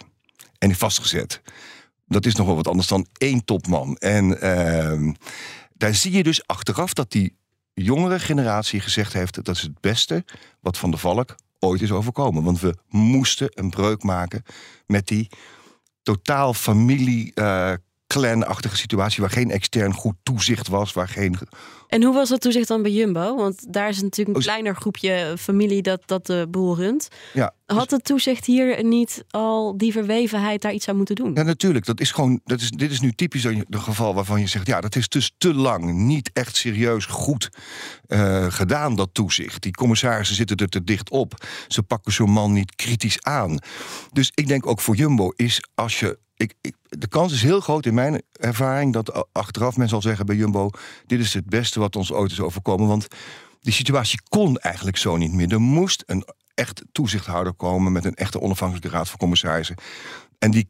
en 0.58 0.76
vastgezet. 0.76 1.42
Dat 2.08 2.26
is 2.26 2.36
nog 2.36 2.48
wel 2.48 2.56
wat 2.56 2.68
anders 2.68 2.88
dan 2.88 3.08
één 3.18 3.46
topman. 3.46 3.96
En 3.96 4.46
uh, 4.46 5.14
daar 5.74 5.96
zie 5.96 6.12
je 6.12 6.24
dus 6.24 6.48
achteraf 6.48 6.94
dat 6.94 7.12
die 7.12 7.36
jongere 7.74 8.20
generatie 8.20 8.80
gezegd 8.80 9.14
heeft... 9.14 9.44
dat 9.46 9.56
is 9.56 9.62
het 9.62 9.80
beste 9.80 10.26
wat 10.60 10.78
Van 10.78 10.92
der 10.92 11.00
Valk 11.00 11.36
ooit 11.64 11.82
is 11.82 11.92
overkomen. 11.92 12.44
Want 12.44 12.60
we 12.60 12.76
moesten 12.90 13.50
een 13.54 13.70
breuk 13.70 14.04
maken 14.04 14.44
met 14.86 15.08
die 15.08 15.30
totaal 16.04 16.54
familie. 16.54 17.34
Clanachtige 18.12 18.78
situatie 18.78 19.22
waar 19.22 19.30
geen 19.30 19.52
extern 19.52 19.94
goed 19.94 20.16
toezicht 20.24 20.68
was, 20.68 20.94
waar 20.94 21.08
geen. 21.08 21.38
En 21.88 22.04
hoe 22.04 22.14
was 22.14 22.30
dat 22.30 22.42
toezicht 22.42 22.68
dan 22.68 22.82
bij 22.82 22.92
Jumbo? 22.92 23.36
Want 23.36 23.74
daar 23.74 23.90
is 23.90 24.02
natuurlijk 24.02 24.38
een 24.38 24.44
kleiner 24.44 24.76
groepje 24.76 25.36
familie 25.40 25.82
dat, 25.82 26.02
dat 26.06 26.26
de 26.26 26.48
boel 26.50 26.76
runt. 26.76 27.08
Ja, 27.34 27.54
Had 27.66 27.92
het 27.92 28.04
toezicht 28.04 28.46
hier 28.46 28.84
niet 28.84 29.24
al 29.30 29.78
die 29.78 29.92
verwevenheid 29.92 30.62
daar 30.62 30.74
iets 30.74 30.88
aan 30.88 30.96
moeten 30.96 31.16
doen? 31.16 31.34
Ja, 31.34 31.44
natuurlijk. 31.44 31.86
Dat 31.86 32.00
is 32.00 32.12
gewoon, 32.12 32.42
dat 32.44 32.62
is, 32.62 32.70
dit 32.70 32.92
is 32.92 33.00
nu 33.00 33.12
typisch 33.12 33.44
een 33.44 33.66
geval 33.70 34.14
waarvan 34.14 34.40
je 34.40 34.48
zegt: 34.48 34.68
ja, 34.68 34.82
dat 34.82 34.96
is 34.96 35.10
dus 35.10 35.32
te 35.38 35.54
lang 35.54 35.94
niet 35.94 36.30
echt 36.34 36.56
serieus 36.56 37.06
goed 37.06 37.50
uh, 38.08 38.46
gedaan, 38.50 38.96
dat 38.96 39.10
toezicht. 39.14 39.62
Die 39.62 39.72
commissarissen 39.72 40.36
zitten 40.36 40.58
er 40.58 40.68
te 40.68 40.84
dicht 40.84 41.10
op. 41.10 41.46
Ze 41.68 41.84
pakken 41.84 42.14
zo'n 42.14 42.32
man 42.32 42.54
niet 42.54 42.76
kritisch 42.76 43.22
aan. 43.22 43.60
Dus 44.12 44.32
ik 44.34 44.48
denk 44.48 44.68
ook 44.68 44.82
voor 44.82 44.96
Jumbo 44.96 45.32
is 45.36 45.64
als 45.76 46.00
je 46.00 46.20
ik, 46.42 46.76
de 46.90 47.08
kans 47.08 47.34
is 47.34 47.42
heel 47.42 47.60
groot 47.60 47.86
in 47.86 47.94
mijn 47.94 48.22
ervaring 48.32 48.94
dat 48.94 49.28
achteraf 49.32 49.78
men 49.78 49.90
zal 49.90 50.02
zeggen 50.02 50.26
bij 50.26 50.36
Jumbo: 50.36 50.70
dit 51.06 51.20
is 51.20 51.34
het 51.34 51.46
beste 51.46 51.80
wat 51.80 51.96
ons 51.96 52.12
ooit 52.12 52.32
is 52.32 52.40
overkomen. 52.40 52.88
Want 52.88 53.08
die 53.62 53.74
situatie 53.74 54.22
kon 54.30 54.58
eigenlijk 54.58 54.98
zo 54.98 55.18
niet 55.18 55.32
meer. 55.32 55.52
Er 55.52 55.62
moest 55.62 56.04
een 56.06 56.26
echt 56.54 56.82
toezichthouder 56.92 57.54
komen 57.54 57.92
met 57.92 58.06
een 58.06 58.16
echte 58.16 58.42
onafhankelijke 58.42 58.90
raad 58.90 59.10
van 59.10 59.18
commissarissen. 59.18 59.76
En 60.40 60.52
die 60.52 60.70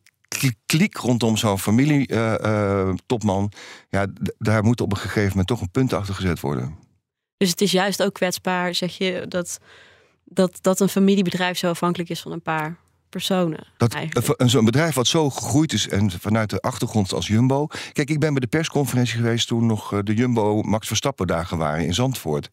kliek 0.65 0.97
rondom 0.97 1.37
zo'n 1.37 1.59
familie-topman, 1.59 3.43
uh, 3.43 3.49
uh, 3.49 3.59
ja, 3.89 4.07
daar 4.37 4.63
moet 4.63 4.81
op 4.81 4.91
een 4.91 4.97
gegeven 4.97 5.29
moment 5.29 5.47
toch 5.47 5.61
een 5.61 5.71
punt 5.71 5.93
achter 5.93 6.13
gezet 6.13 6.39
worden. 6.39 6.77
Dus 7.37 7.49
het 7.49 7.61
is 7.61 7.71
juist 7.71 8.03
ook 8.03 8.13
kwetsbaar, 8.13 8.75
zeg 8.75 8.97
je, 8.97 9.25
dat, 9.27 9.59
dat, 10.23 10.57
dat 10.61 10.79
een 10.79 10.89
familiebedrijf 10.89 11.57
zo 11.57 11.69
afhankelijk 11.69 12.09
is 12.09 12.21
van 12.21 12.31
een 12.31 12.41
paar 12.41 12.77
personen. 13.11 13.67
Dat, 13.77 13.95
zo'n 14.37 14.65
bedrijf 14.65 14.95
wat 14.95 15.07
zo 15.07 15.29
gegroeid 15.29 15.73
is 15.73 15.87
en 15.87 16.11
vanuit 16.11 16.49
de 16.49 16.61
achtergrond 16.61 17.13
als 17.13 17.27
Jumbo. 17.27 17.67
Kijk, 17.93 18.09
ik 18.09 18.19
ben 18.19 18.31
bij 18.31 18.39
de 18.39 18.47
persconferentie 18.47 19.15
geweest 19.15 19.47
toen 19.47 19.65
nog 19.65 19.93
eh, 19.93 19.99
de 20.03 20.13
Jumbo 20.13 20.61
Max 20.61 20.87
Verstappen 20.87 21.27
dagen 21.27 21.57
waren 21.57 21.85
in 21.85 21.93
Zandvoort. 21.93 22.49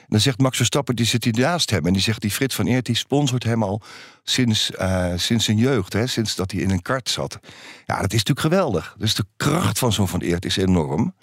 En 0.00 0.06
dan 0.16 0.20
zegt 0.20 0.38
Max 0.38 0.56
Verstappen, 0.56 0.96
die 0.96 1.06
zit 1.06 1.24
hier 1.24 1.38
naast 1.38 1.70
hem. 1.70 1.86
En 1.86 1.92
die 1.92 2.02
zegt, 2.02 2.20
die 2.20 2.30
Frits 2.30 2.54
van 2.54 2.66
Eert, 2.66 2.86
die 2.86 2.94
sponsort 2.94 3.44
hem 3.44 3.62
al 3.62 3.82
sinds, 4.22 4.70
uh, 4.80 5.12
sinds 5.16 5.44
zijn 5.44 5.56
jeugd. 5.56 5.92
Hè, 5.92 6.06
sinds 6.06 6.34
dat 6.34 6.50
hij 6.50 6.60
in 6.60 6.70
een 6.70 6.82
kart 6.82 7.08
zat. 7.08 7.38
Ja, 7.86 8.00
dat 8.00 8.12
is 8.12 8.24
natuurlijk 8.24 8.40
geweldig. 8.40 8.94
Dus 8.98 9.14
de 9.14 9.24
kracht 9.36 9.78
van 9.78 9.92
zo'n 9.92 10.08
van 10.08 10.20
Eert 10.20 10.44
is 10.44 10.56
enorm. 10.56 11.14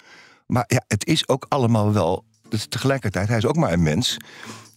Maar 0.46 0.64
ja, 0.66 0.84
het 0.86 1.06
is 1.06 1.28
ook 1.28 1.46
allemaal 1.48 1.92
wel... 1.92 2.24
Dus 2.48 2.66
tegelijkertijd, 2.66 3.28
hij 3.28 3.36
is 3.36 3.46
ook 3.46 3.56
maar 3.56 3.72
een 3.72 3.82
mens. 3.82 4.16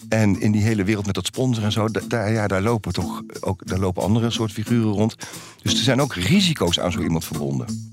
En 0.10 0.42
in 0.42 0.52
die 0.52 0.62
hele 0.62 0.84
wereld 0.84 1.06
met 1.06 1.16
dat 1.16 1.26
sponsor 1.26 1.64
en 1.64 1.72
zo, 1.72 1.88
daar, 2.08 2.32
ja, 2.32 2.48
daar 2.48 2.62
lopen 2.62 2.94
toch 2.94 3.22
ook 3.40 3.68
daar 3.68 3.80
lopen 3.80 4.04
andere 4.04 4.30
soort 4.30 4.52
figuren 4.52 4.92
rond. 4.92 5.16
Dus 5.62 5.74
er 5.74 5.84
zijn 5.84 6.02
ook 6.02 6.14
risico's 6.14 6.80
aan 6.80 6.92
zo 6.92 7.02
iemand 7.02 7.26
verbonden. 7.26 7.90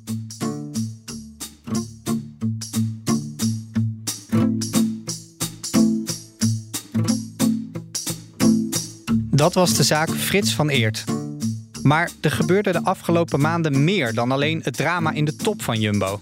Dat 9.31 9.55
was 9.55 9.75
de 9.75 9.83
zaak 9.83 10.11
Frits 10.11 10.55
van 10.55 10.69
Eert. 10.69 11.05
Maar 11.83 12.11
er 12.21 12.31
gebeurde 12.31 12.73
de 12.73 12.85
afgelopen 12.85 13.41
maanden 13.41 13.85
meer 13.85 14.15
dan 14.15 14.33
alleen 14.33 14.61
het 14.65 14.77
drama 14.77 15.13
in 15.13 15.25
de 15.25 15.37
top 15.37 15.63
van 15.63 15.81
Jumbo. 15.81 16.21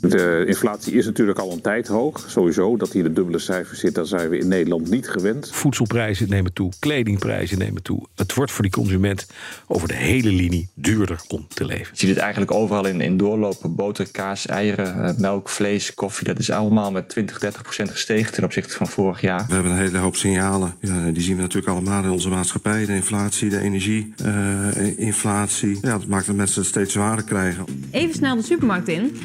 De 0.00 0.44
inflatie 0.46 0.94
is 0.94 1.04
natuurlijk 1.04 1.38
al 1.38 1.52
een 1.52 1.60
tijd 1.60 1.86
hoog. 1.86 2.24
Sowieso 2.28 2.76
dat 2.76 2.92
hier 2.92 3.02
de 3.02 3.12
dubbele 3.12 3.38
cijfers 3.38 3.80
zit, 3.80 3.94
dat 3.94 4.08
zijn 4.08 4.28
we 4.28 4.38
in 4.38 4.48
Nederland 4.48 4.90
niet 4.90 5.08
gewend. 5.08 5.50
Voedselprijzen 5.52 6.28
nemen 6.28 6.52
toe, 6.52 6.72
kledingprijzen 6.78 7.58
nemen 7.58 7.82
toe. 7.82 8.06
Het 8.14 8.34
wordt 8.34 8.52
voor 8.52 8.62
die 8.62 8.72
consument 8.72 9.26
over 9.66 9.88
de 9.88 9.94
hele 9.94 10.32
linie 10.32 10.68
duurder 10.74 11.20
om 11.28 11.46
te 11.48 11.64
leven. 11.64 11.88
Je 11.92 11.98
ziet 11.98 12.08
het 12.08 12.18
eigenlijk 12.18 12.52
overal 12.52 12.86
in, 12.86 13.00
in 13.00 13.16
doorlopen. 13.16 13.74
Boter, 13.74 14.10
kaas, 14.10 14.46
eieren, 14.46 15.04
eh, 15.04 15.16
melk, 15.16 15.48
vlees, 15.48 15.94
koffie. 15.94 16.26
Dat 16.26 16.38
is 16.38 16.50
allemaal 16.50 16.90
met 16.90 17.08
20, 17.08 17.38
30 17.38 17.62
procent 17.62 17.90
gestegen 17.90 18.32
ten 18.32 18.44
opzichte 18.44 18.74
van 18.74 18.86
vorig 18.86 19.20
jaar. 19.20 19.46
We 19.46 19.54
hebben 19.54 19.72
een 19.72 19.78
hele 19.78 19.98
hoop 19.98 20.16
signalen. 20.16 20.74
Ja, 20.80 21.10
die 21.10 21.22
zien 21.22 21.36
we 21.36 21.42
natuurlijk 21.42 21.72
allemaal 21.72 22.02
in 22.02 22.10
onze 22.10 22.28
maatschappij. 22.28 22.86
De 22.86 22.94
inflatie, 22.94 23.48
de 23.48 23.58
energieinflatie. 23.58 25.68
Uh, 25.68 25.82
ja, 25.82 25.98
dat 25.98 26.06
maakt 26.06 26.26
dat 26.26 26.36
mensen 26.36 26.60
het 26.60 26.70
steeds 26.70 26.92
zwaarder 26.92 27.24
krijgen. 27.24 27.64
Even 27.90 28.14
snel 28.14 28.36
de 28.36 28.42
supermarkt 28.42 28.88
in 28.88 29.16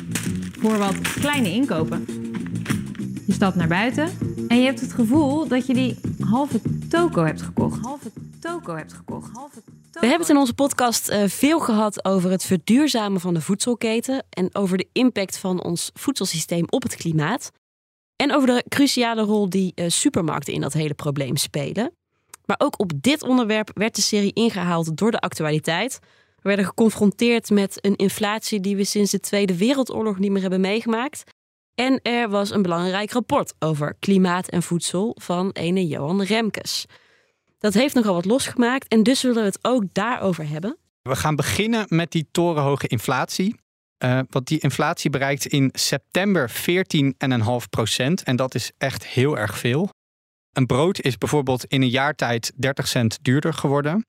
voor 0.65 0.77
wat 0.77 1.01
kleine 1.01 1.51
inkopen. 1.51 2.05
Je 3.25 3.33
stapt 3.33 3.55
naar 3.55 3.67
buiten 3.67 4.09
en 4.47 4.57
je 4.57 4.65
hebt 4.65 4.81
het 4.81 4.93
gevoel 4.93 5.47
dat 5.47 5.65
je 5.65 5.73
die 5.73 5.99
halve 6.19 6.61
toko 6.89 7.23
hebt 7.23 7.41
gekocht. 7.41 7.81
Halve 7.81 8.11
toko 8.39 8.75
hebt 8.75 8.93
gekocht. 8.93 9.29
Halve 9.33 9.61
We 9.91 9.99
hebben 9.99 10.19
het 10.19 10.29
in 10.29 10.37
onze 10.37 10.53
podcast 10.53 11.09
uh, 11.09 11.23
veel 11.27 11.59
gehad 11.59 12.05
over 12.05 12.31
het 12.31 12.43
verduurzamen 12.43 13.21
van 13.21 13.33
de 13.33 13.41
voedselketen 13.41 14.25
en 14.29 14.55
over 14.55 14.77
de 14.77 14.87
impact 14.91 15.37
van 15.37 15.63
ons 15.63 15.91
voedselsysteem 15.93 16.65
op 16.69 16.83
het 16.83 16.95
klimaat. 16.95 17.51
En 18.15 18.33
over 18.33 18.47
de 18.47 18.65
cruciale 18.69 19.21
rol 19.21 19.49
die 19.49 19.71
uh, 19.75 19.89
supermarkten 19.89 20.53
in 20.53 20.61
dat 20.61 20.73
hele 20.73 20.93
probleem 20.93 21.35
spelen. 21.35 21.91
Maar 22.45 22.59
ook 22.59 22.79
op 22.79 22.91
dit 23.01 23.23
onderwerp 23.23 23.71
werd 23.73 23.95
de 23.95 24.01
serie 24.01 24.33
ingehaald 24.33 24.97
door 24.97 25.11
de 25.11 25.19
actualiteit. 25.19 25.99
We 26.45 26.51
werden 26.51 26.69
geconfronteerd 26.69 27.49
met 27.49 27.77
een 27.81 27.95
inflatie 27.95 28.59
die 28.59 28.75
we 28.75 28.83
sinds 28.83 29.11
de 29.11 29.19
Tweede 29.19 29.57
Wereldoorlog 29.57 30.19
niet 30.19 30.31
meer 30.31 30.41
hebben 30.41 30.61
meegemaakt. 30.61 31.23
En 31.75 32.01
er 32.01 32.29
was 32.29 32.51
een 32.51 32.61
belangrijk 32.61 33.11
rapport 33.11 33.53
over 33.59 33.95
klimaat 33.99 34.47
en 34.47 34.63
voedsel 34.63 35.15
van 35.21 35.51
ene 35.51 35.87
Johan 35.87 36.21
Remkes. 36.21 36.85
Dat 37.59 37.73
heeft 37.73 37.95
nogal 37.95 38.13
wat 38.13 38.25
losgemaakt 38.25 38.87
en 38.87 39.03
dus 39.03 39.19
zullen 39.19 39.35
we 39.35 39.41
het 39.41 39.59
ook 39.61 39.83
daarover 39.91 40.49
hebben. 40.49 40.77
We 41.01 41.15
gaan 41.15 41.35
beginnen 41.35 41.85
met 41.89 42.11
die 42.11 42.27
torenhoge 42.31 42.87
inflatie. 42.87 43.59
Uh, 44.03 44.19
want 44.29 44.47
die 44.47 44.59
inflatie 44.59 45.09
bereikt 45.09 45.45
in 45.45 45.69
september 45.73 46.51
14,5 46.51 46.55
procent. 47.69 48.23
En 48.23 48.35
dat 48.35 48.55
is 48.55 48.71
echt 48.77 49.05
heel 49.05 49.37
erg 49.37 49.57
veel. 49.57 49.89
Een 50.51 50.65
brood 50.65 51.01
is 51.01 51.17
bijvoorbeeld 51.17 51.65
in 51.65 51.81
een 51.81 51.89
jaar 51.89 52.15
tijd 52.15 52.51
30 52.55 52.87
cent 52.87 53.19
duurder 53.21 53.53
geworden. 53.53 54.05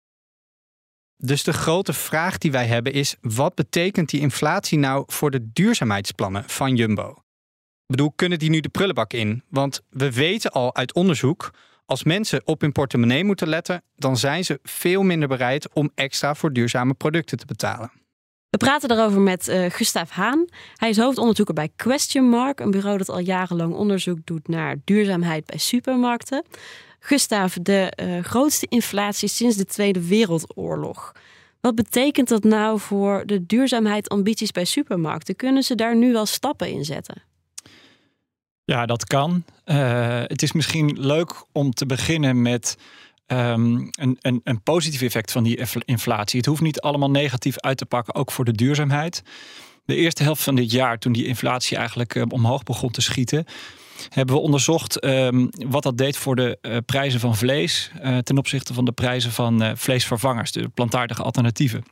Dus 1.17 1.45
de 1.45 1.53
grote 1.53 1.93
vraag 1.93 2.39
die 2.39 2.53
wij 2.53 2.67
hebben 2.67 2.93
is: 2.93 3.17
wat 3.21 3.55
betekent 3.55 4.09
die 4.09 4.21
inflatie 4.21 4.79
nou 4.79 5.05
voor 5.07 5.31
de 5.31 5.51
duurzaamheidsplannen 5.53 6.45
van 6.47 6.77
Jumbo? 6.77 7.11
Ik 7.11 7.97
bedoel, 7.97 8.13
kunnen 8.17 8.39
die 8.39 8.51
nu 8.51 8.61
de 8.61 8.69
prullenbak 8.69 9.13
in? 9.13 9.43
Want 9.49 9.83
we 9.91 10.13
weten 10.13 10.51
al 10.53 10.75
uit 10.75 10.95
onderzoek, 10.95 11.51
als 11.85 12.05
mensen 12.05 12.41
op 12.45 12.61
hun 12.61 12.73
portemonnee 12.73 13.25
moeten 13.25 13.49
letten, 13.49 13.83
dan 13.97 14.17
zijn 14.17 14.45
ze 14.45 14.59
veel 14.63 15.03
minder 15.03 15.29
bereid 15.29 15.73
om 15.73 15.91
extra 15.95 16.35
voor 16.35 16.53
duurzame 16.53 16.95
producten 16.95 17.39
te 17.39 17.47
betalen. 17.47 17.91
We 18.51 18.65
praten 18.65 18.89
daarover 18.89 19.21
met 19.21 19.49
uh, 19.49 19.71
Gustav 19.71 20.11
Haan. 20.11 20.45
Hij 20.75 20.89
is 20.89 20.97
hoofdonderzoeker 20.97 21.55
bij 21.55 21.71
Question 21.77 22.29
Mark, 22.29 22.61
een 22.61 22.71
bureau 22.71 22.99
dat 22.99 23.09
al 23.09 23.19
jarenlang 23.19 23.75
onderzoek 23.75 24.19
doet 24.25 24.49
naar 24.49 24.77
duurzaamheid 24.85 25.47
bij 25.47 25.59
supermarkten. 25.59 26.45
Gustav, 27.01 27.55
de 27.63 27.93
uh, 28.03 28.25
grootste 28.25 28.67
inflatie 28.69 29.29
sinds 29.29 29.57
de 29.57 29.65
Tweede 29.65 30.07
Wereldoorlog. 30.07 31.13
Wat 31.61 31.75
betekent 31.75 32.29
dat 32.29 32.45
nou 32.45 32.81
voor 32.81 33.23
de 33.27 33.47
duurzaamheidsambities 33.47 34.51
bij 34.51 34.65
supermarkten? 34.65 35.37
Kunnen 35.37 35.63
ze 35.63 35.75
daar 35.75 35.97
nu 35.97 36.13
wel 36.13 36.27
stappen 36.27 36.71
in 36.71 36.85
zetten? 36.85 37.23
Ja, 38.65 38.87
dat 38.87 39.05
kan. 39.05 39.45
Uh, 39.65 40.21
het 40.23 40.43
is 40.43 40.53
misschien 40.53 41.01
leuk 41.01 41.45
om 41.53 41.73
te 41.73 41.87
beginnen 41.87 42.43
met 42.43 42.77
um, 43.27 43.89
een, 43.91 44.17
een, 44.21 44.41
een 44.45 44.63
positief 44.63 45.03
effect 45.03 45.33
van 45.33 45.43
die 45.43 45.67
inflatie. 45.85 46.39
Het 46.39 46.49
hoeft 46.49 46.61
niet 46.61 46.81
allemaal 46.81 47.11
negatief 47.11 47.59
uit 47.59 47.79
te 47.79 47.87
pakken, 47.87 48.15
ook 48.15 48.31
voor 48.31 48.45
de 48.45 48.53
duurzaamheid. 48.53 49.23
De 49.85 49.95
eerste 49.95 50.23
helft 50.23 50.43
van 50.43 50.55
dit 50.55 50.71
jaar, 50.71 50.99
toen 50.99 51.13
die 51.13 51.27
inflatie 51.27 51.77
eigenlijk 51.77 52.15
uh, 52.15 52.23
omhoog 52.29 52.63
begon 52.63 52.91
te 52.91 53.01
schieten, 53.01 53.47
hebben 54.09 54.35
we 54.35 54.41
onderzocht 54.41 55.05
um, 55.05 55.49
wat 55.67 55.83
dat 55.83 55.99
deed 55.99 56.17
voor 56.17 56.37
de 56.37 56.59
uh, 56.63 56.77
prijzen 56.87 57.21
van 57.21 57.37
vlees 57.37 57.91
uh, 58.03 58.19
ten 58.19 58.39
opzichte 58.39 58.75
van 58.75 58.85
de 58.85 58.93
prijzen 58.93 59.33
van 59.33 59.63
uh, 59.63 59.71
vleesvervangers, 59.75 60.53
de 60.53 60.69
plantaardige 60.69 61.23
alternatieven. 61.23 61.85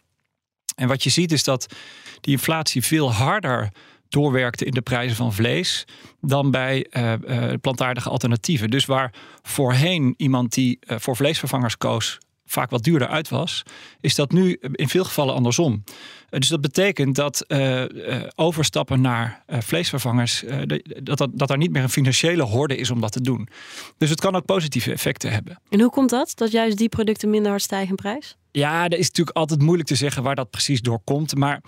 En 0.77 0.89
wat 0.89 1.03
je 1.03 1.11
ziet 1.11 1.33
is 1.33 1.45
dat 1.45 1.75
die 2.21 2.33
inflatie 2.33 2.83
veel 2.83 3.13
harder 3.13 3.69
doorwerkte 4.09 4.65
in 4.65 4.73
de 4.73 4.83
prijzen 4.83 5.17
van 5.17 5.33
vlees 5.33 5.85
dan 6.21 6.51
bij 6.51 6.87
plantaardige 7.61 8.09
alternatieven. 8.09 8.71
Dus 8.71 8.85
waar 8.85 9.13
voorheen 9.43 10.15
iemand 10.17 10.53
die 10.53 10.79
voor 10.87 11.17
vleesvervangers 11.17 11.77
koos 11.77 12.19
vaak 12.47 12.71
wat 12.71 12.83
duurder 12.83 13.09
uit 13.09 13.29
was, 13.29 13.63
is 14.01 14.15
dat 14.15 14.33
nu 14.33 14.59
in 14.61 14.89
veel 14.89 15.05
gevallen 15.05 15.35
andersom. 15.35 15.85
Eh, 16.35 16.41
dus 16.41 16.49
dat 16.49 16.61
betekent 16.61 17.15
dat 17.15 17.45
uh, 17.49 17.85
overstappen 18.35 19.01
naar 19.01 19.43
uh, 19.47 19.61
vleesvervangers, 19.61 20.45
dat, 21.03 21.19
dat, 21.19 21.31
dat 21.33 21.51
er 21.51 21.57
niet 21.57 21.73
meer 21.73 21.83
een 21.83 21.89
financiële 21.89 22.43
horde 22.43 22.77
is 22.77 22.91
om 22.91 23.01
dat 23.01 23.13
te 23.13 23.21
doen. 23.21 23.49
Dus 23.99 24.11
het 24.11 24.21
kan 24.21 24.37
ook 24.37 24.45
positieve 24.45 24.93
effecten 24.93 25.33
hebben. 25.33 25.61
En 25.69 25.81
hoe 25.81 25.91
komt 25.91 26.11
dat? 26.11 26.33
Dat 26.35 26.51
juist 26.51 26.79
die 26.79 26.89
producten 26.89 27.31
minder 27.31 27.51
hard 27.51 27.63
stijgen 27.63 27.89
in 27.89 27.95
prijs? 27.95 28.37
Ja, 28.51 28.89
dat 28.89 28.99
is 28.99 29.07
natuurlijk 29.07 29.37
altijd 29.37 29.63
moeilijk 29.63 29.89
te 29.89 29.95
zeggen 29.95 30.23
waar 30.23 30.35
dat 30.35 30.51
precies 30.51 30.81
door 30.81 31.01
komt. 31.05 31.35
Maar 31.35 31.61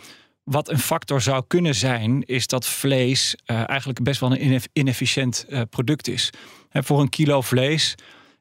wat 0.44 0.70
een 0.70 0.78
factor 0.78 1.20
zou 1.20 1.44
kunnen 1.46 1.74
zijn, 1.74 2.22
is 2.22 2.46
dat 2.46 2.66
vlees 2.66 3.36
eigenlijk 3.44 4.02
best 4.02 4.20
wel 4.20 4.36
een 4.36 4.62
inefficiënt 4.72 5.46
product 5.70 6.08
is. 6.08 6.30
voor 6.72 7.00
een 7.00 7.08
kilo 7.08 7.40
vlees 7.40 7.94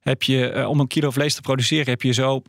heb 0.06 0.24
je 0.24 0.68
om 0.68 0.80
een 0.80 0.88
kilo 0.88 1.12
vlees 1.12 1.36
te 1.36 1.42
produceren, 1.42 1.90
heb 1.90 2.02
je 2.02 2.14
zo 2.14 2.42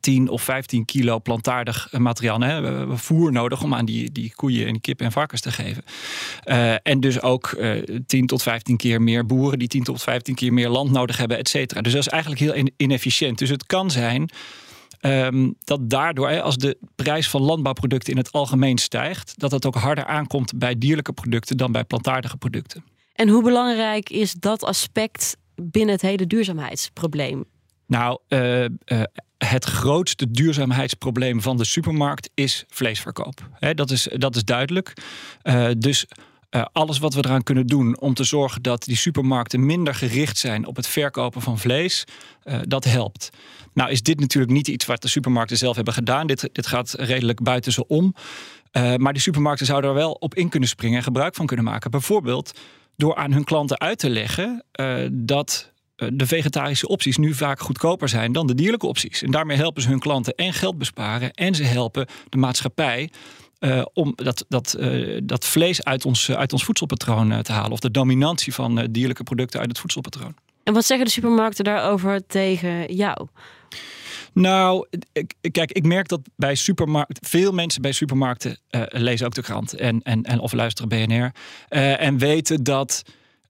10 0.00 0.28
of 0.28 0.42
15 0.42 0.84
kilo 0.84 1.20
plantaardig 1.20 1.92
materiaal, 1.92 2.40
hè, 2.40 2.86
voer 2.98 3.32
nodig 3.32 3.62
om 3.62 3.74
aan 3.74 3.84
die, 3.84 4.12
die 4.12 4.32
koeien 4.34 4.66
en 4.66 4.80
kippen 4.80 5.06
en 5.06 5.12
varkens 5.12 5.40
te 5.40 5.50
geven. 5.50 5.84
En 6.82 7.00
dus 7.00 7.20
ook 7.22 7.50
uh, 7.50 7.82
10 8.06 8.26
tot 8.26 8.42
15 8.42 8.76
keer 8.76 9.02
meer 9.02 9.26
boeren 9.26 9.58
die 9.58 9.68
10 9.68 9.82
tot 9.82 10.02
15 10.02 10.34
keer 10.34 10.52
meer 10.52 10.68
land 10.68 10.90
nodig 10.90 11.16
hebben, 11.16 11.38
et 11.38 11.48
cetera. 11.48 11.80
Dus 11.80 11.92
dat 11.92 12.00
is 12.06 12.08
eigenlijk 12.08 12.42
heel 12.42 12.68
inefficiënt. 12.76 13.38
Dus 13.38 13.48
het 13.48 13.66
kan 13.66 13.90
zijn 13.90 14.30
um, 15.00 15.54
dat 15.64 15.90
daardoor, 15.90 16.40
als 16.40 16.56
de 16.56 16.78
prijs 16.94 17.28
van 17.28 17.42
landbouwproducten 17.42 18.12
in 18.12 18.18
het 18.18 18.32
algemeen 18.32 18.78
stijgt, 18.78 19.32
dat 19.36 19.50
het 19.50 19.66
ook 19.66 19.74
harder 19.74 20.04
aankomt 20.04 20.58
bij 20.58 20.78
dierlijke 20.78 21.12
producten 21.12 21.56
dan 21.56 21.72
bij 21.72 21.84
plantaardige 21.84 22.36
producten. 22.36 22.84
En 23.12 23.28
hoe 23.28 23.42
belangrijk 23.42 24.10
is 24.10 24.32
dat 24.32 24.64
aspect 24.64 25.36
binnen 25.64 25.94
het 25.94 26.02
hele 26.02 26.26
duurzaamheidsprobleem? 26.26 27.44
Nou, 27.92 28.18
uh, 28.28 28.64
uh, 28.64 28.68
het 29.38 29.64
grootste 29.64 30.30
duurzaamheidsprobleem 30.30 31.42
van 31.42 31.56
de 31.56 31.64
supermarkt 31.64 32.30
is 32.34 32.64
vleesverkoop. 32.68 33.48
dat, 33.74 33.90
is, 33.90 34.08
dat 34.16 34.36
is 34.36 34.44
duidelijk. 34.44 34.92
Uh, 35.42 35.70
dus 35.78 36.06
alles 36.72 36.98
wat 36.98 37.14
we 37.14 37.24
eraan 37.24 37.42
kunnen 37.42 37.66
doen 37.66 38.00
om 38.00 38.14
te 38.14 38.24
zorgen 38.24 38.62
dat 38.62 38.84
die 38.84 38.96
supermarkten 38.96 39.66
minder 39.66 39.94
gericht 39.94 40.38
zijn 40.38 40.66
op 40.66 40.76
het 40.76 40.86
verkopen 40.86 41.42
van 41.42 41.58
vlees, 41.58 42.04
dat 42.62 42.84
helpt. 42.84 43.30
Nou 43.74 43.90
is 43.90 44.02
dit 44.02 44.20
natuurlijk 44.20 44.52
niet 44.52 44.68
iets 44.68 44.86
wat 44.86 45.02
de 45.02 45.08
supermarkten 45.08 45.56
zelf 45.56 45.76
hebben 45.76 45.94
gedaan. 45.94 46.26
Dit, 46.26 46.48
dit 46.52 46.66
gaat 46.66 46.94
redelijk 46.98 47.42
buiten 47.42 47.72
ze 47.72 47.86
om. 47.86 48.14
maar 48.96 49.12
die 49.12 49.22
supermarkten 49.22 49.66
zouden 49.66 49.90
er 49.90 49.96
wel 49.96 50.12
op 50.12 50.34
in 50.34 50.48
kunnen 50.48 50.68
springen 50.68 50.96
en 50.96 51.02
gebruik 51.02 51.34
van 51.34 51.46
kunnen 51.46 51.64
maken. 51.64 51.90
Bijvoorbeeld 51.90 52.52
door 52.96 53.16
aan 53.16 53.32
hun 53.32 53.44
klanten 53.44 53.80
uit 53.80 53.98
te 53.98 54.10
leggen 54.10 54.64
dat 55.10 55.72
eh, 55.96 56.08
de 56.12 56.26
vegetarische 56.26 56.88
opties 56.88 57.16
nu 57.16 57.34
vaak 57.34 57.60
goedkoper 57.60 58.08
zijn 58.08 58.32
dan 58.32 58.46
de 58.46 58.54
dierlijke 58.54 58.86
opties. 58.86 59.22
En 59.22 59.30
daarmee 59.30 59.56
helpen 59.56 59.82
ze 59.82 59.88
hun 59.88 59.98
klanten 59.98 60.34
en 60.34 60.52
geld 60.52 60.78
besparen 60.78 61.32
en 61.32 61.54
ze 61.54 61.64
helpen 61.64 62.06
de 62.28 62.36
maatschappij 62.36 63.10
uh, 63.60 63.84
om 63.92 64.12
dat, 64.16 64.44
dat, 64.48 64.76
dat 65.22 65.46
vlees 65.46 65.84
uit 65.84 66.04
ons, 66.04 66.30
uit 66.30 66.52
ons 66.52 66.64
voedselpatroon 66.64 67.42
te 67.42 67.52
halen. 67.52 67.72
Of 67.72 67.80
de 67.80 67.90
dominantie 67.90 68.54
van 68.54 68.88
dierlijke 68.90 69.22
producten 69.22 69.60
uit 69.60 69.68
het 69.68 69.78
voedselpatroon. 69.78 70.34
En 70.62 70.72
wat 70.72 70.84
zeggen 70.84 71.06
de 71.06 71.12
supermarkten 71.12 71.64
daarover 71.64 72.26
tegen 72.26 72.94
jou? 72.94 73.26
Nou, 74.32 74.86
kijk, 75.50 75.72
ik 75.72 75.84
merk 75.84 76.08
dat 76.08 76.20
bij 76.36 76.54
supermarkten, 76.54 77.28
veel 77.28 77.52
mensen 77.52 77.82
bij 77.82 77.92
supermarkten 77.92 78.58
lezen 78.88 79.26
ook 79.26 79.34
de 79.34 79.42
krant 79.42 79.72
en, 79.74 80.02
en, 80.02 80.22
en 80.22 80.40
of 80.40 80.52
luisteren 80.52 80.88
BNR. 80.88 81.32
en 81.98 82.18
weten 82.18 82.62
dat 82.62 83.02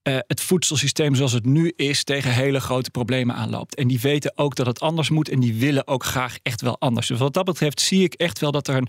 uh, 0.02 0.18
het 0.26 0.40
voedselsysteem 0.40 1.14
zoals 1.14 1.32
het 1.32 1.44
nu 1.44 1.72
is 1.76 2.04
tegen 2.04 2.30
hele 2.30 2.60
grote 2.60 2.90
problemen 2.90 3.34
aanloopt. 3.34 3.74
En 3.74 3.88
die 3.88 4.00
weten 4.00 4.32
ook 4.34 4.54
dat 4.54 4.66
het 4.66 4.80
anders 4.80 5.10
moet 5.10 5.28
en 5.28 5.40
die 5.40 5.54
willen 5.54 5.86
ook 5.86 6.04
graag 6.04 6.36
echt 6.42 6.60
wel 6.60 6.76
anders. 6.78 7.06
Dus 7.06 7.18
wat 7.18 7.34
dat 7.34 7.44
betreft 7.44 7.80
zie 7.80 8.02
ik 8.02 8.14
echt 8.14 8.38
wel 8.38 8.50
dat 8.50 8.68
er 8.68 8.76
een, 8.76 8.88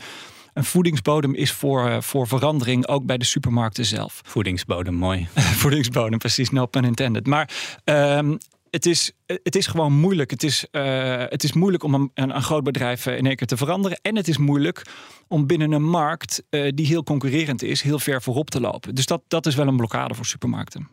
een 0.54 0.64
voedingsbodem 0.64 1.34
is 1.34 1.52
voor, 1.52 1.90
uh, 1.90 2.02
voor 2.02 2.28
verandering, 2.28 2.88
ook 2.88 3.06
bij 3.06 3.18
de 3.18 3.26
supermarkten 3.26 3.86
zelf. 3.86 4.22
Voedingsbodem, 4.26 4.94
mooi. 4.94 5.28
voedingsbodem, 5.64 6.18
precies, 6.18 6.50
no 6.50 6.66
pun 6.66 6.84
intended. 6.84 7.28
Maar 7.28 7.50
um, 7.86 8.38
het 8.74 8.86
is, 8.86 9.12
het 9.26 9.56
is 9.56 9.68
gewoon 9.68 9.94
moeilijk. 9.94 10.32
Het 10.32 10.44
is, 10.44 10.66
uh, 10.72 11.24
het 11.30 11.44
is 11.44 11.54
moeilijk 11.54 11.84
om 11.84 11.94
een, 11.94 12.12
een, 12.14 12.42
groot 12.42 12.64
bedrijf 12.64 13.06
in 13.06 13.26
één 13.26 13.36
keer 13.36 13.48
te 13.48 13.58
veranderen. 13.58 14.00
En 14.02 14.16
het 14.16 14.28
is 14.28 14.38
moeilijk 14.38 14.86
om 15.28 15.48
binnen 15.48 15.72
een 15.72 15.84
markt 15.84 16.44
uh, 16.50 16.72
die 16.76 16.86
heel 16.86 17.04
concurrerend 17.04 17.64
is, 17.64 17.82
heel 17.82 18.00
ver 18.00 18.22
voorop 18.22 18.50
te 18.50 18.60
lopen. 18.60 18.96
Dus 18.96 19.06
dat, 19.06 19.22
dat 19.28 19.46
is 19.46 19.56
wel 19.56 19.68
een 19.68 19.78
blokkade 19.78 20.14
voor 20.14 20.26
supermarkten. 20.26 20.90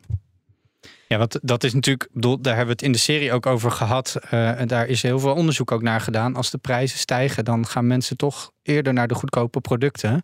Ja, 1.09 1.19
want 1.19 1.39
dat 1.43 1.65
is 1.65 1.75
natuurlijk, 1.75 2.09
daar 2.13 2.57
hebben 2.57 2.65
we 2.65 2.71
het 2.71 2.83
in 2.83 2.93
de 2.93 2.99
serie 2.99 3.33
ook 3.33 3.47
over 3.47 3.71
gehad. 3.71 4.17
En 4.31 4.69
daar 4.69 4.87
is 4.87 5.03
heel 5.03 5.19
veel 5.19 5.35
onderzoek 5.35 5.73
ook 5.73 5.83
naar 5.83 6.01
gedaan. 6.01 6.37
Als 6.37 6.51
de 6.51 6.59
prijzen 6.59 6.99
stijgen, 6.99 7.45
dan 7.45 7.67
gaan 7.67 7.87
mensen 7.87 8.17
toch 8.17 8.51
eerder 8.63 8.93
naar 8.93 9.09
de 9.09 9.15
goedkope 9.15 9.61
producten. 9.61 10.23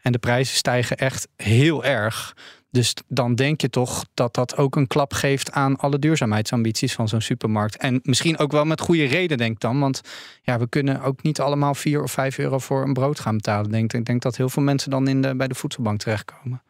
En 0.00 0.12
de 0.12 0.18
prijzen 0.18 0.56
stijgen 0.56 0.96
echt 0.96 1.28
heel 1.36 1.84
erg. 1.84 2.36
Dus 2.70 2.94
dan 3.06 3.34
denk 3.34 3.60
je 3.60 3.70
toch 3.70 4.04
dat 4.14 4.34
dat 4.34 4.56
ook 4.56 4.76
een 4.76 4.86
klap 4.86 5.12
geeft 5.12 5.52
aan 5.52 5.76
alle 5.76 5.98
duurzaamheidsambities 5.98 6.92
van 6.94 7.08
zo'n 7.08 7.20
supermarkt. 7.20 7.76
En 7.76 8.00
misschien 8.02 8.38
ook 8.38 8.52
wel 8.52 8.64
met 8.64 8.80
goede 8.80 9.04
reden, 9.04 9.38
denk 9.38 9.60
dan. 9.60 9.80
Want 9.80 10.00
ja, 10.42 10.58
we 10.58 10.68
kunnen 10.68 11.02
ook 11.02 11.22
niet 11.22 11.40
allemaal 11.40 11.74
4 11.74 12.02
of 12.02 12.12
5 12.12 12.38
euro 12.38 12.58
voor 12.58 12.82
een 12.82 12.92
brood 12.92 13.20
gaan 13.20 13.36
betalen. 13.36 13.70
Denk 13.70 13.92
ik 13.92 14.04
denk 14.04 14.22
dat 14.22 14.36
heel 14.36 14.48
veel 14.48 14.62
mensen 14.62 14.90
dan 14.90 15.08
in 15.08 15.22
de, 15.22 15.36
bij 15.36 15.48
de 15.48 15.54
voedselbank 15.54 16.00
terechtkomen. 16.00 16.62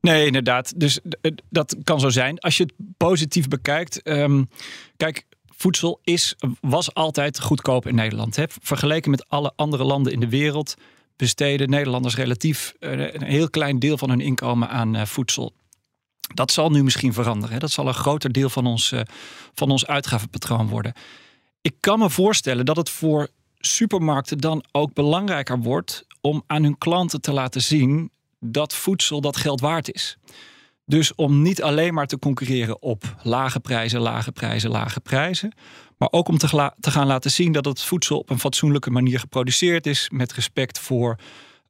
Nee, 0.00 0.26
inderdaad. 0.26 0.80
Dus 0.80 1.00
dat 1.48 1.76
kan 1.84 2.00
zo 2.00 2.08
zijn. 2.08 2.38
Als 2.38 2.56
je 2.56 2.62
het 2.62 2.72
positief 2.96 3.48
bekijkt. 3.48 4.00
Um, 4.08 4.48
kijk, 4.96 5.24
voedsel 5.56 6.00
is, 6.04 6.36
was 6.60 6.94
altijd 6.94 7.40
goedkoop 7.40 7.86
in 7.86 7.94
Nederland. 7.94 8.36
Hè? 8.36 8.44
Vergeleken 8.48 9.10
met 9.10 9.28
alle 9.28 9.52
andere 9.56 9.84
landen 9.84 10.12
in 10.12 10.20
de 10.20 10.28
wereld 10.28 10.74
besteden 11.16 11.70
Nederlanders 11.70 12.16
relatief 12.16 12.74
eh, 12.78 13.14
een 13.14 13.22
heel 13.22 13.50
klein 13.50 13.78
deel 13.78 13.98
van 13.98 14.08
hun 14.08 14.20
inkomen 14.20 14.68
aan 14.68 14.96
eh, 14.96 15.06
voedsel. 15.06 15.52
Dat 16.34 16.50
zal 16.50 16.70
nu 16.70 16.82
misschien 16.82 17.12
veranderen. 17.12 17.60
Dat 17.60 17.70
zal 17.70 17.88
een 17.88 17.94
groter 17.94 18.32
deel 18.32 18.48
van 18.48 18.66
ons, 18.66 18.92
eh, 18.92 19.00
van 19.54 19.70
ons 19.70 19.86
uitgavenpatroon 19.86 20.68
worden. 20.68 20.92
Ik 21.60 21.76
kan 21.80 21.98
me 21.98 22.10
voorstellen 22.10 22.64
dat 22.64 22.76
het 22.76 22.90
voor 22.90 23.28
supermarkten 23.58 24.38
dan 24.38 24.64
ook 24.72 24.92
belangrijker 24.92 25.58
wordt 25.58 26.06
om 26.20 26.42
aan 26.46 26.62
hun 26.62 26.78
klanten 26.78 27.20
te 27.20 27.32
laten 27.32 27.62
zien 27.62 28.10
dat 28.40 28.74
voedsel 28.74 29.20
dat 29.20 29.36
geld 29.36 29.60
waard 29.60 29.92
is. 29.92 30.18
Dus 30.84 31.14
om 31.14 31.42
niet 31.42 31.62
alleen 31.62 31.94
maar 31.94 32.06
te 32.06 32.18
concurreren 32.18 32.82
op 32.82 33.16
lage 33.22 33.60
prijzen, 33.60 34.00
lage 34.00 34.32
prijzen, 34.32 34.70
lage 34.70 35.00
prijzen. 35.00 35.52
Maar 35.98 36.08
ook 36.10 36.28
om 36.28 36.38
te, 36.38 36.72
te 36.80 36.90
gaan 36.90 37.06
laten 37.06 37.30
zien 37.30 37.52
dat 37.52 37.64
het 37.64 37.82
voedsel 37.82 38.18
op 38.18 38.30
een 38.30 38.38
fatsoenlijke 38.38 38.90
manier 38.90 39.18
geproduceerd 39.18 39.86
is. 39.86 40.10
Met 40.12 40.32
respect 40.32 40.78
voor 40.78 41.16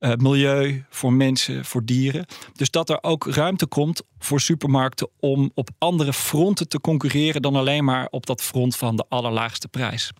uh, 0.00 0.14
milieu, 0.14 0.84
voor 0.90 1.12
mensen, 1.12 1.64
voor 1.64 1.84
dieren. 1.84 2.26
Dus 2.52 2.70
dat 2.70 2.90
er 2.90 2.98
ook 3.02 3.26
ruimte 3.26 3.66
komt 3.66 4.02
voor 4.18 4.40
supermarkten 4.40 5.08
om 5.20 5.50
op 5.54 5.68
andere 5.78 6.12
fronten 6.12 6.68
te 6.68 6.80
concurreren 6.80 7.42
dan 7.42 7.56
alleen 7.56 7.84
maar 7.84 8.08
op 8.10 8.26
dat 8.26 8.42
front 8.42 8.76
van 8.76 8.96
de 8.96 9.04
allerlaagste 9.08 9.68
prijs. 9.68 10.12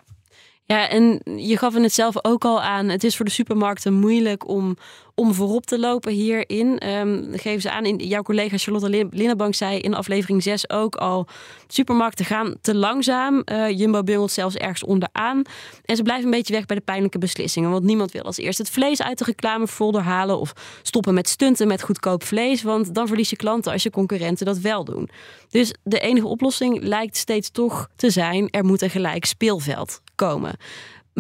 Ja, 0.65 0.89
en 0.89 1.21
je 1.37 1.57
gaf 1.57 1.75
het 1.75 1.93
zelf 1.93 2.25
ook 2.25 2.45
al 2.45 2.63
aan. 2.63 2.89
Het 2.89 3.05
is 3.05 3.17
voor 3.17 3.25
de 3.25 3.31
supermarkten 3.31 3.95
moeilijk 3.95 4.49
om, 4.49 4.77
om 5.19 5.35
voorop 5.35 5.67
te 5.67 5.79
lopen 5.79 6.13
hierin. 6.13 6.89
Um, 6.89 7.29
geven 7.33 7.61
ze 7.61 7.71
aan, 7.71 7.85
in, 7.85 7.97
jouw 7.97 8.23
collega 8.23 8.59
Charlotte 8.59 9.09
Linnenbank 9.11 9.55
zei 9.55 9.79
in 9.79 9.95
aflevering 9.95 10.43
6 10.43 10.71
ook 10.71 10.97
al... 10.97 11.27
supermarkten 11.69 12.25
gaan 12.25 12.55
te 12.61 12.75
langzaam. 12.75 13.43
Uh, 13.45 13.71
Jumbo 13.71 14.03
bungelt 14.03 14.31
zelfs 14.31 14.55
ergens 14.55 14.85
onderaan. 14.85 15.43
En 15.85 15.97
ze 15.97 16.03
blijven 16.03 16.25
een 16.25 16.31
beetje 16.31 16.55
weg 16.55 16.67
bij 16.67 16.77
de 16.77 16.83
pijnlijke 16.83 17.19
beslissingen. 17.19 17.71
Want 17.71 17.85
niemand 17.85 18.13
wil 18.13 18.23
als 18.23 18.37
eerst 18.37 18.59
het 18.59 18.71
vlees 18.71 19.03
uit 19.03 19.19
de 19.19 19.25
reclamefolder 19.25 20.03
halen... 20.03 20.39
of 20.39 20.53
stoppen 20.83 21.15
met 21.15 21.29
stunten 21.29 21.69
met 21.69 21.83
goedkoop 21.83 22.25
vlees. 22.25 22.63
Want 22.63 22.95
dan 22.95 23.07
verlies 23.07 23.31
je 23.31 23.37
klanten 23.37 23.73
als 23.73 23.83
je 23.83 23.91
concurrenten 23.91 24.47
dat 24.47 24.59
wel 24.59 24.85
doen. 24.85 25.09
Dus 25.49 25.75
de 25.83 26.01
enige 26.01 26.27
oplossing 26.27 26.83
lijkt 26.83 27.17
steeds 27.17 27.51
toch 27.51 27.89
te 27.97 28.11
zijn... 28.11 28.49
er 28.51 28.65
moet 28.65 28.83
een 28.83 28.91
gelijk 28.91 29.25
speelveld 29.25 30.01
komen. 30.15 30.57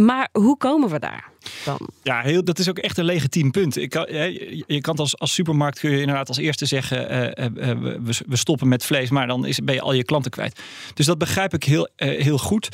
Maar 0.04 0.28
hoe 0.32 0.56
komen 0.56 0.88
we 0.88 0.98
daar 0.98 1.30
dan? 1.64 1.88
Ja, 2.02 2.20
heel, 2.20 2.44
dat 2.44 2.58
is 2.58 2.68
ook 2.68 2.78
echt 2.78 2.98
een 2.98 3.04
legitiem 3.04 3.50
punt. 3.50 3.76
Ik 3.76 3.90
kan, 3.90 4.06
je 4.66 4.78
kan 4.80 4.96
als, 4.96 5.18
als 5.18 5.32
supermarkt 5.32 5.78
kun 5.78 5.90
je 5.90 6.00
inderdaad 6.00 6.28
als 6.28 6.36
eerste 6.36 6.66
zeggen: 6.66 7.12
uh, 7.12 7.46
uh, 7.46 7.98
we, 8.02 8.16
we, 8.26 8.36
stoppen 8.36 8.68
met 8.68 8.84
vlees, 8.84 9.10
maar 9.10 9.26
dan 9.26 9.46
is, 9.46 9.60
ben 9.60 9.74
je 9.74 9.80
al 9.80 9.92
je 9.92 10.04
klanten 10.04 10.30
kwijt. 10.30 10.60
Dus 10.94 11.06
dat 11.06 11.18
begrijp 11.18 11.54
ik 11.54 11.64
heel, 11.64 11.88
heel 11.96 12.38
goed. 12.38 12.68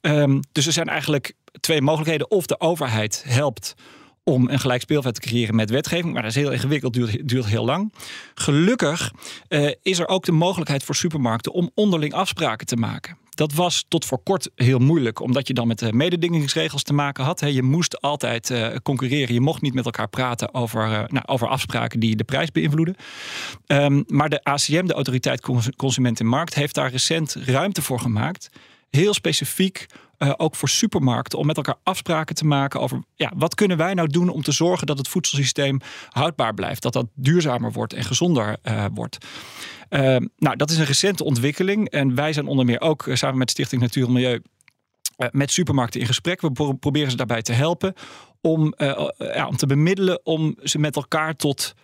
Um, 0.00 0.40
dus 0.52 0.66
er 0.66 0.72
zijn 0.72 0.88
eigenlijk 0.88 1.32
twee 1.60 1.82
mogelijkheden. 1.82 2.30
Of 2.30 2.46
de 2.46 2.60
overheid 2.60 3.24
helpt 3.26 3.74
om 4.24 4.48
een 4.48 4.60
gelijk 4.60 4.80
speelveld 4.80 5.14
te 5.14 5.20
creëren 5.20 5.54
met 5.54 5.70
wetgeving. 5.70 6.12
Maar 6.12 6.22
dat 6.22 6.30
is 6.30 6.42
heel 6.42 6.52
ingewikkeld, 6.52 6.92
duurt, 6.92 7.28
duurt 7.28 7.46
heel 7.46 7.64
lang. 7.64 7.92
Gelukkig 8.34 9.12
is 9.82 9.98
er 9.98 10.08
ook 10.08 10.24
de 10.24 10.32
mogelijkheid 10.32 10.84
voor 10.84 10.94
supermarkten 10.94 11.52
om 11.52 11.70
onderling 11.74 12.12
afspraken 12.12 12.66
te 12.66 12.76
maken. 12.76 13.22
Dat 13.34 13.52
was 13.52 13.84
tot 13.88 14.04
voor 14.04 14.22
kort 14.22 14.50
heel 14.54 14.78
moeilijk, 14.78 15.20
omdat 15.20 15.46
je 15.46 15.54
dan 15.54 15.66
met 15.66 15.78
de 15.78 15.92
mededingingsregels 15.92 16.82
te 16.82 16.92
maken 16.92 17.24
had. 17.24 17.40
Je 17.40 17.62
moest 17.62 18.00
altijd 18.00 18.50
uh, 18.50 18.68
concurreren. 18.82 19.34
Je 19.34 19.40
mocht 19.40 19.62
niet 19.62 19.74
met 19.74 19.84
elkaar 19.84 20.08
praten 20.08 20.54
over, 20.54 20.82
uh, 20.82 20.90
nou, 20.90 21.26
over 21.26 21.48
afspraken 21.48 22.00
die 22.00 22.16
de 22.16 22.24
prijs 22.24 22.52
beïnvloeden. 22.52 22.96
Um, 23.66 24.04
maar 24.06 24.28
de 24.28 24.44
ACM, 24.44 24.86
de 24.86 24.94
Autoriteit 24.94 25.40
Consument 25.76 26.20
en 26.20 26.26
Markt, 26.26 26.54
heeft 26.54 26.74
daar 26.74 26.90
recent 26.90 27.36
ruimte 27.44 27.82
voor 27.82 28.00
gemaakt. 28.00 28.50
Heel 28.90 29.14
specifiek 29.14 29.86
ook 30.36 30.56
voor 30.56 30.68
supermarkten 30.68 31.38
om 31.38 31.46
met 31.46 31.56
elkaar 31.56 31.76
afspraken 31.82 32.34
te 32.34 32.46
maken 32.46 32.80
over 32.80 33.02
ja, 33.14 33.32
wat 33.36 33.54
kunnen 33.54 33.76
wij 33.76 33.94
nou 33.94 34.08
doen 34.08 34.28
om 34.28 34.42
te 34.42 34.52
zorgen 34.52 34.86
dat 34.86 34.98
het 34.98 35.08
voedselsysteem 35.08 35.80
houdbaar 36.08 36.54
blijft, 36.54 36.82
dat 36.82 36.92
dat 36.92 37.06
duurzamer 37.14 37.72
wordt 37.72 37.92
en 37.92 38.04
gezonder 38.04 38.58
wordt. 38.92 39.18
Uh, 39.90 40.16
nou, 40.36 40.56
dat 40.56 40.70
is 40.70 40.78
een 40.78 40.84
recente 40.84 41.24
ontwikkeling 41.24 41.88
en 41.88 42.14
wij 42.14 42.32
zijn 42.32 42.46
onder 42.46 42.64
meer 42.64 42.80
ook 42.80 43.06
samen 43.12 43.38
met 43.38 43.50
Stichting 43.50 43.82
Natuur 43.82 44.06
en 44.06 44.12
Milieu 44.12 44.42
met 45.30 45.52
supermarkten 45.52 46.00
in 46.00 46.06
gesprek. 46.06 46.40
We 46.40 46.76
proberen 46.80 47.10
ze 47.10 47.16
daarbij 47.16 47.42
te 47.42 47.52
helpen 47.52 47.94
om, 48.40 48.74
ja, 49.18 49.46
om 49.46 49.56
te 49.56 49.66
bemiddelen 49.66 50.26
om 50.26 50.56
ze 50.62 50.78
met 50.78 50.96
elkaar 50.96 51.36
tot 51.36 51.74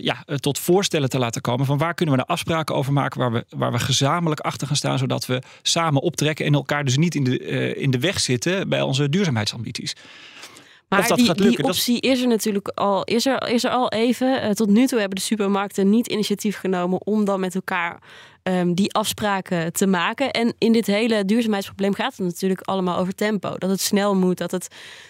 ja, 0.00 0.24
tot 0.36 0.58
voorstellen 0.58 1.08
te 1.08 1.18
laten 1.18 1.40
komen 1.40 1.66
van 1.66 1.78
waar 1.78 1.94
kunnen 1.94 2.14
we 2.14 2.20
nou 2.20 2.32
afspraken 2.32 2.74
over 2.74 2.92
maken 2.92 3.20
waar 3.20 3.32
we, 3.32 3.44
waar 3.48 3.72
we 3.72 3.78
gezamenlijk 3.78 4.40
achter 4.40 4.66
gaan 4.66 4.76
staan, 4.76 4.98
zodat 4.98 5.26
we 5.26 5.42
samen 5.62 6.02
optrekken 6.02 6.46
en 6.46 6.54
elkaar 6.54 6.84
dus 6.84 6.96
niet 6.96 7.14
in 7.14 7.24
de, 7.24 7.38
in 7.74 7.90
de 7.90 7.98
weg 7.98 8.20
zitten 8.20 8.68
bij 8.68 8.82
onze 8.82 9.08
duurzaamheidsambities. 9.08 9.94
Maar 10.98 11.16
die, 11.16 11.26
lukken, 11.26 11.48
die, 11.48 11.64
optie 11.64 12.00
is 12.00 12.20
er 12.20 12.28
natuurlijk 12.28 12.68
al, 12.68 13.04
is 13.04 13.26
er, 13.26 13.48
is 13.48 13.64
er 13.64 13.70
al 13.70 13.88
even. 13.88 14.44
Uh, 14.44 14.50
tot 14.50 14.68
nu 14.68 14.86
toe 14.86 14.98
hebben 14.98 15.16
de 15.16 15.24
supermarkten 15.24 15.90
niet 15.90 16.06
initiatief 16.06 16.58
genomen 16.58 17.06
om 17.06 17.24
dan 17.24 17.40
met 17.40 17.54
elkaar 17.54 18.02
um, 18.42 18.74
die 18.74 18.94
afspraken 18.94 19.72
te 19.72 19.86
maken. 19.86 20.30
En 20.30 20.54
in 20.58 20.72
dit 20.72 20.86
hele 20.86 21.24
duurzaamheidsprobleem 21.24 21.94
gaat 21.94 22.16
het 22.16 22.26
natuurlijk 22.26 22.60
allemaal 22.60 22.96
over 22.98 23.14
tempo. 23.14 23.54
Dat 23.58 23.70
het 23.70 23.80
snel 23.80 24.14
moet, 24.14 24.38
dat 24.38 24.50
het 24.50 24.68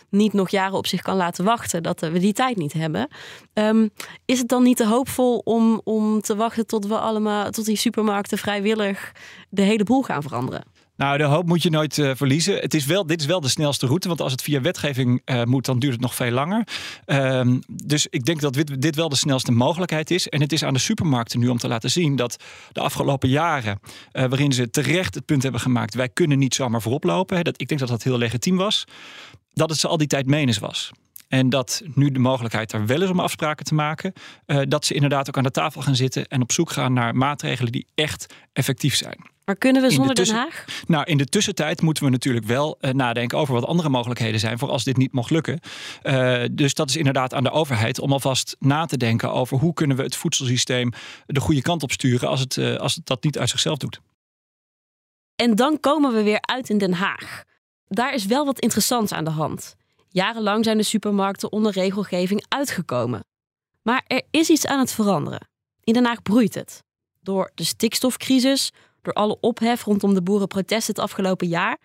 niet 0.09 0.32
nog 0.32 0.51
jaren 0.51 0.76
op 0.76 0.87
zich 0.87 1.03
kan 1.03 1.16
laten 1.16 1.45
wachten, 1.45 1.82
dat 1.82 2.01
we 2.01 2.18
die 2.18 2.32
tijd 2.32 2.57
niet 2.57 2.72
hebben. 2.72 3.09
Um, 3.55 3.91
is 4.24 4.39
het 4.39 4.49
dan 4.49 4.62
niet 4.62 4.76
te 4.76 4.87
hoopvol 4.87 5.39
om, 5.39 5.80
om 5.85 6.20
te 6.20 6.37
wachten 6.37 6.66
tot 6.66 6.87
we 6.87 6.99
allemaal, 6.99 7.51
tot 7.51 7.64
die 7.64 7.76
supermarkten 7.76 8.39
vrijwillig 8.39 9.12
de 9.49 9.62
hele 9.62 9.85
boel 9.85 10.03
gaan 10.03 10.22
veranderen? 10.22 10.73
Nou, 10.97 11.18
de 11.18 11.24
hoop 11.24 11.47
moet 11.47 11.62
je 11.62 11.70
nooit 11.70 11.99
uh, 11.99 12.11
verliezen. 12.14 12.55
Het 12.59 12.74
is 12.74 12.84
wel, 12.86 13.07
dit 13.07 13.20
is 13.20 13.26
wel 13.26 13.40
de 13.40 13.49
snelste 13.49 13.86
route, 13.86 14.09
want 14.09 14.20
als 14.20 14.32
het 14.32 14.42
via 14.42 14.61
wetgeving 14.61 15.22
uh, 15.24 15.42
moet, 15.42 15.64
dan 15.64 15.78
duurt 15.78 15.92
het 15.92 16.01
nog 16.01 16.14
veel 16.14 16.30
langer. 16.30 16.66
Um, 17.07 17.62
dus 17.66 18.07
ik 18.07 18.24
denk 18.24 18.40
dat 18.40 18.53
dit, 18.53 18.82
dit, 18.82 18.97
wel 18.97 19.09
de 19.09 19.16
snelste 19.16 19.53
mogelijkheid 19.53 20.11
is. 20.11 20.28
En 20.28 20.40
het 20.40 20.53
is 20.53 20.62
aan 20.62 20.74
de 20.74 20.80
supermarkten 20.80 21.40
nu 21.40 21.49
om 21.49 21.59
te 21.59 21.68
laten 21.68 21.90
zien 21.90 22.16
dat 22.16 22.36
de 22.72 22.80
afgelopen 22.80 23.28
jaren, 23.28 23.80
uh, 23.82 24.24
waarin 24.24 24.53
ze 24.53 24.70
terecht 24.70 25.14
het 25.14 25.24
punt 25.24 25.42
hebben 25.42 25.61
gemaakt, 25.61 25.95
wij 25.95 26.09
kunnen 26.09 26.38
niet 26.38 26.55
zomaar 26.55 26.82
voorop 26.82 27.05
lopen. 27.05 27.36
Hè, 27.36 27.42
dat, 27.42 27.61
ik 27.61 27.68
denk 27.68 27.80
dat 27.80 27.88
dat 27.88 28.03
heel 28.03 28.18
legitiem 28.18 28.57
was. 28.57 28.84
Dat 29.53 29.70
het 29.70 29.78
ze 29.78 29.88
al 29.88 29.97
die 29.97 30.07
tijd 30.07 30.26
menens 30.26 30.59
was. 30.59 30.90
En 31.28 31.49
dat 31.49 31.82
nu 31.95 32.11
de 32.11 32.18
mogelijkheid 32.18 32.72
er 32.72 32.86
wel 32.86 33.03
is 33.03 33.11
om 33.11 33.20
afspraken 33.20 33.64
te 33.64 33.74
maken, 33.74 34.12
dat 34.68 34.84
ze 34.84 34.95
inderdaad 34.95 35.28
ook 35.28 35.36
aan 35.36 35.42
de 35.42 35.51
tafel 35.51 35.82
gaan 35.82 35.97
zitten 35.97 36.26
en 36.26 36.42
op 36.42 36.53
zoek 36.53 36.70
gaan 36.70 36.92
naar 36.92 37.16
maatregelen 37.16 37.72
die 37.72 37.86
echt 37.95 38.34
effectief 38.53 38.95
zijn. 38.95 39.32
Maar 39.45 39.57
kunnen 39.57 39.82
we 39.82 39.90
zonder 39.90 40.14
Den 40.14 40.34
Haag? 40.34 40.64
Nou, 40.86 41.05
in 41.05 41.16
de 41.16 41.24
tussentijd 41.24 41.82
moeten 41.82 42.05
we 42.05 42.11
natuurlijk 42.11 42.47
wel 42.47 42.78
uh, 42.80 42.90
nadenken 42.90 43.38
over 43.38 43.55
wat 43.55 43.66
andere 43.66 43.88
mogelijkheden 43.88 44.40
zijn 44.40 44.59
voor 44.59 44.68
als 44.68 44.84
dit 44.84 44.97
niet 44.97 45.12
mocht 45.12 45.30
lukken. 45.30 45.61
Uh, 46.03 46.45
dus 46.53 46.74
dat 46.74 46.88
is 46.88 46.97
inderdaad 46.97 47.34
aan 47.34 47.45
de 47.45 47.51
overheid 47.51 47.99
om 47.99 48.12
alvast 48.12 48.57
na 48.59 48.86
te 48.86 48.97
denken 48.97 49.32
over 49.32 49.59
hoe 49.59 49.74
kunnen 49.74 49.97
we 49.97 50.03
het 50.03 50.16
voedselsysteem 50.16 50.92
de 51.26 51.40
goede 51.40 51.62
kant 51.62 51.82
op 51.82 51.92
sturen 51.92 52.28
als 52.28 52.40
het, 52.40 52.57
uh, 52.57 52.76
als 52.76 52.95
het 52.95 53.07
dat 53.07 53.24
niet 53.24 53.38
uit 53.38 53.49
zichzelf 53.49 53.78
doet. 53.78 54.01
En 55.36 55.55
dan 55.55 55.80
komen 55.80 56.12
we 56.12 56.22
weer 56.22 56.40
uit 56.40 56.70
in 56.70 56.78
Den 56.78 56.92
Haag. 56.92 57.42
Daar 57.86 58.14
is 58.14 58.26
wel 58.26 58.45
wat 58.45 58.61
interessants 58.61 59.12
aan 59.12 59.24
de 59.24 59.30
hand. 59.30 59.74
Jarenlang 60.09 60.64
zijn 60.64 60.76
de 60.76 60.82
supermarkten 60.82 61.53
onder 61.53 61.72
regelgeving 61.72 62.45
uitgekomen. 62.49 63.24
Maar 63.82 64.05
er 64.07 64.22
is 64.30 64.49
iets 64.49 64.66
aan 64.66 64.78
het 64.78 64.92
veranderen. 64.92 65.49
In 65.80 65.92
Den 65.92 66.05
Haag 66.05 66.22
broeit 66.22 66.55
het. 66.55 66.82
Door 67.20 67.51
de 67.55 67.64
stikstofcrisis, 67.64 68.70
door 69.05 69.12
alle 69.12 69.36
ophef 69.40 69.84
rondom 69.84 70.14
de 70.14 70.22
boerenprotesten 70.22 70.94
het 70.94 71.05
afgelopen 71.05 71.48
jaar. 71.48 71.78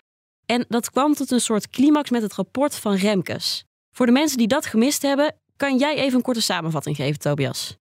En 0.46 0.64
dat 0.68 0.90
kwam 0.90 1.14
tot 1.14 1.30
een 1.30 1.40
soort 1.40 1.70
climax 1.70 2.10
met 2.10 2.22
het 2.22 2.34
rapport 2.34 2.74
van 2.74 2.94
Remkes. 2.94 3.64
Voor 3.92 4.06
de 4.06 4.12
mensen 4.12 4.38
die 4.38 4.46
dat 4.46 4.66
gemist 4.66 5.02
hebben, 5.02 5.34
kan 5.56 5.78
jij 5.78 5.96
even 5.96 6.14
een 6.16 6.22
korte 6.22 6.42
samenvatting 6.42 6.96
geven, 6.96 7.18
Tobias? 7.18 7.76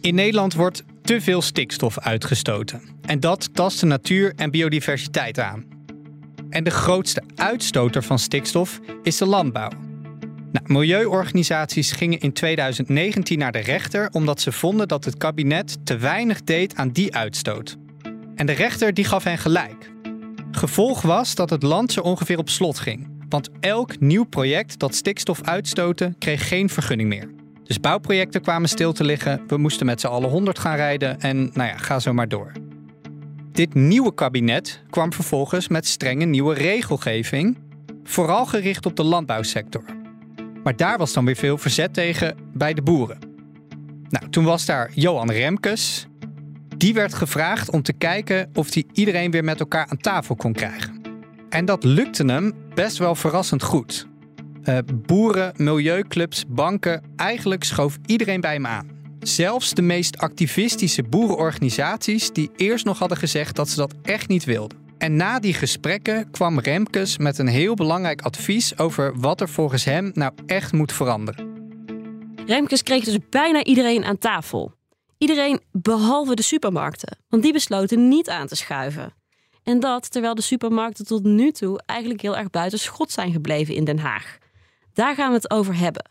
In 0.00 0.14
Nederland 0.14 0.54
wordt 0.54 0.82
te 1.02 1.20
veel 1.20 1.42
stikstof 1.42 1.98
uitgestoten. 1.98 2.82
En 3.02 3.20
dat 3.20 3.54
tast 3.54 3.80
de 3.80 3.86
natuur 3.86 4.32
en 4.36 4.50
biodiversiteit 4.50 5.38
aan. 5.38 5.64
En 6.50 6.64
de 6.64 6.70
grootste 6.70 7.22
uitstoter 7.34 8.02
van 8.02 8.18
stikstof 8.18 8.80
is 9.02 9.16
de 9.16 9.26
landbouw. 9.26 9.70
Nou, 10.52 10.64
milieuorganisaties 10.66 11.92
gingen 11.92 12.20
in 12.20 12.32
2019 12.32 13.38
naar 13.38 13.52
de 13.52 13.58
rechter 13.58 14.08
omdat 14.12 14.40
ze 14.40 14.52
vonden 14.52 14.88
dat 14.88 15.04
het 15.04 15.16
kabinet 15.16 15.86
te 15.86 15.96
weinig 15.96 16.42
deed 16.42 16.74
aan 16.74 16.90
die 16.90 17.14
uitstoot. 17.14 17.76
En 18.40 18.46
de 18.46 18.52
rechter 18.52 18.94
die 18.94 19.04
gaf 19.04 19.24
hen 19.24 19.38
gelijk. 19.38 19.90
Gevolg 20.50 21.02
was 21.02 21.34
dat 21.34 21.50
het 21.50 21.62
land 21.62 21.92
zo 21.92 22.00
ongeveer 22.00 22.38
op 22.38 22.48
slot 22.48 22.78
ging. 22.78 23.08
Want 23.28 23.48
elk 23.60 24.00
nieuw 24.00 24.24
project 24.24 24.78
dat 24.78 24.94
stikstof 24.94 25.42
uitstoten 25.42 26.14
kreeg 26.18 26.48
geen 26.48 26.68
vergunning 26.68 27.08
meer. 27.08 27.30
Dus 27.64 27.80
bouwprojecten 27.80 28.42
kwamen 28.42 28.68
stil 28.68 28.92
te 28.92 29.04
liggen, 29.04 29.42
we 29.46 29.56
moesten 29.56 29.86
met 29.86 30.00
z'n 30.00 30.06
allen 30.06 30.30
100 30.30 30.58
gaan 30.58 30.76
rijden 30.76 31.20
en 31.20 31.50
nou 31.52 31.68
ja, 31.68 31.76
ga 31.76 31.98
zo 31.98 32.12
maar 32.12 32.28
door. 32.28 32.52
Dit 33.52 33.74
nieuwe 33.74 34.14
kabinet 34.14 34.82
kwam 34.90 35.12
vervolgens 35.12 35.68
met 35.68 35.86
strenge 35.86 36.24
nieuwe 36.24 36.54
regelgeving, 36.54 37.58
vooral 38.04 38.46
gericht 38.46 38.86
op 38.86 38.96
de 38.96 39.04
landbouwsector. 39.04 39.84
Maar 40.62 40.76
daar 40.76 40.98
was 40.98 41.12
dan 41.12 41.24
weer 41.24 41.36
veel 41.36 41.58
verzet 41.58 41.94
tegen 41.94 42.36
bij 42.52 42.74
de 42.74 42.82
boeren. 42.82 43.18
Nou, 44.08 44.28
toen 44.28 44.44
was 44.44 44.66
daar 44.66 44.90
Johan 44.94 45.30
Remkes, 45.30 46.08
die 46.80 46.94
werd 46.94 47.14
gevraagd 47.14 47.70
om 47.70 47.82
te 47.82 47.92
kijken 47.92 48.50
of 48.54 48.74
hij 48.74 48.84
iedereen 48.92 49.30
weer 49.30 49.44
met 49.44 49.60
elkaar 49.60 49.86
aan 49.88 49.96
tafel 49.96 50.36
kon 50.36 50.52
krijgen. 50.52 51.00
En 51.48 51.64
dat 51.64 51.84
lukte 51.84 52.24
hem 52.24 52.54
best 52.74 52.98
wel 52.98 53.14
verrassend 53.14 53.62
goed. 53.62 54.06
Uh, 54.64 54.78
boeren, 55.06 55.52
milieuclubs, 55.56 56.44
banken, 56.48 57.02
eigenlijk 57.16 57.64
schoof 57.64 57.98
iedereen 58.06 58.40
bij 58.40 58.52
hem 58.52 58.66
aan. 58.66 58.88
Zelfs 59.18 59.74
de 59.74 59.82
meest 59.82 60.18
activistische 60.18 61.02
boerenorganisaties 61.02 62.32
die 62.32 62.50
eerst 62.56 62.84
nog 62.84 62.98
hadden 62.98 63.18
gezegd 63.18 63.56
dat 63.56 63.68
ze 63.68 63.76
dat 63.76 63.94
echt 64.02 64.28
niet 64.28 64.44
wilden. 64.44 64.78
En 64.98 65.16
na 65.16 65.38
die 65.38 65.54
gesprekken 65.54 66.30
kwam 66.30 66.60
Remkes 66.60 67.18
met 67.18 67.38
een 67.38 67.48
heel 67.48 67.74
belangrijk 67.74 68.22
advies 68.22 68.78
over 68.78 69.20
wat 69.20 69.40
er 69.40 69.48
volgens 69.48 69.84
hem 69.84 70.10
nou 70.14 70.32
echt 70.46 70.72
moet 70.72 70.92
veranderen. 70.92 71.48
Remkes 72.46 72.82
kreeg 72.82 73.04
dus 73.04 73.18
bijna 73.30 73.64
iedereen 73.64 74.04
aan 74.04 74.18
tafel. 74.18 74.78
Iedereen 75.22 75.60
behalve 75.72 76.34
de 76.34 76.42
supermarkten, 76.42 77.18
want 77.28 77.42
die 77.42 77.52
besloten 77.52 78.08
niet 78.08 78.28
aan 78.28 78.46
te 78.46 78.56
schuiven. 78.56 79.14
En 79.62 79.80
dat 79.80 80.10
terwijl 80.10 80.34
de 80.34 80.42
supermarkten 80.42 81.06
tot 81.06 81.22
nu 81.22 81.50
toe 81.52 81.80
eigenlijk 81.86 82.20
heel 82.20 82.36
erg 82.36 82.50
buiten 82.50 82.78
schot 82.78 83.10
zijn 83.10 83.32
gebleven 83.32 83.74
in 83.74 83.84
Den 83.84 83.98
Haag. 83.98 84.38
Daar 84.92 85.14
gaan 85.14 85.28
we 85.28 85.34
het 85.34 85.50
over 85.50 85.76
hebben. 85.76 86.10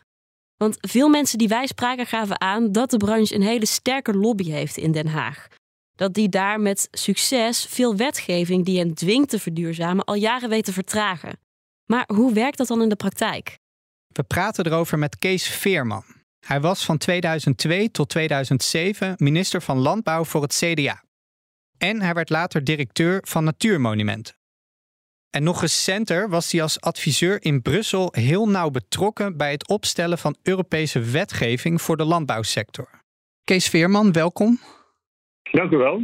Want 0.58 0.78
veel 0.80 1.10
mensen 1.10 1.38
die 1.38 1.48
wij 1.48 1.68
spraken 1.68 2.06
gaven 2.06 2.42
aan 2.42 2.72
dat 2.72 2.90
de 2.90 2.98
branche 2.98 3.36
een 3.36 3.42
hele 3.42 3.66
sterke 3.66 4.14
lobby 4.14 4.50
heeft 4.50 4.78
in 4.78 4.92
Den 4.92 5.08
Haag. 5.08 5.48
Dat 5.96 6.14
die 6.14 6.30
daar 6.30 6.60
met 6.60 6.88
succes 6.92 7.66
veel 7.66 7.96
wetgeving 7.96 8.66
die 8.66 8.80
hen 8.80 8.94
dwingt 8.94 9.30
te 9.30 9.40
verduurzamen 9.40 10.06
al 10.06 10.16
jaren 10.16 10.50
weet 10.50 10.66
te 10.66 10.74
vertragen. 10.74 11.40
Maar 11.86 12.10
hoe 12.14 12.34
werkt 12.34 12.58
dat 12.58 12.68
dan 12.68 12.82
in 12.82 12.90
de 12.90 12.96
praktijk? 12.96 13.58
We 14.08 14.24
praten 14.24 14.66
erover 14.66 15.00
met 15.00 15.18
Kees 15.18 15.48
Veerman. 15.48 16.04
Hij 16.40 16.62
was 16.62 16.86
van 16.86 16.98
2002 16.98 17.92
tot 17.92 18.10
2007 18.10 19.16
minister 19.18 19.62
van 19.62 19.78
Landbouw 19.78 20.24
voor 20.24 20.42
het 20.42 20.64
CDA. 20.64 21.04
En 21.78 22.02
hij 22.02 22.14
werd 22.14 22.30
later 22.30 22.64
directeur 22.64 23.22
van 23.28 23.44
Natuurmonumenten. 23.44 24.38
En 25.30 25.44
nog 25.44 25.62
recenter 25.62 26.30
was 26.30 26.52
hij 26.52 26.62
als 26.62 26.82
adviseur 26.82 27.44
in 27.44 27.62
Brussel 27.62 28.10
heel 28.12 28.50
nauw 28.50 28.70
betrokken 28.70 29.38
bij 29.38 29.52
het 29.52 29.68
opstellen 29.68 30.18
van 30.18 30.36
Europese 30.44 31.00
wetgeving 31.00 31.82
voor 31.82 31.98
de 31.98 32.06
landbouwsector. 32.06 32.90
Kees 33.44 33.70
Veerman, 33.70 34.12
welkom. 34.12 34.60
Dank 35.52 35.72
u 35.72 35.78
wel. 35.78 36.02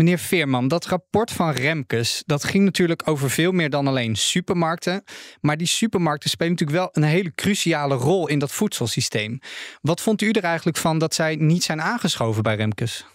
Meneer 0.00 0.18
Veerman, 0.18 0.68
dat 0.68 0.86
rapport 0.86 1.30
van 1.30 1.50
Remkes, 1.50 2.22
dat 2.26 2.44
ging 2.44 2.64
natuurlijk 2.64 3.08
over 3.08 3.30
veel 3.30 3.52
meer 3.52 3.70
dan 3.70 3.86
alleen 3.86 4.14
supermarkten. 4.14 5.02
Maar 5.40 5.56
die 5.56 5.66
supermarkten 5.66 6.30
spelen 6.30 6.52
natuurlijk 6.52 6.78
wel 6.78 6.88
een 6.92 7.10
hele 7.10 7.34
cruciale 7.34 7.94
rol 7.94 8.28
in 8.28 8.38
dat 8.38 8.52
voedselsysteem. 8.52 9.38
Wat 9.80 10.02
vond 10.02 10.22
u 10.22 10.30
er 10.30 10.44
eigenlijk 10.44 10.76
van 10.76 10.98
dat 10.98 11.14
zij 11.14 11.36
niet 11.36 11.62
zijn 11.62 11.80
aangeschoven 11.80 12.42
bij 12.42 12.56
Remkes? 12.56 13.06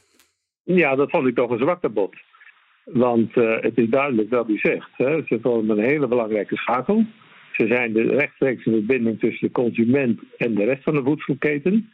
Ja, 0.64 0.96
dat 0.96 1.10
vond 1.10 1.28
ik 1.28 1.36
toch 1.36 1.50
een 1.50 1.60
zwakte 1.60 1.90
bot. 1.90 2.16
Want 2.84 3.36
uh, 3.36 3.62
het 3.62 3.78
is 3.78 3.90
duidelijk 3.90 4.30
dat 4.30 4.50
u 4.50 4.58
zegt, 4.58 4.90
hè, 4.98 5.22
ze 5.26 5.40
vormen 5.42 5.78
een 5.78 5.86
hele 5.86 6.08
belangrijke 6.08 6.56
schakel. 6.56 7.06
Ze 7.52 7.68
zijn 7.68 7.94
de 7.94 8.04
rechtstreekse 8.04 8.70
verbinding 8.70 9.20
tussen 9.20 9.48
de 9.48 9.54
consument 9.54 10.20
en 10.38 10.56
de 10.56 10.64
rest 10.64 10.84
van 10.84 10.94
de 10.94 11.04
voedselketen. 11.04 11.90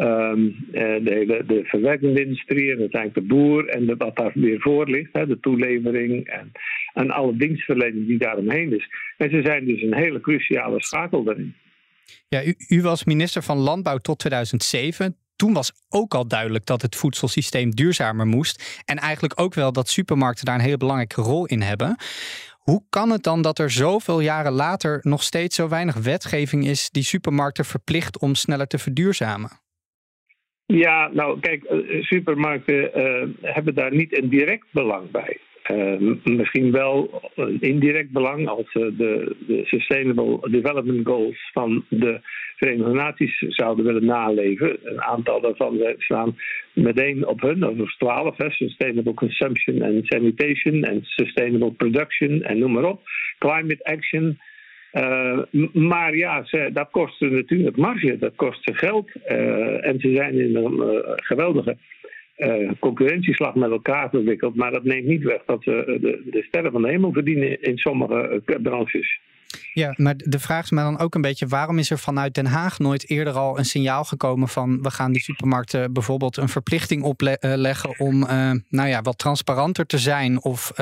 Um, 0.00 0.56
de, 0.70 1.00
hele, 1.04 1.44
de 1.46 1.60
verwerkende 1.64 2.24
industrie 2.24 2.72
en 2.72 2.78
uiteindelijk 2.78 3.14
de 3.14 3.34
boer 3.34 3.68
en 3.68 3.86
de, 3.86 3.96
wat 3.96 4.16
daar 4.16 4.32
weer 4.34 4.60
voor 4.60 4.90
ligt, 4.90 5.12
hè, 5.12 5.26
de 5.26 5.40
toelevering 5.40 6.26
en, 6.26 6.52
en 6.94 7.10
alle 7.10 7.36
dienstverlening 7.36 8.06
die 8.06 8.18
daaromheen 8.18 8.72
is. 8.72 8.88
En 9.16 9.30
ze 9.30 9.40
zijn 9.44 9.64
dus 9.64 9.82
een 9.82 9.94
hele 9.94 10.20
cruciale 10.20 10.82
schakel 10.82 11.24
daarin. 11.24 11.54
Ja, 12.28 12.44
u, 12.44 12.54
u 12.68 12.82
was 12.82 13.04
minister 13.04 13.42
van 13.42 13.58
Landbouw 13.58 13.98
tot 13.98 14.18
2007 14.18 15.16
toen 15.36 15.52
was 15.52 15.72
ook 15.88 16.14
al 16.14 16.28
duidelijk 16.28 16.66
dat 16.66 16.82
het 16.82 16.96
voedselsysteem 16.96 17.70
duurzamer 17.70 18.26
moest. 18.26 18.82
En 18.84 18.96
eigenlijk 18.96 19.40
ook 19.40 19.54
wel 19.54 19.72
dat 19.72 19.88
supermarkten 19.88 20.44
daar 20.44 20.54
een 20.54 20.60
hele 20.60 20.76
belangrijke 20.76 21.20
rol 21.20 21.46
in 21.46 21.62
hebben. 21.62 21.96
Hoe 22.52 22.82
kan 22.88 23.10
het 23.10 23.22
dan 23.22 23.42
dat 23.42 23.58
er 23.58 23.70
zoveel 23.70 24.20
jaren 24.20 24.52
later 24.52 24.98
nog 25.02 25.22
steeds 25.22 25.56
zo 25.56 25.68
weinig 25.68 25.94
wetgeving 25.94 26.66
is 26.66 26.90
die 26.90 27.02
supermarkten 27.02 27.64
verplicht 27.64 28.18
om 28.18 28.34
sneller 28.34 28.66
te 28.66 28.78
verduurzamen? 28.78 29.64
Ja, 30.66 31.10
nou 31.12 31.40
kijk, 31.40 31.64
eh, 31.64 32.02
supermarkten 32.02 32.90
uh, 32.98 33.28
hebben 33.42 33.74
daar 33.74 33.94
niet 33.94 34.18
een 34.18 34.28
direct 34.28 34.66
belang 34.70 35.10
bij. 35.10 35.38
misschien 36.24 36.72
wel 36.72 37.22
een 37.34 37.60
indirect 37.60 38.10
belang 38.10 38.48
als 38.48 38.70
ze 38.70 38.94
de, 38.96 39.36
de 39.46 39.62
Sustainable 39.64 40.50
Development 40.50 41.06
Goals 41.06 41.50
van 41.52 41.84
de 41.88 42.20
Verenigde 42.56 42.92
Naties 42.92 43.38
zouden 43.38 43.84
willen 43.84 44.04
naleven. 44.04 44.78
Een 44.82 45.02
aantal 45.02 45.40
daarvan 45.40 45.94
staan 45.98 46.36
meteen 46.72 47.26
op 47.26 47.40
hun, 47.40 47.60
dat 47.60 47.74
is 47.76 47.96
12, 47.96 48.36
hè, 48.36 48.50
Sustainable 48.50 49.14
Consumption 49.14 49.82
and 49.82 50.06
Sanitation 50.06 50.82
en 50.82 51.00
Sustainable 51.02 51.72
Production 51.72 52.42
en 52.42 52.58
noem 52.58 52.72
maar 52.72 52.84
op. 52.84 53.00
Climate 53.38 53.84
Action. 53.84 54.38
Uh, 54.96 55.38
maar 55.72 56.16
ja, 56.16 56.44
dat 56.72 56.88
kost 56.90 57.20
natuurlijk 57.20 57.76
marge, 57.76 58.18
dat 58.18 58.32
kost 58.36 58.70
geld. 58.72 59.10
Uh, 59.28 59.86
en 59.86 60.00
ze 60.00 60.14
zijn 60.14 60.40
in 60.40 60.56
een 60.56 60.72
uh, 60.72 61.12
geweldige 61.14 61.76
concurrentieslag 62.78 63.54
met 63.54 63.70
elkaar 63.70 64.10
verwikkeld. 64.10 64.54
Maar 64.54 64.70
dat 64.70 64.84
neemt 64.84 65.06
niet 65.06 65.22
weg 65.22 65.42
dat 65.46 65.62
ze 65.62 65.98
de, 66.00 66.22
de 66.30 66.42
sterren 66.42 66.72
van 66.72 66.82
de 66.82 66.88
hemel 66.88 67.12
verdienen 67.12 67.62
in 67.62 67.78
sommige 67.78 68.42
branches. 68.62 69.20
Ja, 69.72 69.94
maar 69.96 70.14
de 70.16 70.38
vraag 70.38 70.64
is 70.64 70.70
mij 70.70 70.84
dan 70.84 70.98
ook 70.98 71.14
een 71.14 71.20
beetje: 71.20 71.46
waarom 71.46 71.78
is 71.78 71.90
er 71.90 71.98
vanuit 71.98 72.34
Den 72.34 72.46
Haag 72.46 72.78
nooit 72.78 73.10
eerder 73.10 73.32
al 73.32 73.58
een 73.58 73.64
signaal 73.64 74.04
gekomen 74.04 74.48
van 74.48 74.82
we 74.82 74.90
gaan 74.90 75.12
die 75.12 75.22
supermarkten 75.22 75.92
bijvoorbeeld 75.92 76.36
een 76.36 76.48
verplichting 76.48 77.02
opleggen 77.02 77.98
om 77.98 78.18
nou 78.68 78.88
ja, 78.88 79.02
wat 79.02 79.18
transparanter 79.18 79.86
te 79.86 79.98
zijn 79.98 80.42
of 80.42 80.72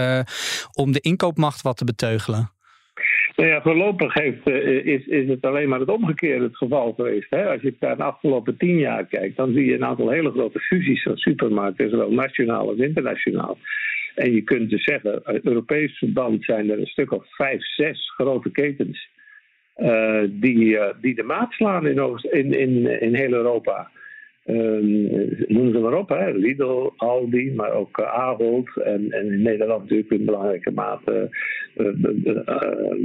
om 0.72 0.92
de 0.92 1.00
inkoopmacht 1.00 1.62
wat 1.62 1.76
te 1.76 1.84
beteugelen? 1.84 2.53
Nou 3.36 3.48
ja, 3.48 3.62
voorlopig 3.62 4.14
heeft, 4.14 4.48
uh, 4.48 4.86
is, 4.86 5.06
is 5.06 5.28
het 5.28 5.44
alleen 5.44 5.68
maar 5.68 5.80
het 5.80 5.88
omgekeerde 5.88 6.44
het 6.44 6.56
geval 6.56 6.92
geweest. 6.92 7.30
Hè? 7.30 7.50
Als 7.50 7.62
je 7.62 7.74
naar 7.80 7.96
de 7.96 8.02
afgelopen 8.02 8.56
tien 8.56 8.78
jaar 8.78 9.04
kijkt, 9.06 9.36
dan 9.36 9.52
zie 9.52 9.64
je 9.64 9.74
een 9.74 9.84
aantal 9.84 10.10
hele 10.10 10.30
grote 10.30 10.60
fusies 10.60 11.02
van 11.02 11.16
supermarkten, 11.16 11.90
zowel 11.90 12.12
nationaal 12.12 12.68
als 12.68 12.78
internationaal. 12.78 13.58
En 14.14 14.32
je 14.32 14.42
kunt 14.42 14.70
dus 14.70 14.84
zeggen, 14.84 15.24
uit 15.24 15.44
Europees 15.44 15.98
verband 15.98 16.44
zijn 16.44 16.70
er 16.70 16.78
een 16.78 16.86
stuk 16.86 17.12
of 17.12 17.24
vijf, 17.28 17.64
zes 17.64 18.12
grote 18.16 18.50
ketens 18.50 19.08
uh, 19.76 20.22
die, 20.28 20.78
die 21.00 21.14
de 21.14 21.22
maat 21.22 21.52
slaan 21.52 21.86
in, 21.86 22.52
in, 22.52 23.00
in 23.00 23.14
heel 23.14 23.32
Europa. 23.32 23.90
Um, 24.46 25.02
noem 25.48 25.72
ze 25.72 25.78
maar 25.78 25.98
op, 25.98 26.08
hè. 26.08 26.32
Lidl, 26.32 26.92
Aldi, 26.96 27.52
maar 27.54 27.72
ook 27.72 27.98
uh, 27.98 28.06
Ahold 28.06 28.76
en, 28.76 29.10
en 29.10 29.32
in 29.32 29.42
Nederland 29.42 29.82
natuurlijk 29.82 30.10
in 30.10 30.24
belangrijke 30.24 30.70
mate 30.70 31.28
uh, 31.76 31.86
de, 31.94 32.42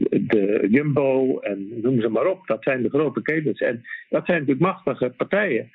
de, 0.09 0.67
Jumbo 0.69 1.39
en 1.39 1.69
noem 1.81 2.01
ze 2.01 2.09
maar 2.09 2.25
op. 2.25 2.47
Dat 2.47 2.63
zijn 2.63 2.81
de 2.81 2.89
grote 2.89 3.21
ketens. 3.21 3.59
En 3.59 3.81
dat 4.09 4.25
zijn 4.25 4.39
natuurlijk 4.39 4.65
machtige 4.65 5.13
partijen 5.17 5.69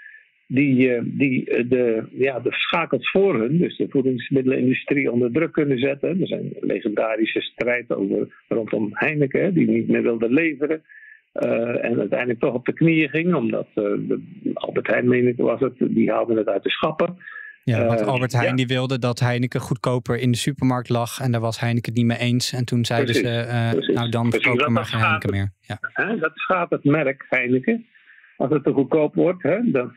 die, 0.46 0.94
eh, 0.94 1.02
die 1.04 1.50
eh, 1.50 1.64
de, 1.68 2.04
ja, 2.10 2.40
de 2.40 2.52
schakels 2.52 3.10
voor 3.10 3.38
hun, 3.38 3.58
dus 3.58 3.76
de 3.76 3.86
voedingsmiddelenindustrie, 3.88 5.12
onder 5.12 5.32
druk 5.32 5.52
kunnen 5.52 5.78
zetten. 5.78 6.20
Er 6.20 6.26
zijn 6.26 6.52
legendarische 6.60 7.40
strijd 7.40 7.92
over, 7.92 8.44
rondom 8.48 8.90
Heineken, 8.92 9.54
die 9.54 9.68
niet 9.68 9.88
meer 9.88 10.02
wilde 10.02 10.30
leveren. 10.30 10.82
Uh, 11.42 11.84
en 11.84 11.98
uiteindelijk 11.98 12.40
toch 12.40 12.54
op 12.54 12.64
de 12.66 12.72
knieën 12.72 13.08
ging, 13.08 13.34
omdat 13.34 13.66
uh, 13.66 13.74
de, 13.74 14.50
Albert 14.54 14.86
Heijn, 14.86 15.08
meen 15.08 15.28
ik, 15.28 15.36
was 15.36 15.60
het, 15.60 15.74
die 15.78 16.10
haalde 16.10 16.36
het 16.36 16.46
uit 16.46 16.62
de 16.62 16.70
schappen. 16.70 17.16
Ja, 17.64 17.86
want 17.86 18.02
Albert 18.02 18.32
Heijn 18.32 18.48
ja. 18.48 18.54
die 18.54 18.66
wilde 18.66 18.98
dat 18.98 19.20
Heineken 19.20 19.60
goedkoper 19.60 20.18
in 20.18 20.30
de 20.30 20.36
supermarkt 20.36 20.88
lag. 20.88 21.20
En 21.20 21.32
daar 21.32 21.40
was 21.40 21.60
Heineken 21.60 21.92
het 21.92 21.98
niet 21.98 22.10
mee 22.10 22.18
eens. 22.18 22.52
En 22.52 22.64
toen 22.64 22.84
zeiden 22.84 23.20
Precies. 23.20 23.86
ze, 23.86 23.92
nou 23.92 24.08
dan 24.08 24.30
kopen 24.30 24.64
we 24.64 24.70
maar 24.70 24.84
geen 24.84 25.00
Heineken 25.00 25.30
meer. 25.30 25.52
Ja. 25.60 25.78
dat 26.16 26.32
schaadt 26.34 26.70
het 26.70 26.84
merk 26.84 27.26
Heineken 27.28 27.86
als 28.36 28.50
het 28.50 28.64
te 28.64 28.72
goedkoop 28.72 29.14
wordt. 29.14 29.42
Hè, 29.42 29.70
dat, 29.70 29.90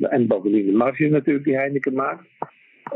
en 0.00 0.26
bovendien 0.26 0.66
de 0.66 0.72
marge 0.72 1.08
natuurlijk 1.08 1.44
die 1.44 1.56
Heineken 1.56 1.92
maakt. 1.92 2.26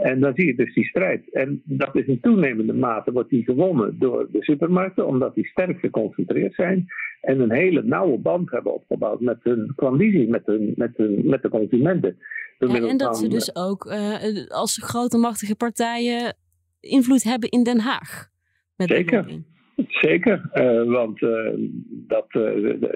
En 0.02 0.20
dan 0.20 0.32
zie 0.34 0.46
je 0.46 0.54
dus 0.54 0.74
die 0.74 0.84
strijd. 0.84 1.32
En 1.32 1.62
dat 1.64 1.96
is 1.96 2.06
in 2.06 2.20
toenemende 2.20 2.72
mate 2.72 3.12
wordt 3.12 3.30
die 3.30 3.44
gewonnen 3.44 3.98
door 3.98 4.28
de 4.30 4.42
supermarkten, 4.42 5.06
omdat 5.06 5.34
die 5.34 5.46
sterk 5.46 5.78
geconcentreerd 5.78 6.54
zijn 6.54 6.86
en 7.20 7.40
een 7.40 7.52
hele 7.52 7.82
nauwe 7.82 8.18
band 8.18 8.50
hebben 8.50 8.74
opgebouwd 8.74 9.20
met 9.20 9.38
hun 9.42 9.72
klandizie, 9.76 10.28
met, 10.28 10.46
hun, 10.46 10.72
met, 10.76 10.96
hun, 10.96 11.22
met 11.24 11.42
de 11.42 11.48
consumenten. 11.48 12.16
Ja, 12.58 12.88
en 12.88 12.96
dat 12.96 13.18
ze 13.18 13.28
dus 13.28 13.56
ook 13.56 13.84
uh, 13.84 14.46
als 14.48 14.78
grote 14.82 15.18
machtige 15.18 15.56
partijen 15.56 16.36
invloed 16.80 17.22
hebben 17.22 17.48
in 17.48 17.62
Den 17.62 17.80
Haag. 17.80 18.28
Met 18.76 18.88
Zeker. 18.88 19.42
Zeker, 19.88 20.50
uh, 20.54 20.92
want 20.92 21.22
uh, 21.22 21.50
dat, 21.88 22.26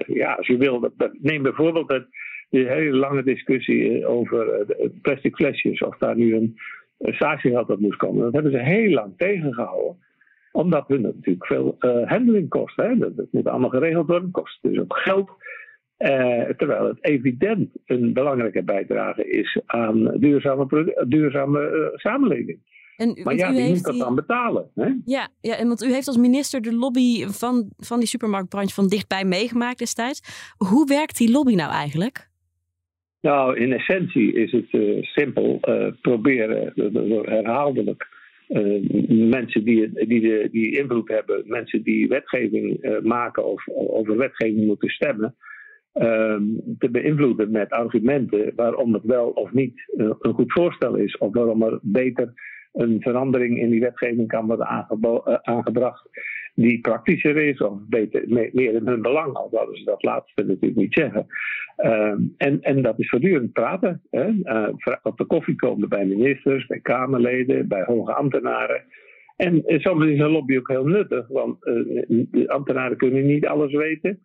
ja, 0.07 0.33
als 0.33 0.47
je 0.47 0.57
wil, 0.57 0.79
dat, 0.79 0.91
dat, 0.97 1.11
neem 1.19 1.43
bijvoorbeeld 1.43 1.91
het, 1.91 2.07
die 2.49 2.67
hele 2.67 2.97
lange 2.97 3.23
discussie 3.23 4.05
over 4.05 4.65
plastic 5.01 5.35
flesjes, 5.35 5.81
of 5.81 5.97
daar 5.97 6.15
nu 6.15 6.35
een, 6.35 6.55
een 7.01 7.13
statiegeld 7.13 7.69
op 7.69 7.79
moest 7.79 7.97
komen. 7.97 8.23
Dat 8.23 8.33
hebben 8.33 8.51
ze 8.51 8.57
heel 8.57 8.89
lang 8.89 9.13
tegengehouden, 9.17 9.97
omdat 10.51 10.87
hun 10.87 11.01
natuurlijk 11.01 11.45
veel 11.45 11.75
handling 12.05 12.49
kost. 12.49 12.75
Hè? 12.75 12.97
Dat, 12.97 13.15
dat, 13.15 13.27
moet 13.31 13.47
allemaal 13.47 13.69
geregeld 13.69 14.07
worden, 14.07 14.31
kost 14.31 14.57
dus 14.61 14.79
ook 14.79 14.97
geld. 14.97 15.29
terwijl 16.57 16.87
het 16.87 16.97
evident 17.01 17.69
een 17.85 18.13
belangrijke 18.13 18.63
bijdrage 18.63 19.29
is 19.29 19.59
aan 19.65 20.17
duurzame, 20.19 21.05
duurzame 21.07 21.91
samenleving. 21.95 22.59
En, 23.01 23.19
maar 23.23 23.35
ja, 23.35 23.51
wie 23.51 23.69
moet 23.69 23.83
dat 23.83 23.97
dan 23.97 24.15
betalen? 24.15 24.71
Hè? 24.75 24.93
Ja, 25.05 25.29
ja, 25.41 25.55
en 25.55 25.67
want 25.67 25.83
u 25.83 25.91
heeft 25.93 26.07
als 26.07 26.17
minister 26.17 26.61
de 26.61 26.75
lobby 26.75 27.25
van, 27.25 27.69
van 27.77 27.99
die 27.99 28.07
supermarktbranche 28.07 28.73
van 28.73 28.87
dichtbij 28.87 29.25
meegemaakt 29.25 29.79
destijds. 29.79 30.21
Hoe 30.57 30.87
werkt 30.87 31.17
die 31.17 31.31
lobby 31.31 31.55
nou 31.55 31.71
eigenlijk? 31.71 32.30
Nou, 33.21 33.57
in 33.57 33.73
essentie 33.73 34.33
is 34.33 34.51
het 34.51 34.73
uh, 34.73 35.03
simpel. 35.03 35.59
Uh, 35.69 35.87
proberen 36.01 36.73
uh, 36.75 37.21
herhaaldelijk 37.23 38.19
mensen 39.07 39.63
die, 39.63 40.07
die, 40.07 40.21
de, 40.21 40.47
die 40.51 40.77
invloed 40.77 41.09
hebben, 41.09 41.43
mensen 41.45 41.83
die 41.83 42.07
wetgeving 42.07 42.89
maken 43.03 43.45
of 43.45 43.67
over 43.67 44.17
wetgeving 44.17 44.65
moeten 44.65 44.89
stemmen, 44.89 45.35
ehm, 45.93 46.43
te 46.77 46.89
beïnvloeden 46.89 47.51
met 47.51 47.69
argumenten 47.69 48.53
waarom 48.55 48.93
het 48.93 49.03
wel 49.03 49.29
of 49.29 49.51
niet 49.51 49.91
een 49.97 50.33
goed 50.33 50.51
voorstel 50.51 50.95
is, 50.95 51.17
of 51.17 51.33
waarom 51.33 51.63
er 51.63 51.79
beter 51.81 52.33
een 52.73 53.01
verandering 53.01 53.59
in 53.59 53.69
die 53.69 53.79
wetgeving 53.79 54.27
kan 54.27 54.47
worden 54.47 54.87
aangebracht 55.43 56.09
die 56.55 56.79
praktischer 56.79 57.37
is 57.37 57.61
of 57.61 57.79
beter, 57.89 58.23
meer 58.27 58.73
in 58.73 58.87
hun 58.87 59.01
belang, 59.01 59.33
al 59.33 59.49
zouden 59.51 59.77
ze 59.77 59.83
dat 59.83 60.03
laatste 60.03 60.43
natuurlijk 60.43 60.75
niet 60.75 60.93
zeggen. 60.93 61.25
Uh, 61.77 62.13
en, 62.37 62.61
en 62.61 62.81
dat 62.81 62.99
is 62.99 63.09
voortdurend 63.09 63.51
praten. 63.51 64.01
Hè? 64.09 64.27
Uh, 64.27 64.67
op 65.03 65.17
de 65.17 65.25
koffie 65.25 65.55
komen 65.55 65.89
bij 65.89 66.05
ministers, 66.05 66.65
bij 66.65 66.79
Kamerleden, 66.79 67.67
bij 67.67 67.83
hoge 67.83 68.13
ambtenaren. 68.13 68.83
En 69.35 69.63
soms 69.65 70.05
is 70.05 70.19
een 70.19 70.31
lobby 70.31 70.57
ook 70.57 70.67
heel 70.67 70.85
nuttig, 70.85 71.27
want 71.27 71.59
de 71.61 72.43
ambtenaren 72.47 72.97
kunnen 72.97 73.25
niet 73.25 73.47
alles 73.47 73.73
weten. 73.73 74.19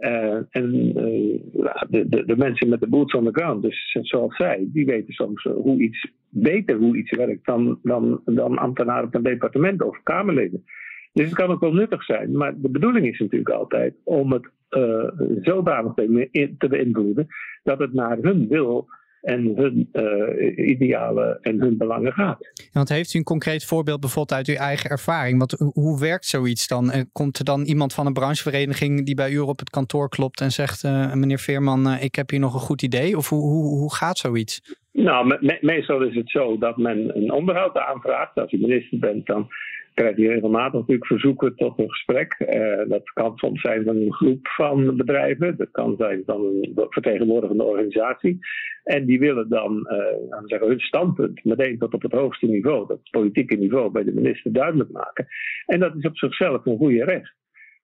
Uh, 0.00 0.34
en 0.50 0.92
de, 0.92 2.08
de, 2.08 2.24
de, 2.24 2.36
mensen 2.36 2.68
met 2.68 2.80
de 2.80 2.88
boots 2.88 3.14
on 3.14 3.24
the 3.24 3.40
ground, 3.40 3.62
dus 3.62 3.98
zoals 4.02 4.36
zij, 4.36 4.68
die 4.72 4.86
weten 4.86 5.14
soms 5.14 5.42
hoe 5.42 5.82
iets 5.82 6.12
beter 6.28 6.76
hoe 6.76 6.96
iets 6.96 7.16
werkt 7.16 7.46
dan, 7.46 7.78
dan, 7.82 8.20
dan 8.24 8.58
ambtenaren 8.58 9.04
op 9.04 9.14
een 9.14 9.22
departement 9.22 9.82
of 9.82 10.02
Kamerleden. 10.02 10.64
Dus 11.12 11.26
het 11.26 11.34
kan 11.34 11.50
ook 11.50 11.60
wel 11.60 11.72
nuttig 11.72 12.04
zijn, 12.04 12.36
maar 12.36 12.60
de 12.60 12.68
bedoeling 12.68 13.06
is 13.06 13.18
natuurlijk 13.18 13.50
altijd 13.50 13.94
om 14.04 14.32
het 14.32 14.50
uh, 14.70 15.08
zodanig 15.42 15.94
te, 15.94 16.54
te 16.58 16.68
beïnvloeden 16.68 17.26
dat 17.62 17.78
het 17.78 17.92
naar 17.92 18.18
hun 18.20 18.48
wil 18.48 18.88
en 19.22 19.52
hun 19.56 19.88
uh, 19.92 20.68
idealen 20.68 21.38
en 21.42 21.60
hun 21.60 21.76
belangen 21.76 22.12
gaat. 22.12 22.68
Want 22.72 22.88
heeft 22.88 23.14
u 23.14 23.18
een 23.18 23.24
concreet 23.24 23.64
voorbeeld 23.64 24.00
bijvoorbeeld 24.00 24.38
uit 24.38 24.48
uw 24.48 24.64
eigen 24.64 24.90
ervaring? 24.90 25.38
Want 25.38 25.72
hoe 25.74 26.00
werkt 26.00 26.26
zoiets 26.26 26.68
dan? 26.68 26.92
Komt 27.12 27.38
er 27.38 27.44
dan 27.44 27.62
iemand 27.62 27.94
van 27.94 28.06
een 28.06 28.12
branchevereniging 28.12 29.06
die 29.06 29.14
bij 29.14 29.30
u 29.30 29.38
op 29.38 29.58
het 29.58 29.70
kantoor 29.70 30.08
klopt 30.08 30.40
en 30.40 30.50
zegt: 30.50 30.84
uh, 30.84 31.12
meneer 31.14 31.38
Veerman, 31.38 31.86
uh, 31.86 32.02
ik 32.02 32.14
heb 32.14 32.30
hier 32.30 32.40
nog 32.40 32.54
een 32.54 32.60
goed 32.60 32.82
idee? 32.82 33.16
Of 33.16 33.28
hoe, 33.28 33.40
hoe, 33.40 33.78
hoe 33.78 33.94
gaat 33.94 34.18
zoiets? 34.18 34.76
Nou, 34.92 35.26
me 35.26 35.58
meestal 35.60 36.02
is 36.02 36.14
het 36.14 36.30
zo 36.30 36.58
dat 36.58 36.76
men 36.76 37.16
een 37.16 37.32
onderhoud 37.32 37.76
aanvraagt. 37.76 38.36
Als 38.36 38.52
u 38.52 38.58
minister 38.58 38.98
bent, 38.98 39.26
dan 39.26 39.48
krijg 39.94 40.16
je 40.16 40.28
regelmatig 40.28 40.72
natuurlijk 40.72 41.06
verzoeken 41.06 41.56
tot 41.56 41.78
een 41.78 41.90
gesprek. 41.90 42.36
Uh, 42.38 42.88
dat 42.88 43.10
kan 43.12 43.36
soms 43.36 43.60
zijn 43.60 43.84
van 43.84 43.96
een 43.96 44.12
groep 44.12 44.48
van 44.48 44.96
bedrijven, 44.96 45.56
dat 45.56 45.70
kan 45.70 45.94
zijn 45.98 46.22
van 46.26 46.44
een 46.44 46.72
vertegenwoordigende 46.74 47.64
organisatie. 47.64 48.38
En 48.84 49.06
die 49.06 49.18
willen 49.18 49.48
dan 49.48 49.88
uh, 49.90 50.38
zeggen, 50.44 50.68
hun 50.68 50.80
standpunt 50.80 51.44
meteen 51.44 51.78
tot 51.78 51.94
op 51.94 52.02
het 52.02 52.12
hoogste 52.12 52.46
niveau, 52.46 52.86
dat 52.86 53.10
politieke 53.10 53.56
niveau, 53.56 53.90
bij 53.90 54.04
de 54.04 54.14
minister 54.14 54.52
duidelijk 54.52 54.90
maken. 54.90 55.26
En 55.66 55.80
dat 55.80 55.96
is 55.96 56.04
op 56.04 56.16
zichzelf 56.16 56.66
een 56.66 56.76
goede 56.76 57.04
recht. 57.04 57.34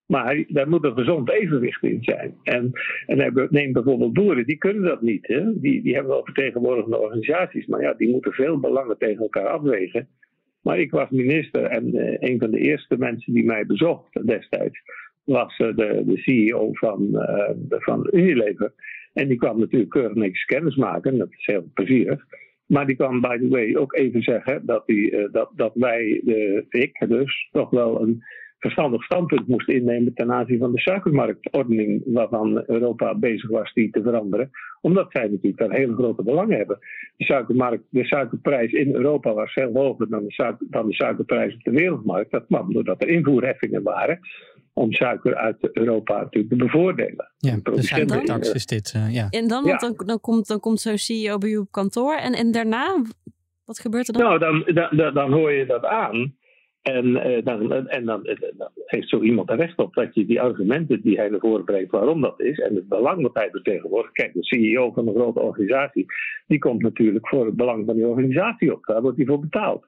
Maar 0.06 0.44
daar 0.48 0.68
moet 0.68 0.84
een 0.84 0.96
gezond 0.96 1.30
evenwicht 1.30 1.82
in 1.82 2.02
zijn. 2.02 2.34
En, 2.42 2.70
en 3.06 3.48
neem 3.50 3.72
bijvoorbeeld 3.72 4.12
boeren, 4.12 4.46
die 4.46 4.56
kunnen 4.56 4.82
dat 4.82 5.02
niet. 5.02 5.26
Hè? 5.26 5.60
Die, 5.60 5.82
die 5.82 5.94
hebben 5.94 6.12
wel 6.12 6.24
vertegenwoordigende 6.24 6.98
organisaties, 6.98 7.66
maar 7.66 7.82
ja, 7.82 7.94
die 7.94 8.10
moeten 8.10 8.32
veel 8.32 8.60
belangen 8.60 8.98
tegen 8.98 9.22
elkaar 9.22 9.46
afwegen. 9.46 10.08
Maar 10.68 10.78
ik 10.78 10.90
was 10.90 11.10
minister 11.10 11.62
en 11.62 11.96
uh, 11.96 12.16
een 12.18 12.38
van 12.38 12.50
de 12.50 12.58
eerste 12.58 12.98
mensen 12.98 13.32
die 13.32 13.44
mij 13.44 13.66
bezocht 13.66 14.26
destijds 14.26 14.80
was 15.24 15.58
uh, 15.58 15.76
de, 15.76 16.02
de 16.06 16.16
CEO 16.16 16.68
van, 16.72 17.08
uh, 17.12 17.50
van 17.68 18.08
Unilever. 18.10 18.72
En 19.12 19.28
die 19.28 19.36
kwam 19.36 19.58
natuurlijk 19.58 19.90
keurig 19.90 20.14
niks 20.14 20.44
kennis 20.44 20.76
maken, 20.76 21.18
dat 21.18 21.30
is 21.30 21.46
heel 21.46 21.70
plezierig. 21.74 22.24
Maar 22.66 22.86
die 22.86 22.96
kan, 22.96 23.20
by 23.20 23.38
the 23.38 23.48
way, 23.48 23.74
ook 23.76 23.94
even 23.96 24.22
zeggen 24.22 24.66
dat, 24.66 24.86
die, 24.86 25.30
dat, 25.30 25.50
dat 25.54 25.72
wij, 25.74 26.20
de, 26.24 26.66
ik 26.68 27.04
dus, 27.08 27.48
toch 27.52 27.70
wel 27.70 28.02
een 28.02 28.22
verstandig 28.58 29.04
standpunt 29.04 29.48
moest 29.48 29.68
innemen 29.68 30.14
ten 30.14 30.32
aanzien 30.32 30.58
van 30.58 30.72
de 30.72 30.80
suikermarktordening 30.80 32.02
waarvan 32.06 32.62
Europa 32.66 33.14
bezig 33.14 33.50
was 33.50 33.72
die 33.72 33.90
te 33.90 34.02
veranderen. 34.02 34.50
Omdat 34.80 35.06
zij 35.10 35.28
natuurlijk 35.28 35.58
daar 35.58 35.70
hele 35.70 35.94
grote 35.94 36.22
belangen 36.22 36.56
hebben. 36.56 36.78
De, 37.16 37.24
suikermarkt, 37.24 37.84
de 37.90 38.04
suikerprijs 38.04 38.72
in 38.72 38.94
Europa 38.94 39.34
was 39.34 39.52
veel 39.52 39.72
hoger 39.72 40.08
dan 40.08 40.24
de, 40.24 40.32
suiker, 40.32 40.66
dan 40.70 40.86
de 40.86 40.94
suikerprijs 40.94 41.54
op 41.54 41.62
de 41.62 41.70
wereldmarkt. 41.70 42.30
Dat 42.30 42.46
kwam 42.46 42.72
doordat 42.72 43.02
er 43.02 43.08
invoerheffingen 43.08 43.82
waren 43.82 44.18
om 44.72 44.92
suiker 44.92 45.34
uit 45.34 45.68
Europa 45.72 46.18
natuurlijk 46.18 46.48
te 46.48 46.64
bevoordelen. 46.64 47.32
Ja, 47.36 47.58
is 48.40 48.66
dit. 48.66 48.92
Uh, 48.96 49.14
ja. 49.14 49.26
En 49.30 49.48
dan, 49.48 49.64
dan, 49.64 49.94
dan 50.06 50.20
komt, 50.20 50.46
dan 50.46 50.60
komt 50.60 50.80
zo'n 50.80 50.98
CEO 50.98 51.38
bij 51.38 51.50
u 51.50 51.56
op 51.56 51.70
kantoor 51.70 52.14
en, 52.14 52.32
en 52.32 52.50
daarna, 52.50 53.02
wat 53.64 53.78
gebeurt 53.78 54.08
er 54.08 54.12
dan? 54.14 54.22
Nou, 54.22 54.38
dan, 54.38 54.88
dan, 54.96 55.14
dan 55.14 55.32
hoor 55.32 55.52
je 55.52 55.66
dat 55.66 55.84
aan. 55.84 56.36
En, 56.94 57.06
uh, 57.06 57.44
dan, 57.44 57.72
en 57.88 58.04
dan, 58.04 58.22
dan, 58.56 58.70
heeft 58.86 59.08
zo 59.08 59.20
iemand 59.20 59.50
er 59.50 59.56
recht 59.56 59.78
op 59.78 59.94
dat 59.94 60.14
je 60.14 60.26
die 60.26 60.40
argumenten 60.40 61.00
die 61.00 61.16
hij 61.16 61.28
naar 61.28 61.40
voren 61.40 61.64
brengt, 61.64 61.90
waarom 61.90 62.20
dat 62.20 62.40
is, 62.40 62.58
en 62.58 62.74
het 62.74 62.88
belang 62.88 63.22
wat 63.22 63.34
hij 63.34 63.48
vertegenwoordigt. 63.50 64.12
Kijk, 64.12 64.32
de 64.32 64.44
CEO 64.44 64.92
van 64.92 65.08
een 65.08 65.14
grote 65.14 65.40
organisatie, 65.40 66.06
die 66.46 66.58
komt 66.58 66.82
natuurlijk 66.82 67.28
voor 67.28 67.46
het 67.46 67.56
belang 67.56 67.86
van 67.86 67.94
die 67.94 68.06
organisatie 68.06 68.72
op. 68.72 68.84
Daar 68.86 69.02
wordt 69.02 69.16
hij 69.16 69.26
voor 69.26 69.40
betaald. 69.40 69.86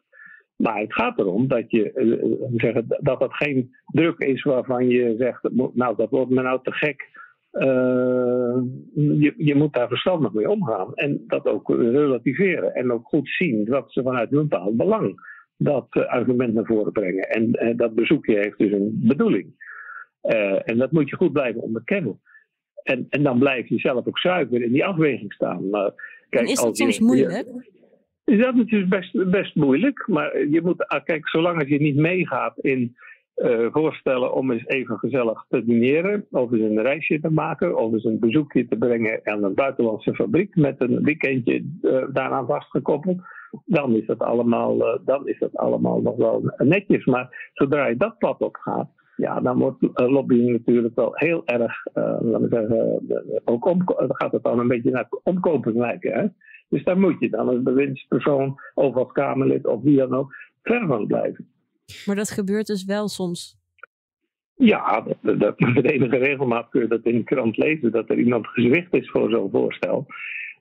Maar 0.57 0.81
het 0.81 0.95
gaat 0.95 1.19
erom 1.19 1.49
dat, 1.49 1.71
je, 1.71 1.93
uh, 1.95 2.77
dat 3.01 3.21
dat 3.21 3.35
geen 3.35 3.71
druk 3.87 4.19
is 4.19 4.43
waarvan 4.43 4.89
je 4.89 5.15
zegt, 5.19 5.49
nou 5.73 5.97
dat 5.97 6.11
wordt 6.11 6.31
me 6.31 6.43
nou 6.43 6.61
te 6.63 6.73
gek. 6.73 7.09
Je, 8.95 9.35
je 9.37 9.55
moet 9.55 9.73
daar 9.73 9.89
verstandig 9.89 10.33
mee 10.33 10.51
omgaan 10.51 10.95
en 10.95 11.25
dat 11.27 11.47
ook 11.47 11.69
relativeren 11.69 12.75
en 12.75 12.93
ook 12.93 13.07
goed 13.07 13.29
zien 13.29 13.69
wat 13.69 13.93
ze 13.93 14.03
vanuit 14.03 14.33
een 14.33 14.49
bepaald 14.49 14.77
belang 14.77 15.30
dat 15.63 15.87
uh, 15.91 16.07
argument 16.07 16.55
naar 16.55 16.65
voren 16.65 16.93
brengen. 16.93 17.29
En 17.29 17.49
uh, 17.63 17.77
dat 17.77 17.95
bezoekje 17.95 18.37
heeft 18.37 18.59
dus 18.59 18.73
een 18.73 19.01
bedoeling. 19.03 19.69
Uh, 20.23 20.69
en 20.69 20.79
dat 20.79 20.93
moet 20.93 21.09
je 21.09 21.17
goed 21.17 21.33
blijven 21.33 21.63
onderkennen. 21.63 22.21
En, 22.83 23.07
en 23.09 23.23
dan 23.23 23.39
blijf 23.39 23.69
je 23.69 23.79
zelf 23.79 24.07
ook 24.07 24.19
zuiver 24.19 24.63
in 24.63 24.73
die 24.73 24.85
afweging 24.85 25.33
staan. 25.33 25.71
Maar, 25.71 25.93
kijk, 26.29 26.45
en 26.45 26.51
is 26.51 26.61
dat 26.61 26.77
soms 26.77 27.01
moeilijk? 27.01 27.47
Is 28.25 28.39
dat 28.39 28.55
natuurlijk 28.55 28.91
best, 28.91 29.31
best 29.31 29.55
moeilijk. 29.55 30.09
Maar 30.09 30.49
je 30.49 30.61
moet, 30.63 31.01
kijk, 31.05 31.29
zolang 31.29 31.69
je 31.69 31.81
niet 31.81 31.97
meegaat 31.97 32.59
in 32.59 32.97
voorstellen 33.71 34.35
om 34.35 34.51
eens 34.51 34.67
even 34.67 34.99
gezellig 34.99 35.45
te 35.49 35.65
dineren, 35.65 36.27
of 36.31 36.53
eens 36.53 36.63
een 36.63 36.83
reisje 36.83 37.21
te 37.21 37.31
maken, 37.31 37.77
of 37.77 37.93
eens 37.93 38.05
een 38.05 38.19
bezoekje 38.19 38.69
te 38.69 38.77
brengen 38.77 39.21
aan 39.25 39.45
een 39.45 39.55
buitenlandse 39.55 40.15
fabriek 40.15 40.57
met 40.57 40.81
een 40.81 41.03
weekendje 41.03 41.65
daaraan 42.13 42.47
vastgekoppeld 42.47 43.21
dan 43.65 43.95
is 43.97 44.07
dat 44.07 44.19
allemaal, 44.19 44.77
uh, 44.77 44.99
dan 45.05 45.29
is 45.29 45.39
dat 45.39 45.57
allemaal 45.57 46.01
nog 46.01 46.17
wel 46.17 46.55
netjes. 46.57 47.05
Maar 47.05 47.51
zodra 47.53 47.87
je 47.87 47.97
dat 47.97 48.19
pad 48.19 48.41
op 48.41 48.57
gaat, 48.57 48.89
ja, 49.17 49.41
dan 49.41 49.59
wordt 49.59 49.83
uh, 49.83 49.89
lobbying 49.95 50.51
natuurlijk 50.51 50.95
wel 50.95 51.11
heel 51.15 51.47
erg, 51.47 51.87
uh, 51.95 52.19
laten 52.21 52.49
we 52.49 52.49
zeggen, 52.49 53.43
ook 53.45 53.65
om, 53.65 53.83
gaat 54.09 54.33
het 54.33 54.43
dan 54.43 54.59
een 54.59 54.69
beetje 54.69 54.91
naar 54.91 55.09
omkoping 55.23 55.77
lijken. 55.77 56.13
Hè? 56.13 56.27
Dus 56.69 56.85
daar 56.85 56.99
moet 56.99 57.17
je 57.19 57.31
dan 57.31 57.49
als 57.49 57.63
bewindspersoon 57.63 58.61
of 58.75 58.95
als 58.95 59.13
Kamerlid 59.13 59.67
of 59.67 59.83
wie 59.83 59.97
dan 59.97 60.15
ook 60.15 60.35
ver 60.63 60.87
van 60.87 61.07
blijven. 61.07 61.49
Maar 62.07 62.17
dat 62.17 62.31
gebeurt 62.31 62.67
dus 62.67 62.85
wel 62.85 63.09
soms. 63.09 63.59
Ja, 64.57 65.07
dat, 65.23 65.41
dat, 65.41 65.61
met 65.61 65.91
enige 65.91 66.17
regelmaat 66.17 66.69
kun 66.69 66.81
je 66.81 66.89
dat 66.89 67.05
in 67.05 67.17
de 67.17 67.25
krant 67.25 67.57
lezen, 67.57 67.93
dat 67.93 68.11
er 68.11 68.19
iemand 68.19 68.47
gezwicht 68.47 68.95
is 68.95 69.11
voor 69.11 69.31
zo'n 69.31 69.51
voorstel. 69.51 70.07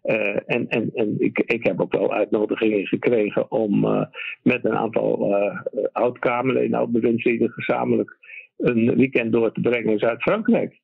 Uh, 0.03 0.35
en 0.45 0.67
en, 0.69 0.91
en 0.93 1.15
ik, 1.17 1.39
ik 1.39 1.63
heb 1.63 1.81
ook 1.81 1.91
wel 1.91 2.13
uitnodigingen 2.13 2.87
gekregen 2.87 3.51
om 3.51 3.83
uh, 3.85 4.03
met 4.43 4.65
een 4.65 4.75
aantal 4.75 5.31
uh, 5.31 5.59
oud-Kamerleden, 5.91 6.77
oud-bewindslieden 6.77 7.49
gezamenlijk 7.49 8.17
een 8.57 8.95
weekend 8.95 9.31
door 9.31 9.51
te 9.51 9.61
brengen 9.61 9.91
in 9.91 9.99
Zuid-Frankrijk. 9.99 10.79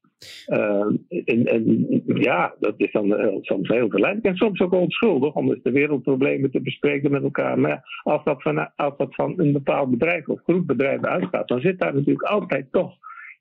En, 0.45 1.45
en, 1.45 1.87
ja, 2.05 2.55
dat 2.59 2.73
is 2.77 2.91
dan 2.91 3.39
soms 3.41 3.67
heel 3.67 3.89
verleidelijk 3.89 4.27
en 4.27 4.35
soms 4.35 4.59
ook 4.59 4.73
onschuldig 4.73 5.33
om 5.33 5.59
de 5.63 5.71
wereldproblemen 5.71 6.51
te 6.51 6.61
bespreken 6.61 7.11
met 7.11 7.23
elkaar. 7.23 7.59
Maar 7.59 8.01
als 8.03 8.23
dat, 8.23 8.41
van, 8.41 8.69
van 8.95 9.33
een 9.37 9.51
bepaald 9.51 9.89
bedrijf 9.89 10.27
of 10.27 10.41
groep 10.43 10.67
bedrijven 10.67 11.09
uitgaat, 11.09 11.47
dan 11.47 11.61
zit 11.61 11.79
daar 11.79 11.93
natuurlijk 11.93 12.27
altijd 12.27 12.71
toch 12.71 12.97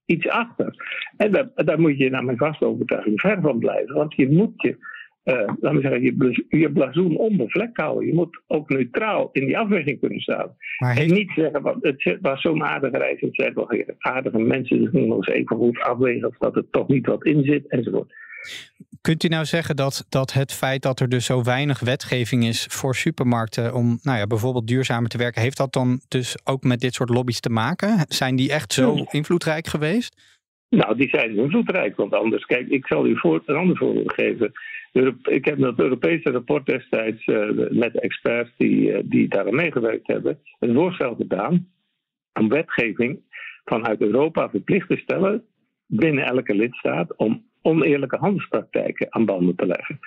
iets 0.07 0.29
achter. 0.29 0.75
En 1.17 1.33
daar, 1.33 1.51
daar 1.55 1.81
moet 1.81 1.99
je 1.99 2.11
naar 2.11 2.25
mijn 2.25 2.37
vaste 2.37 2.67
overtuiging 2.67 3.21
ver 3.21 3.41
van 3.41 3.59
blijven, 3.59 3.95
want 3.95 4.15
je 4.15 4.31
moet 4.31 4.63
je 4.63 4.77
laten 5.25 5.75
we 5.75 5.81
zeggen, 5.81 6.03
je, 6.03 6.45
je 6.49 6.73
blazoen 6.73 7.17
onbevlekt 7.17 7.77
houden. 7.77 8.07
Je 8.07 8.15
moet 8.15 8.43
ook 8.47 8.69
neutraal 8.69 9.29
in 9.33 9.47
die 9.47 9.59
afweging 9.59 10.01
kunnen 10.01 10.21
staan. 10.21 10.57
Maar 10.79 10.97
En 10.97 11.13
niet 11.13 11.31
zeggen, 11.35 11.63
want 11.63 11.83
het 11.83 12.19
was 12.21 12.41
zo'n 12.41 12.65
aardige 12.65 12.99
reis, 12.99 13.21
het 13.21 13.35
zijn 13.35 13.55
wel 13.55 13.71
aardige 13.99 14.39
mensen, 14.39 14.79
dus 14.79 14.93
nog 14.93 15.17
eens 15.17 15.29
even 15.29 15.57
goed 15.57 15.81
afwegen 15.81 16.29
of 16.29 16.37
dat 16.39 16.57
er 16.57 16.71
toch 16.71 16.89
niet 16.89 17.07
wat 17.07 17.25
in 17.25 17.45
zit, 17.45 17.69
enzovoort. 17.69 18.13
Kunt 19.01 19.25
u 19.25 19.29
nou 19.29 19.45
zeggen 19.45 19.77
dat, 19.77 20.07
dat 20.09 20.33
het 20.33 20.53
feit 20.53 20.83
dat 20.83 21.01
er 21.01 21.09
dus 21.09 21.25
zo 21.25 21.43
weinig 21.43 21.81
wetgeving 21.81 22.45
is 22.45 22.67
voor 22.71 22.95
supermarkten 22.95 23.75
om 23.75 23.99
nou 24.03 24.19
ja, 24.19 24.27
bijvoorbeeld 24.27 24.67
duurzamer 24.67 25.09
te 25.09 25.19
werken, 25.19 25.43
heeft 25.43 25.57
dat 25.57 25.73
dan 25.73 26.01
dus 26.09 26.37
ook 26.45 26.63
met 26.63 26.81
dit 26.81 26.95
soort 26.95 27.09
lobby's 27.09 27.41
te 27.41 27.51
maken? 27.51 28.05
Zijn 28.09 28.37
die 28.37 28.53
echt 28.53 28.73
zo 28.73 29.07
invloedrijk 29.11 29.67
geweest? 29.67 30.34
Nou, 30.75 30.97
die 30.97 31.09
zijn 31.09 31.37
invloedrijk, 31.37 31.97
want 31.97 32.15
anders, 32.15 32.45
kijk, 32.45 32.69
ik 32.69 32.87
zal 32.87 33.07
u 33.07 33.19
voor, 33.19 33.43
een 33.47 33.57
ander 33.57 33.77
voorbeeld 33.77 34.13
geven. 34.13 34.53
Ik 35.23 35.45
heb 35.45 35.59
dat 35.59 35.79
Europese 35.79 36.31
rapport 36.31 36.67
destijds 36.67 37.27
uh, 37.27 37.71
met 37.71 38.01
experts 38.01 38.51
die, 38.57 38.91
uh, 38.91 38.99
die 39.05 39.29
daar 39.29 39.55
meegewerkt 39.55 40.07
hebben, 40.07 40.39
een 40.59 40.75
voorstel 40.75 41.15
gedaan 41.15 41.69
om 42.41 42.49
wetgeving 42.49 43.21
vanuit 43.65 44.01
Europa 44.01 44.51
verplicht 44.51 44.89
te 44.89 44.97
stellen 44.97 45.45
binnen 45.87 46.25
elke 46.25 46.55
lidstaat 46.55 47.17
om 47.17 47.45
oneerlijke 47.63 48.17
handelspraktijken 48.17 49.07
aan 49.15 49.25
banden 49.25 49.57
te 49.57 49.67
leggen. 49.67 49.99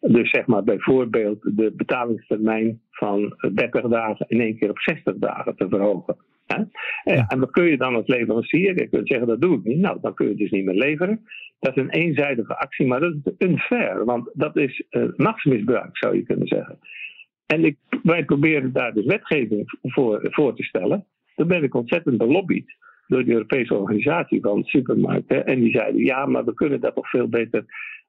Dus 0.00 0.30
zeg 0.30 0.46
maar 0.46 0.64
bijvoorbeeld 0.64 1.42
de 1.42 1.72
betalingstermijn 1.76 2.80
van 2.90 3.36
30 3.54 3.82
dagen 3.82 4.26
in 4.28 4.40
één 4.40 4.58
keer 4.58 4.70
op 4.70 4.78
60 4.78 5.14
dagen 5.16 5.56
te 5.56 5.68
verhogen. 5.68 6.16
Ja. 7.04 7.26
En 7.28 7.38
dan 7.38 7.50
kun 7.50 7.64
je 7.64 7.76
dan 7.76 7.94
als 7.94 8.06
leverancier, 8.06 8.80
je 8.80 8.88
kunt 8.88 9.08
zeggen 9.08 9.26
dat 9.26 9.40
doe 9.40 9.58
ik 9.58 9.64
niet, 9.64 9.78
nou 9.78 9.98
dan 10.00 10.14
kun 10.14 10.28
je 10.28 10.34
dus 10.34 10.50
niet 10.50 10.64
meer 10.64 10.74
leveren. 10.74 11.20
Dat 11.60 11.76
is 11.76 11.82
een 11.82 11.90
eenzijdige 11.90 12.58
actie, 12.58 12.86
maar 12.86 13.00
dat 13.00 13.14
is 13.24 13.32
unfair, 13.48 14.04
want 14.04 14.30
dat 14.32 14.56
is 14.56 14.84
uh, 14.90 15.04
machtsmisbruik 15.16 15.96
zou 15.96 16.16
je 16.16 16.22
kunnen 16.22 16.46
zeggen. 16.46 16.78
En 17.46 17.64
ik, 17.64 17.76
wij 18.02 18.24
proberen 18.24 18.72
daar 18.72 18.94
dus 18.94 19.04
wetgeving 19.04 19.78
voor, 19.82 20.20
voor 20.22 20.56
te 20.56 20.62
stellen. 20.62 21.06
Toen 21.34 21.46
ben 21.48 21.62
ik 21.62 21.74
ontzettend 21.74 22.18
belobbyd 22.18 22.76
door 23.06 23.24
de 23.24 23.32
Europese 23.32 23.74
organisatie 23.74 24.40
van 24.40 24.64
supermarkten. 24.64 25.46
En 25.46 25.60
die 25.60 25.72
zeiden, 25.72 26.04
ja, 26.04 26.26
maar 26.26 26.44
we 26.44 26.54
kunnen 26.54 26.80
dat 26.80 26.94
toch 26.94 27.10
veel 27.10 27.28
beter 27.28 27.64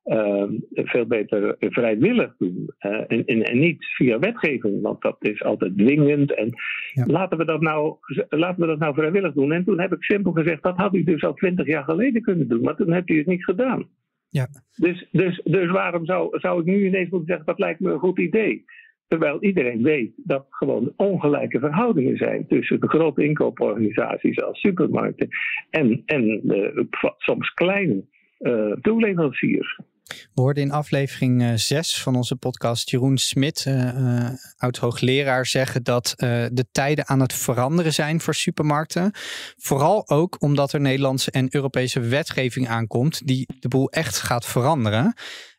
uh, 0.05 0.43
veel 0.73 1.05
beter 1.05 1.55
vrijwillig 1.59 2.35
doen. 2.37 2.73
Uh, 2.79 2.91
en, 3.07 3.25
en, 3.25 3.43
en, 3.43 3.59
niet 3.59 3.85
via 3.85 4.19
wetgeving, 4.19 4.81
want 4.81 5.01
dat 5.01 5.17
is 5.19 5.43
altijd 5.43 5.77
dwingend. 5.77 6.35
En 6.35 6.49
ja. 6.93 7.05
laten, 7.05 7.37
we 7.37 7.45
dat 7.45 7.61
nou, 7.61 7.97
laten 8.29 8.61
we 8.61 8.67
dat 8.67 8.79
nou 8.79 8.93
vrijwillig 8.93 9.33
doen. 9.33 9.51
En 9.51 9.63
toen 9.63 9.79
heb 9.79 9.93
ik 9.93 10.03
simpel 10.03 10.31
gezegd, 10.31 10.63
dat 10.63 10.77
had 10.77 10.95
u 10.95 11.03
dus 11.03 11.23
al 11.23 11.33
twintig 11.33 11.67
jaar 11.67 11.83
geleden 11.83 12.21
kunnen 12.21 12.47
doen, 12.47 12.61
maar 12.61 12.75
toen 12.75 12.91
hebt 12.91 13.09
u 13.09 13.17
het 13.17 13.27
niet 13.27 13.43
gedaan. 13.43 13.87
Ja. 14.29 14.47
Dus, 14.75 15.07
dus, 15.11 15.41
dus 15.43 15.71
waarom 15.71 16.05
zou, 16.05 16.39
zou 16.39 16.59
ik 16.59 16.65
nu 16.65 16.85
ineens 16.85 17.09
moeten 17.09 17.27
zeggen, 17.27 17.45
dat 17.45 17.59
lijkt 17.59 17.79
me 17.79 17.91
een 17.91 17.99
goed 17.99 18.19
idee? 18.19 18.65
Terwijl 19.07 19.43
iedereen 19.43 19.83
weet 19.83 20.11
dat 20.15 20.45
gewoon 20.49 20.93
ongelijke 20.95 21.59
verhoudingen 21.59 22.17
zijn 22.17 22.47
tussen 22.47 22.79
de 22.79 22.87
grote 22.87 23.23
inkooporganisaties 23.23 24.41
als 24.41 24.59
supermarkten 24.59 25.27
en, 25.69 26.03
en 26.05 26.23
de 26.43 26.87
soms 27.17 27.49
kleine 27.49 28.03
uh, 28.39 28.71
toeleveranciers. 28.81 29.79
We 30.07 30.41
hoorden 30.41 30.63
in 30.63 30.71
aflevering 30.71 31.59
6 31.59 32.01
van 32.01 32.15
onze 32.15 32.35
podcast 32.35 32.89
Jeroen 32.89 33.17
Smit, 33.17 33.65
uh, 33.67 33.73
uh, 33.75 34.29
oud-hoogleraar, 34.57 35.45
zeggen 35.45 35.83
dat 35.83 36.13
de 36.51 36.65
tijden 36.71 37.07
aan 37.07 37.19
het 37.19 37.33
veranderen 37.33 37.93
zijn 37.93 38.19
voor 38.19 38.33
supermarkten. 38.33 39.11
Vooral 39.57 40.09
ook 40.09 40.41
omdat 40.41 40.73
er 40.73 40.81
Nederlandse 40.81 41.31
en 41.31 41.47
Europese 41.55 41.99
wetgeving 41.99 42.67
aankomt 42.67 43.27
die 43.27 43.47
de 43.59 43.67
boel 43.67 43.89
echt 43.89 44.21
gaat 44.21 44.45
veranderen. 44.45 45.13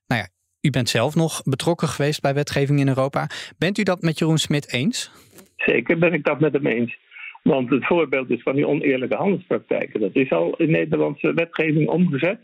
Nou 0.06 0.20
ja, 0.20 0.28
u 0.60 0.70
bent 0.70 0.88
zelf 0.88 1.14
nog 1.14 1.42
betrokken 1.42 1.88
geweest 1.88 2.20
bij 2.20 2.34
wetgeving 2.34 2.80
in 2.80 2.88
Europa. 2.88 3.26
Bent 3.58 3.78
u 3.78 3.82
dat 3.82 4.02
met 4.02 4.18
Jeroen 4.18 4.38
Smit 4.38 4.72
eens? 4.72 5.10
Zeker 5.56 5.98
ben 5.98 6.12
ik 6.12 6.24
dat 6.24 6.40
met 6.40 6.52
hem 6.52 6.66
eens. 6.66 6.98
Want 7.42 7.70
het 7.70 7.86
voorbeeld 7.86 8.30
is 8.30 8.42
van 8.42 8.54
die 8.54 8.66
oneerlijke 8.66 9.16
handelspraktijken. 9.16 10.00
Dat 10.00 10.14
is 10.14 10.30
al 10.30 10.56
in 10.56 10.70
Nederlandse 10.70 11.34
wetgeving 11.34 11.88
omgezet. 11.88 12.38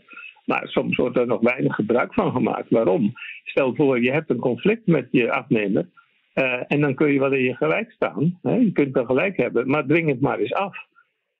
Maar 0.51 0.67
soms 0.67 0.95
wordt 0.95 1.17
er 1.17 1.27
nog 1.27 1.41
weinig 1.41 1.75
gebruik 1.75 2.13
van 2.13 2.31
gemaakt. 2.31 2.69
Waarom? 2.69 3.11
Stel 3.43 3.75
voor, 3.75 4.01
je 4.01 4.11
hebt 4.11 4.29
een 4.29 4.39
conflict 4.39 4.87
met 4.87 5.07
je 5.11 5.31
afnemer. 5.31 5.89
Uh, 6.35 6.63
en 6.67 6.81
dan 6.81 6.95
kun 6.95 7.13
je 7.13 7.19
wel 7.19 7.33
in 7.33 7.43
je 7.43 7.55
gelijk 7.55 7.91
staan. 7.91 8.39
Hè? 8.41 8.55
Je 8.55 8.71
kunt 8.71 8.93
wel 8.93 9.05
gelijk 9.05 9.37
hebben, 9.37 9.67
maar 9.67 9.85
dwing 9.85 10.09
het 10.09 10.21
maar 10.21 10.39
eens 10.39 10.53
af. 10.53 10.77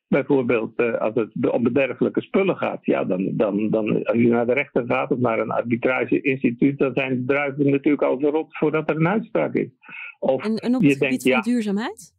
bijvoorbeeld 0.07 0.79
uh, 0.79 0.97
als 0.97 1.15
het 1.15 1.51
om 1.51 1.63
bederfelijke 1.63 2.21
spullen 2.21 2.57
gaat, 2.57 2.85
ja, 2.85 3.03
dan, 3.03 3.37
dan, 3.37 3.69
dan 3.69 4.03
als 4.03 4.17
je 4.17 4.27
naar 4.27 4.45
de 4.45 4.53
rechter 4.53 4.85
gaat 4.87 5.11
of 5.11 5.17
naar 5.17 5.39
een 5.39 5.51
arbitrage-instituut, 5.51 6.77
dan 6.77 6.91
zijn 6.93 7.15
de 7.15 7.25
druiven 7.25 7.69
natuurlijk 7.69 8.03
al 8.03 8.19
verrot 8.19 8.57
voordat 8.57 8.89
er 8.89 8.95
een 8.95 9.07
uitspraak 9.07 9.53
is. 9.53 9.69
Of 10.19 10.43
en, 10.43 10.55
en 10.55 10.75
op 10.75 10.81
het 10.81 10.97
gebied 10.97 11.29
van 11.29 11.41
duurzaamheid? 11.41 12.13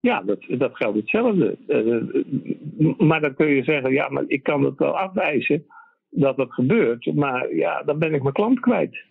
Ja, 0.00 0.22
dat, 0.22 0.44
dat 0.48 0.76
geldt 0.76 0.96
hetzelfde. 0.96 1.58
Uh, 1.66 2.98
maar 3.08 3.20
dan 3.20 3.34
kun 3.34 3.46
je 3.46 3.64
zeggen, 3.64 3.92
ja, 3.92 4.08
maar 4.08 4.24
ik 4.26 4.42
kan 4.42 4.64
het 4.64 4.78
wel 4.78 4.98
afwijzen 4.98 5.66
dat 6.10 6.36
dat 6.36 6.52
gebeurt, 6.52 7.14
maar 7.14 7.54
ja, 7.54 7.82
dan 7.82 7.98
ben 7.98 8.14
ik 8.14 8.22
mijn 8.22 8.34
klant 8.34 8.60
kwijt. 8.60 9.04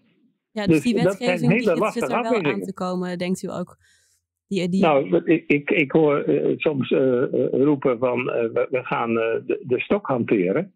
Ja, 0.52 0.66
dus, 0.66 0.76
dus 0.76 0.84
die 0.84 1.04
wetgeving 1.04 1.52
die 1.52 1.62
zit 1.92 2.02
er 2.02 2.22
wel 2.22 2.44
aan 2.44 2.62
te 2.62 2.74
komen, 2.74 3.18
denkt 3.18 3.44
u 3.44 3.50
ook? 3.50 3.78
Die, 4.48 4.70
die... 4.70 4.82
Nou, 4.82 5.24
ik, 5.26 5.44
ik, 5.48 5.70
ik 5.70 5.92
hoor 5.92 6.30
uh, 6.30 6.58
soms 6.58 6.90
uh, 6.90 7.24
roepen 7.52 8.00
van 8.00 8.24
we, 8.24 8.68
we, 8.70 8.84
gaan 8.84 9.14
de, 9.14 9.60
de, 9.64 9.80
stok 9.80 10.08
hanteren. 10.08 10.74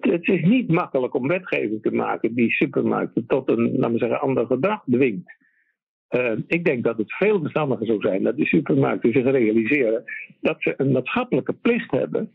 het 0.00 0.28
is 0.28 0.42
niet 0.42 0.68
makkelijk 0.68 1.14
om 1.14 1.28
wetgeving 1.28 1.82
te 1.82 1.90
maken 1.90 2.34
die 2.34 2.50
supermarkten 2.50 3.26
tot 3.26 3.48
een, 3.48 3.76
laten 3.76 3.92
we 3.92 3.98
zeggen, 3.98 4.20
ander 4.20 4.46
gedrag 4.46 4.82
dwingt. 4.84 5.32
ik 6.46 6.64
denk 6.64 6.84
dat 6.84 6.96
het 6.96 7.12
veel 7.12 7.40
verstandiger 7.40 7.86
zou 7.86 8.00
zijn 8.00 8.22
dat 8.22 8.36
die 8.36 8.46
supermarkten 8.46 9.12
zich 9.12 9.24
realiseren 9.24 10.04
dat 10.40 10.56
ze 10.58 10.74
een 10.76 10.92
maatschappelijke 10.92 11.52
plicht 11.52 11.90
hebben 11.90 12.32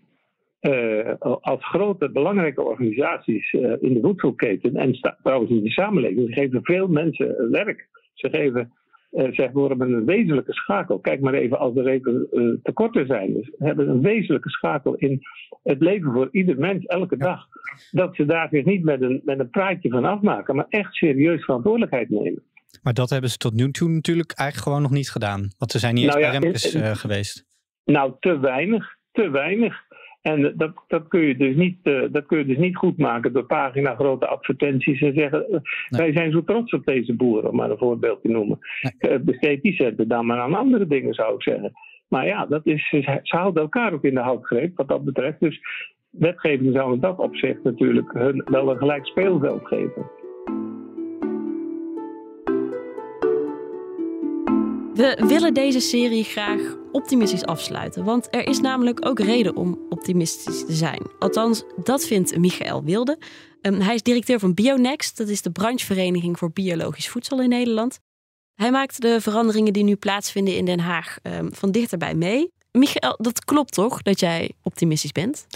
uh, 0.67 1.13
als 1.41 1.65
grote 1.65 2.09
belangrijke 2.11 2.63
organisaties 2.63 3.53
uh, 3.53 3.73
in 3.79 3.93
de 3.93 3.99
voedselketen 4.01 4.75
en 4.75 5.17
trouwens 5.23 5.51
in 5.51 5.63
de 5.63 5.69
samenleving, 5.69 6.27
ze 6.27 6.33
geven 6.33 6.59
veel 6.63 6.87
mensen 6.87 7.51
werk. 7.51 7.87
Ze 8.13 8.29
geven, 8.29 8.71
uh, 9.11 9.31
ze 9.31 9.49
worden 9.53 9.81
een 9.81 10.05
wezenlijke 10.05 10.53
schakel. 10.53 10.99
Kijk 10.99 11.21
maar 11.21 11.33
even 11.33 11.59
als 11.59 11.75
er 11.75 11.87
even 11.87 12.59
tekorten 12.63 13.07
zijn. 13.07 13.33
Dus 13.33 13.45
ze 13.45 13.65
hebben 13.65 13.89
een 13.89 14.01
wezenlijke 14.01 14.49
schakel 14.49 14.95
in 14.95 15.19
het 15.63 15.81
leven 15.81 16.11
voor 16.13 16.29
ieder 16.31 16.59
mens 16.59 16.85
elke 16.85 17.17
dag. 17.17 17.47
Dat 17.91 18.15
ze 18.15 18.25
daar 18.25 18.47
zich 18.51 18.65
niet 18.65 18.83
met 18.83 19.01
een, 19.01 19.21
met 19.25 19.39
een 19.39 19.49
praatje 19.49 19.89
van 19.89 20.05
afmaken, 20.05 20.55
maar 20.55 20.65
echt 20.69 20.93
serieus 20.93 21.43
verantwoordelijkheid 21.43 22.09
nemen. 22.09 22.43
Maar 22.83 22.93
dat 22.93 23.09
hebben 23.09 23.29
ze 23.29 23.37
tot 23.37 23.53
nu 23.53 23.71
toe 23.71 23.89
natuurlijk 23.89 24.31
eigenlijk 24.31 24.69
gewoon 24.69 24.89
nog 24.89 24.97
niet 24.97 25.11
gedaan. 25.11 25.49
Want 25.57 25.71
ze 25.71 25.79
zijn 25.79 25.93
niet 25.93 26.03
eens 26.03 26.13
nou 26.13 26.39
bij 26.39 26.49
ja, 26.73 26.93
geweest. 26.93 27.45
Nou, 27.85 28.13
te 28.19 28.39
weinig. 28.39 28.95
Te 29.11 29.29
weinig. 29.29 29.86
En 30.27 30.53
dat, 30.57 30.71
dat, 30.87 31.07
kun 31.07 31.21
je 31.21 31.37
dus 31.37 31.55
niet, 31.55 31.77
uh, 31.83 32.03
dat 32.11 32.25
kun 32.25 32.37
je 32.37 32.45
dus 32.45 32.57
niet 32.57 32.75
goed 32.75 32.97
maken 32.97 33.33
door 33.33 33.45
pagina 33.45 33.95
grote 33.95 34.27
advertenties 34.27 35.01
en 35.01 35.13
zeggen: 35.13 35.45
uh, 35.51 35.59
wij 35.89 36.11
zijn 36.11 36.31
zo 36.31 36.43
trots 36.43 36.73
op 36.73 36.85
deze 36.85 37.15
boeren, 37.15 37.49
om 37.49 37.55
maar 37.55 37.71
een 37.71 37.77
voorbeeld 37.77 38.21
te 38.21 38.27
noemen. 38.27 38.59
Nee. 38.99 39.19
Besteed 39.19 39.61
die 39.61 39.73
centen 39.73 40.07
dan 40.07 40.25
maar 40.25 40.39
aan 40.39 40.55
andere 40.55 40.87
dingen, 40.87 41.13
zou 41.13 41.35
ik 41.35 41.41
zeggen. 41.41 41.71
Maar 42.07 42.25
ja, 42.25 42.45
dat 42.45 42.65
is, 42.65 42.89
ze 42.89 43.21
houden 43.23 43.61
elkaar 43.61 43.93
ook 43.93 44.03
in 44.03 44.13
de 44.13 44.21
houtgreep 44.21 44.77
wat 44.77 44.87
dat 44.87 45.03
betreft. 45.03 45.39
Dus 45.39 45.59
wetgeving 46.09 46.73
zou 46.73 46.93
in 46.93 46.99
dat 46.99 47.17
opzicht 47.17 47.63
natuurlijk 47.63 48.13
hun 48.13 48.43
wel 48.45 48.69
een 48.69 48.77
gelijk 48.77 49.05
speelveld 49.05 49.67
geven. 49.67 50.09
We 54.97 55.23
willen 55.27 55.53
deze 55.53 55.79
serie 55.79 56.23
graag 56.23 56.59
optimistisch 56.91 57.45
afsluiten, 57.45 58.03
want 58.03 58.27
er 58.31 58.47
is 58.47 58.59
namelijk 58.59 59.05
ook 59.05 59.19
reden 59.19 59.55
om 59.55 59.85
optimistisch 59.89 60.65
te 60.65 60.73
zijn. 60.73 61.01
Althans, 61.19 61.63
dat 61.83 62.05
vindt 62.05 62.37
Michael 62.37 62.83
Wilde. 62.83 63.17
Um, 63.61 63.81
hij 63.81 63.95
is 63.95 64.01
directeur 64.03 64.39
van 64.39 64.53
Bionext, 64.53 65.17
dat 65.17 65.27
is 65.27 65.41
de 65.41 65.51
branchevereniging 65.51 66.37
voor 66.37 66.51
biologisch 66.51 67.09
voedsel 67.09 67.41
in 67.41 67.49
Nederland. 67.49 67.99
Hij 68.55 68.71
maakt 68.71 69.01
de 69.01 69.21
veranderingen 69.21 69.73
die 69.73 69.83
nu 69.83 69.95
plaatsvinden 69.95 70.55
in 70.55 70.65
Den 70.65 70.79
Haag 70.79 71.17
um, 71.23 71.53
van 71.53 71.71
dichterbij 71.71 72.15
mee. 72.15 72.51
Michael, 72.71 73.15
dat 73.21 73.45
klopt 73.45 73.73
toch 73.73 74.01
dat 74.01 74.19
jij 74.19 74.51
optimistisch 74.61 75.11
bent? 75.11 75.47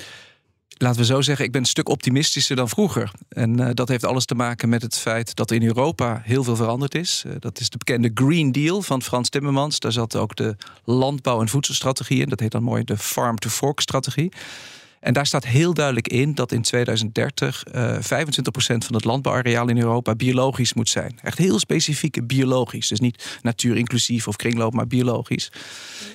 Laten 0.81 0.99
we 0.99 1.05
zo 1.05 1.21
zeggen, 1.21 1.45
ik 1.45 1.51
ben 1.51 1.61
een 1.61 1.67
stuk 1.67 1.89
optimistischer 1.89 2.55
dan 2.55 2.69
vroeger. 2.69 3.11
En 3.29 3.59
uh, 3.59 3.69
dat 3.73 3.87
heeft 3.87 4.05
alles 4.05 4.25
te 4.25 4.35
maken 4.35 4.69
met 4.69 4.81
het 4.81 4.97
feit 4.97 5.35
dat 5.35 5.51
in 5.51 5.63
Europa 5.63 6.21
heel 6.23 6.43
veel 6.43 6.55
veranderd 6.55 6.95
is. 6.95 7.23
Uh, 7.27 7.33
dat 7.39 7.59
is 7.59 7.69
de 7.69 7.77
bekende 7.77 8.11
Green 8.13 8.51
Deal 8.51 8.81
van 8.81 9.01
Frans 9.01 9.29
Timmermans. 9.29 9.79
Daar 9.79 9.91
zat 9.91 10.15
ook 10.15 10.35
de 10.35 10.55
landbouw- 10.83 11.41
en 11.41 11.49
voedselstrategie 11.49 12.21
in. 12.21 12.29
Dat 12.29 12.39
heet 12.39 12.51
dan 12.51 12.63
mooi 12.63 12.83
de 12.83 12.97
Farm-to-Fork-strategie. 12.97 14.31
En 15.01 15.13
daar 15.13 15.25
staat 15.25 15.45
heel 15.45 15.73
duidelijk 15.73 16.07
in 16.07 16.35
dat 16.35 16.51
in 16.51 16.61
2030 16.61 17.63
uh, 17.75 17.95
25% 17.95 17.99
van 18.57 18.95
het 18.95 19.03
landbouwareaal 19.03 19.69
in 19.69 19.77
Europa 19.77 20.15
biologisch 20.15 20.73
moet 20.73 20.89
zijn. 20.89 21.19
Echt 21.23 21.37
heel 21.37 21.59
specifiek 21.59 22.27
biologisch. 22.27 22.87
Dus 22.87 22.99
niet 22.99 23.39
natuur 23.41 23.77
inclusief 23.77 24.27
of 24.27 24.35
kringloop, 24.35 24.73
maar 24.73 24.87
biologisch. 24.87 25.51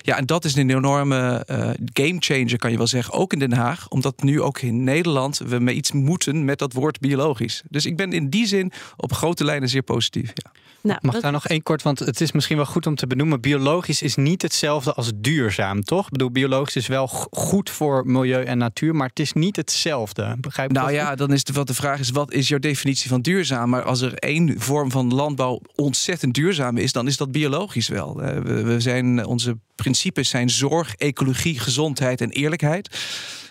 Ja, 0.01 0.17
en 0.17 0.25
dat 0.25 0.45
is 0.45 0.55
een 0.55 0.69
enorme 0.69 1.45
uh, 1.51 1.69
gamechanger, 1.93 2.57
kan 2.57 2.71
je 2.71 2.77
wel 2.77 2.87
zeggen. 2.87 3.13
Ook 3.13 3.33
in 3.33 3.39
Den 3.39 3.53
Haag, 3.53 3.89
omdat 3.89 4.23
nu 4.23 4.41
ook 4.41 4.61
in 4.61 4.83
Nederland 4.83 5.37
we 5.37 5.59
met 5.59 5.75
iets 5.75 5.91
moeten 5.91 6.45
met 6.45 6.59
dat 6.59 6.73
woord 6.73 6.99
biologisch. 6.99 7.63
Dus 7.69 7.85
ik 7.85 7.97
ben 7.97 8.11
in 8.11 8.29
die 8.29 8.47
zin 8.47 8.71
op 8.97 9.13
grote 9.13 9.43
lijnen 9.43 9.69
zeer 9.69 9.83
positief. 9.83 10.31
Ja. 10.33 10.51
Nou, 10.87 10.99
Mag 11.01 11.19
daar 11.19 11.31
nog 11.31 11.47
één 11.47 11.63
kort, 11.63 11.81
want 11.81 11.99
het 11.99 12.21
is 12.21 12.31
misschien 12.31 12.57
wel 12.57 12.65
goed 12.65 12.87
om 12.87 12.95
te 12.95 13.07
benoemen. 13.07 13.41
Biologisch 13.41 14.01
is 14.01 14.15
niet 14.15 14.41
hetzelfde 14.41 14.93
als 14.93 15.11
duurzaam, 15.15 15.83
toch? 15.83 16.05
Ik 16.05 16.11
bedoel, 16.11 16.31
biologisch 16.31 16.75
is 16.75 16.87
wel 16.87 17.07
goed 17.31 17.69
voor 17.69 18.05
milieu 18.05 18.43
en 18.43 18.57
natuur, 18.57 18.95
maar 18.95 19.07
het 19.07 19.19
is 19.19 19.33
niet 19.33 19.55
hetzelfde. 19.55 20.35
Begrijp 20.39 20.71
nou 20.71 20.91
ja, 20.91 21.15
dan 21.15 21.33
is 21.33 21.43
de, 21.43 21.53
wat 21.53 21.67
de 21.67 21.73
vraag 21.73 21.99
is, 21.99 22.09
wat 22.09 22.33
is 22.33 22.47
jouw 22.47 22.59
definitie 22.59 23.09
van 23.09 23.21
duurzaam? 23.21 23.69
Maar 23.69 23.83
als 23.83 24.01
er 24.01 24.13
één 24.13 24.59
vorm 24.59 24.91
van 24.91 25.13
landbouw 25.13 25.61
ontzettend 25.75 26.33
duurzaam 26.33 26.77
is, 26.77 26.91
dan 26.91 27.07
is 27.07 27.17
dat 27.17 27.31
biologisch 27.31 27.87
wel. 27.87 28.21
Eh, 28.21 28.39
we, 28.41 28.63
we 28.63 28.79
zijn, 28.79 29.25
onze 29.25 29.57
principes 29.83 30.29
zijn 30.29 30.49
zorg, 30.49 30.95
ecologie, 30.95 31.59
gezondheid 31.59 32.21
en 32.21 32.29
eerlijkheid. 32.29 32.89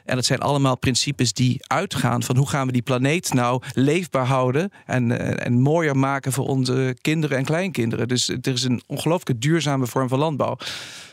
En 0.06 0.14
dat 0.14 0.24
zijn 0.24 0.40
allemaal 0.40 0.78
principes 0.78 1.32
die 1.32 1.60
uitgaan 1.66 2.22
van 2.22 2.36
hoe 2.36 2.48
gaan 2.48 2.66
we 2.66 2.72
die 2.72 2.82
planeet 2.82 3.32
nou 3.32 3.62
leefbaar 3.72 4.26
houden 4.26 4.70
en, 4.86 5.18
eh, 5.18 5.46
en 5.46 5.60
mooier 5.60 5.96
maken 5.96 6.32
voor 6.32 6.46
onze 6.46 6.96
kinderen 7.00 7.38
en 7.38 7.44
kleinkinderen. 7.44 8.08
Dus 8.08 8.28
er 8.28 8.52
is 8.52 8.62
een 8.62 8.82
ongelooflijke 8.86 9.38
duurzame 9.38 9.86
vorm 9.86 10.08
van 10.08 10.18
landbouw. 10.18 10.56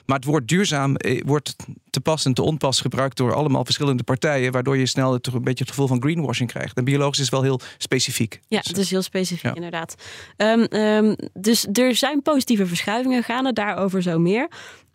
Maar 0.06 0.16
het 0.16 0.26
woord 0.26 0.48
duurzaam 0.48 0.96
eh, 0.96 1.22
wordt 1.26 1.56
te 1.90 2.02
pas 2.02 2.26
en 2.26 2.34
te 2.34 2.42
onpas 2.42 2.82
gebruikt 2.82 3.18
door 3.18 3.34
allemaal 3.34 3.66
verschillende 3.66 4.04
partijen, 4.04 4.52
waardoor 4.52 4.78
je 4.78 4.86
snel 4.86 5.20
toch 5.20 5.34
een 5.34 5.44
beetje 5.44 5.64
het 5.64 5.74
gevoel 5.74 5.88
van 5.88 6.02
greenwashing 6.02 6.50
krijgt. 6.50 6.78
En 6.78 6.84
biologisch 6.84 7.20
is 7.20 7.30
wel 7.30 7.42
heel 7.42 7.60
specifiek. 7.78 8.40
Ja, 8.48 8.62
het 8.64 8.78
is 8.78 8.90
heel 8.90 9.02
specifiek 9.02 9.56
inderdaad. 9.56 9.96
Um, 10.38 10.68
um, 10.70 11.16
dus 11.34 11.68
er 11.74 11.96
zijn 11.96 12.22
positieve 12.22 12.66
verschuivingen 12.66 13.24
gaande, 13.24 13.54
daarover 13.54 14.02
zo 14.02 14.20
meer. 14.20 14.48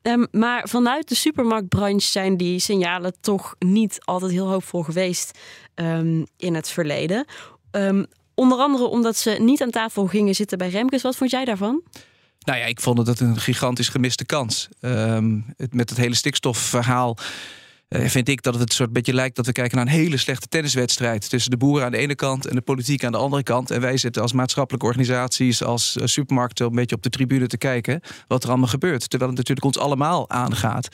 Um, 0.09 0.27
maar 0.31 0.69
vanuit 0.69 1.09
de 1.09 1.15
supermarktbranche 1.15 2.07
zijn 2.11 2.37
die 2.37 2.59
signalen 2.59 3.15
toch 3.21 3.55
niet 3.59 3.99
altijd 4.05 4.33
heel 4.33 4.49
hoopvol 4.49 4.83
geweest 4.83 5.39
um, 5.75 6.27
in 6.37 6.55
het 6.55 6.69
verleden. 6.69 7.27
Um, 7.71 8.07
onder 8.35 8.59
andere 8.59 8.85
omdat 8.85 9.17
ze 9.17 9.31
niet 9.31 9.63
aan 9.63 9.71
tafel 9.71 10.07
gingen 10.07 10.35
zitten 10.35 10.59
bij 10.59 10.69
Remkes. 10.69 11.03
Wat 11.03 11.17
vond 11.17 11.31
jij 11.31 11.45
daarvan? 11.45 11.83
Nou 12.39 12.59
ja, 12.59 12.65
ik 12.65 12.81
vond 12.81 13.07
het 13.07 13.21
een 13.21 13.37
gigantisch 13.37 13.89
gemiste 13.89 14.25
kans. 14.25 14.69
Met 15.71 15.91
het 15.91 15.97
hele 15.99 16.15
stikstofverhaal 16.15 17.17
vind 17.89 18.29
ik 18.29 18.43
dat 18.43 18.55
het 18.55 18.63
een 18.63 18.75
soort 18.75 18.93
beetje 18.93 19.15
lijkt 19.15 19.37
dat 19.37 19.47
we 19.47 19.53
kijken 19.53 19.77
naar 19.77 19.87
een 19.87 19.93
hele 19.93 20.17
slechte 20.17 20.49
tenniswedstrijd. 20.49 21.31
Tussen 21.31 21.51
de 21.51 21.57
boeren 21.57 21.85
aan 21.85 21.93
de 21.93 21.99
ene 21.99 22.15
kant 22.15 22.47
en 22.47 22.55
de 22.55 22.61
politiek 22.61 23.05
aan 23.05 23.13
de 23.13 23.19
andere 23.19 23.43
kant. 23.43 23.71
En 23.71 23.81
wij 23.81 23.97
zitten 23.97 24.23
als 24.23 24.33
maatschappelijke 24.33 24.87
organisaties, 24.87 25.63
als 25.63 25.97
uh, 25.97 26.07
supermarkten 26.07 26.67
een 26.67 26.75
beetje 26.75 26.97
op 26.97 27.03
de 27.03 27.11
tribune 27.11 27.47
te 27.47 27.59
kijken 27.59 28.01
wat 28.27 28.43
er 28.43 28.49
allemaal 28.49 28.69
gebeurt. 28.69 29.11
Terwijl 29.11 29.31
het 29.31 29.39
natuurlijk 29.39 29.67
ons 29.67 29.79
allemaal 29.79 30.31
aangaat. 30.31 30.89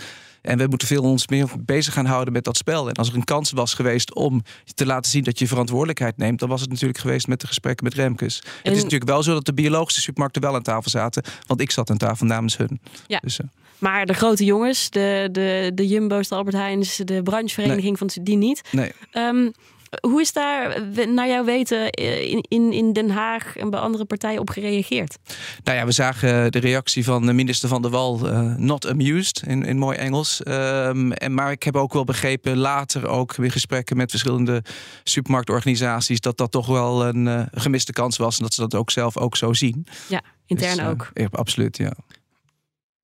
En 0.44 0.58
we 0.58 0.66
moeten 0.66 0.88
veel 0.88 1.02
ons 1.02 1.28
meer 1.28 1.48
bezig 1.58 1.94
gaan 1.94 2.06
houden 2.06 2.32
met 2.32 2.44
dat 2.44 2.56
spel. 2.56 2.88
En 2.88 2.94
als 2.94 3.08
er 3.08 3.14
een 3.14 3.24
kans 3.24 3.50
was 3.50 3.74
geweest 3.74 4.14
om 4.14 4.42
te 4.74 4.86
laten 4.86 5.10
zien 5.10 5.22
dat 5.22 5.38
je 5.38 5.46
verantwoordelijkheid 5.46 6.16
neemt, 6.16 6.38
dan 6.38 6.48
was 6.48 6.60
het 6.60 6.70
natuurlijk 6.70 6.98
geweest 6.98 7.26
met 7.26 7.40
de 7.40 7.46
gesprekken 7.46 7.84
met 7.84 7.94
Remkes. 7.94 8.42
Het 8.62 8.72
is 8.72 8.82
natuurlijk 8.82 9.10
wel 9.10 9.22
zo 9.22 9.32
dat 9.32 9.46
de 9.46 9.54
biologische 9.54 10.00
supermarkten 10.00 10.42
wel 10.42 10.54
aan 10.54 10.62
tafel 10.62 10.90
zaten, 10.90 11.24
want 11.46 11.60
ik 11.60 11.70
zat 11.70 11.90
aan 11.90 11.96
tafel 11.96 12.26
namens 12.26 12.56
hun. 12.56 12.80
Ja. 13.06 13.18
Dus, 13.22 13.38
uh, 13.38 13.46
maar 13.78 14.06
de 14.06 14.12
grote 14.12 14.44
jongens, 14.44 14.90
de, 14.90 15.28
de, 15.32 15.70
de 15.74 15.86
Jumbo's, 15.86 16.28
de 16.28 16.34
Albert 16.34 16.56
Heijns, 16.56 16.96
de 16.96 17.22
branchevereniging 17.22 17.98
van 17.98 18.10
die 18.22 18.36
niet. 18.36 18.62
Nee. 18.70 18.92
Um, 19.12 19.52
hoe 20.00 20.20
is 20.20 20.32
daar 20.32 20.82
naar 21.08 21.28
jouw 21.28 21.44
weten 21.44 21.90
in, 21.90 22.44
in, 22.48 22.72
in 22.72 22.92
Den 22.92 23.10
Haag 23.10 23.56
en 23.56 23.70
bij 23.70 23.80
andere 23.80 24.04
partijen 24.04 24.40
op 24.40 24.50
gereageerd? 24.50 25.18
Nou 25.64 25.78
ja, 25.78 25.84
we 25.86 25.92
zagen 25.92 26.52
de 26.52 26.58
reactie 26.58 27.04
van 27.04 27.26
de 27.26 27.32
minister 27.32 27.68
van 27.68 27.82
der 27.82 27.90
Wal, 27.90 28.28
uh, 28.28 28.54
not 28.56 28.88
amused 28.88 29.42
in, 29.46 29.64
in 29.64 29.78
mooi 29.78 29.96
Engels. 29.96 30.40
Um, 30.46 31.12
en, 31.12 31.34
maar 31.34 31.50
ik 31.50 31.62
heb 31.62 31.76
ook 31.76 31.92
wel 31.92 32.04
begrepen, 32.04 32.56
later 32.56 33.08
ook 33.08 33.34
weer 33.34 33.50
gesprekken 33.50 33.96
met 33.96 34.10
verschillende 34.10 34.62
supermarktorganisaties, 35.04 36.20
dat 36.20 36.36
dat 36.36 36.50
toch 36.50 36.66
wel 36.66 37.04
een 37.04 37.26
uh, 37.26 37.42
gemiste 37.52 37.92
kans 37.92 38.16
was 38.16 38.36
en 38.36 38.42
dat 38.42 38.54
ze 38.54 38.60
dat 38.60 38.74
ook 38.74 38.90
zelf 38.90 39.16
ook 39.16 39.36
zo 39.36 39.52
zien. 39.52 39.86
Ja, 40.08 40.22
intern 40.46 40.76
dus, 40.76 40.84
uh, 40.84 40.90
ook. 40.90 41.10
Ja, 41.14 41.28
absoluut, 41.30 41.76
ja. 41.76 41.92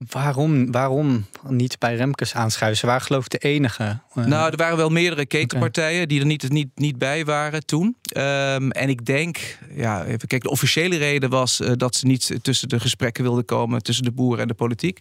Waarom, 0.08 0.72
waarom 0.72 1.26
niet 1.48 1.78
bij 1.78 1.96
Remkes 1.96 2.34
aanschuiven? 2.34 2.78
Ze 2.80 2.86
waren 2.86 3.02
geloof 3.02 3.24
ik 3.24 3.30
de 3.30 3.38
enige. 3.38 4.00
Eh, 4.14 4.24
nou, 4.24 4.50
er 4.50 4.56
waren 4.56 4.76
wel 4.76 4.88
meerdere 4.88 5.26
ketenpartijen 5.26 6.08
die 6.08 6.20
er 6.20 6.26
niet, 6.26 6.48
niet, 6.48 6.68
niet 6.74 6.98
bij 6.98 7.24
waren 7.24 7.66
toen. 7.66 7.96
Um, 8.16 8.70
en 8.70 8.88
ik 8.88 9.06
denk, 9.06 9.58
ja, 9.74 10.04
even 10.04 10.28
kijken, 10.28 10.40
de 10.40 10.50
officiële 10.50 10.96
reden 10.96 11.30
was 11.30 11.60
uh, 11.60 11.70
dat 11.76 11.94
ze 11.94 12.06
niet 12.06 12.38
tussen 12.42 12.68
de 12.68 12.80
gesprekken 12.80 13.22
wilden 13.22 13.44
komen 13.44 13.82
tussen 13.82 14.04
de 14.04 14.12
boeren 14.12 14.42
en 14.42 14.48
de 14.48 14.54
politiek. 14.54 15.00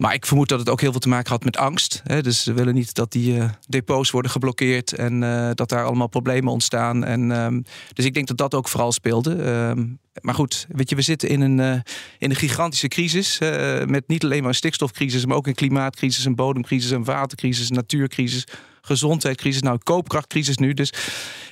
Maar 0.00 0.14
ik 0.14 0.26
vermoed 0.26 0.48
dat 0.48 0.58
het 0.58 0.68
ook 0.68 0.80
heel 0.80 0.90
veel 0.90 1.00
te 1.00 1.08
maken 1.08 1.30
had 1.30 1.44
met 1.44 1.56
angst. 1.56 2.02
Hè? 2.04 2.22
Dus 2.22 2.42
ze 2.42 2.52
willen 2.52 2.74
niet 2.74 2.94
dat 2.94 3.12
die 3.12 3.40
depots 3.68 4.10
worden 4.10 4.30
geblokkeerd 4.30 4.92
en 4.92 5.20
dat 5.54 5.68
daar 5.68 5.84
allemaal 5.84 6.06
problemen 6.06 6.52
ontstaan. 6.52 7.04
En, 7.04 7.32
ehm, 7.32 7.60
dus 7.92 8.04
ik 8.04 8.14
denk 8.14 8.26
dat 8.26 8.36
dat 8.36 8.54
ook 8.54 8.68
vooral 8.68 8.92
speelde. 8.92 9.34
Ehm, 9.34 9.86
maar 10.20 10.34
goed, 10.34 10.66
weet 10.68 10.90
je, 10.90 10.96
we 10.96 11.02
zitten 11.02 11.28
in 11.28 11.40
een, 11.40 11.82
in 12.18 12.30
een 12.30 12.36
gigantische 12.36 12.88
crisis. 12.88 13.38
met 13.86 14.08
niet 14.08 14.24
alleen 14.24 14.40
maar 14.40 14.48
een 14.48 14.54
stikstofcrisis, 14.54 15.26
maar 15.26 15.36
ook 15.36 15.46
een 15.46 15.54
klimaatcrisis, 15.54 16.24
een 16.24 16.34
bodemcrisis, 16.34 16.90
een 16.90 17.04
watercrisis, 17.04 17.68
een 17.68 17.76
natuurcrisis 17.76 18.46
gezondheidscrisis, 18.90 19.62
nou 19.62 19.78
koopkrachtcrisis 19.82 20.56
nu. 20.56 20.74
Dus 20.74 20.92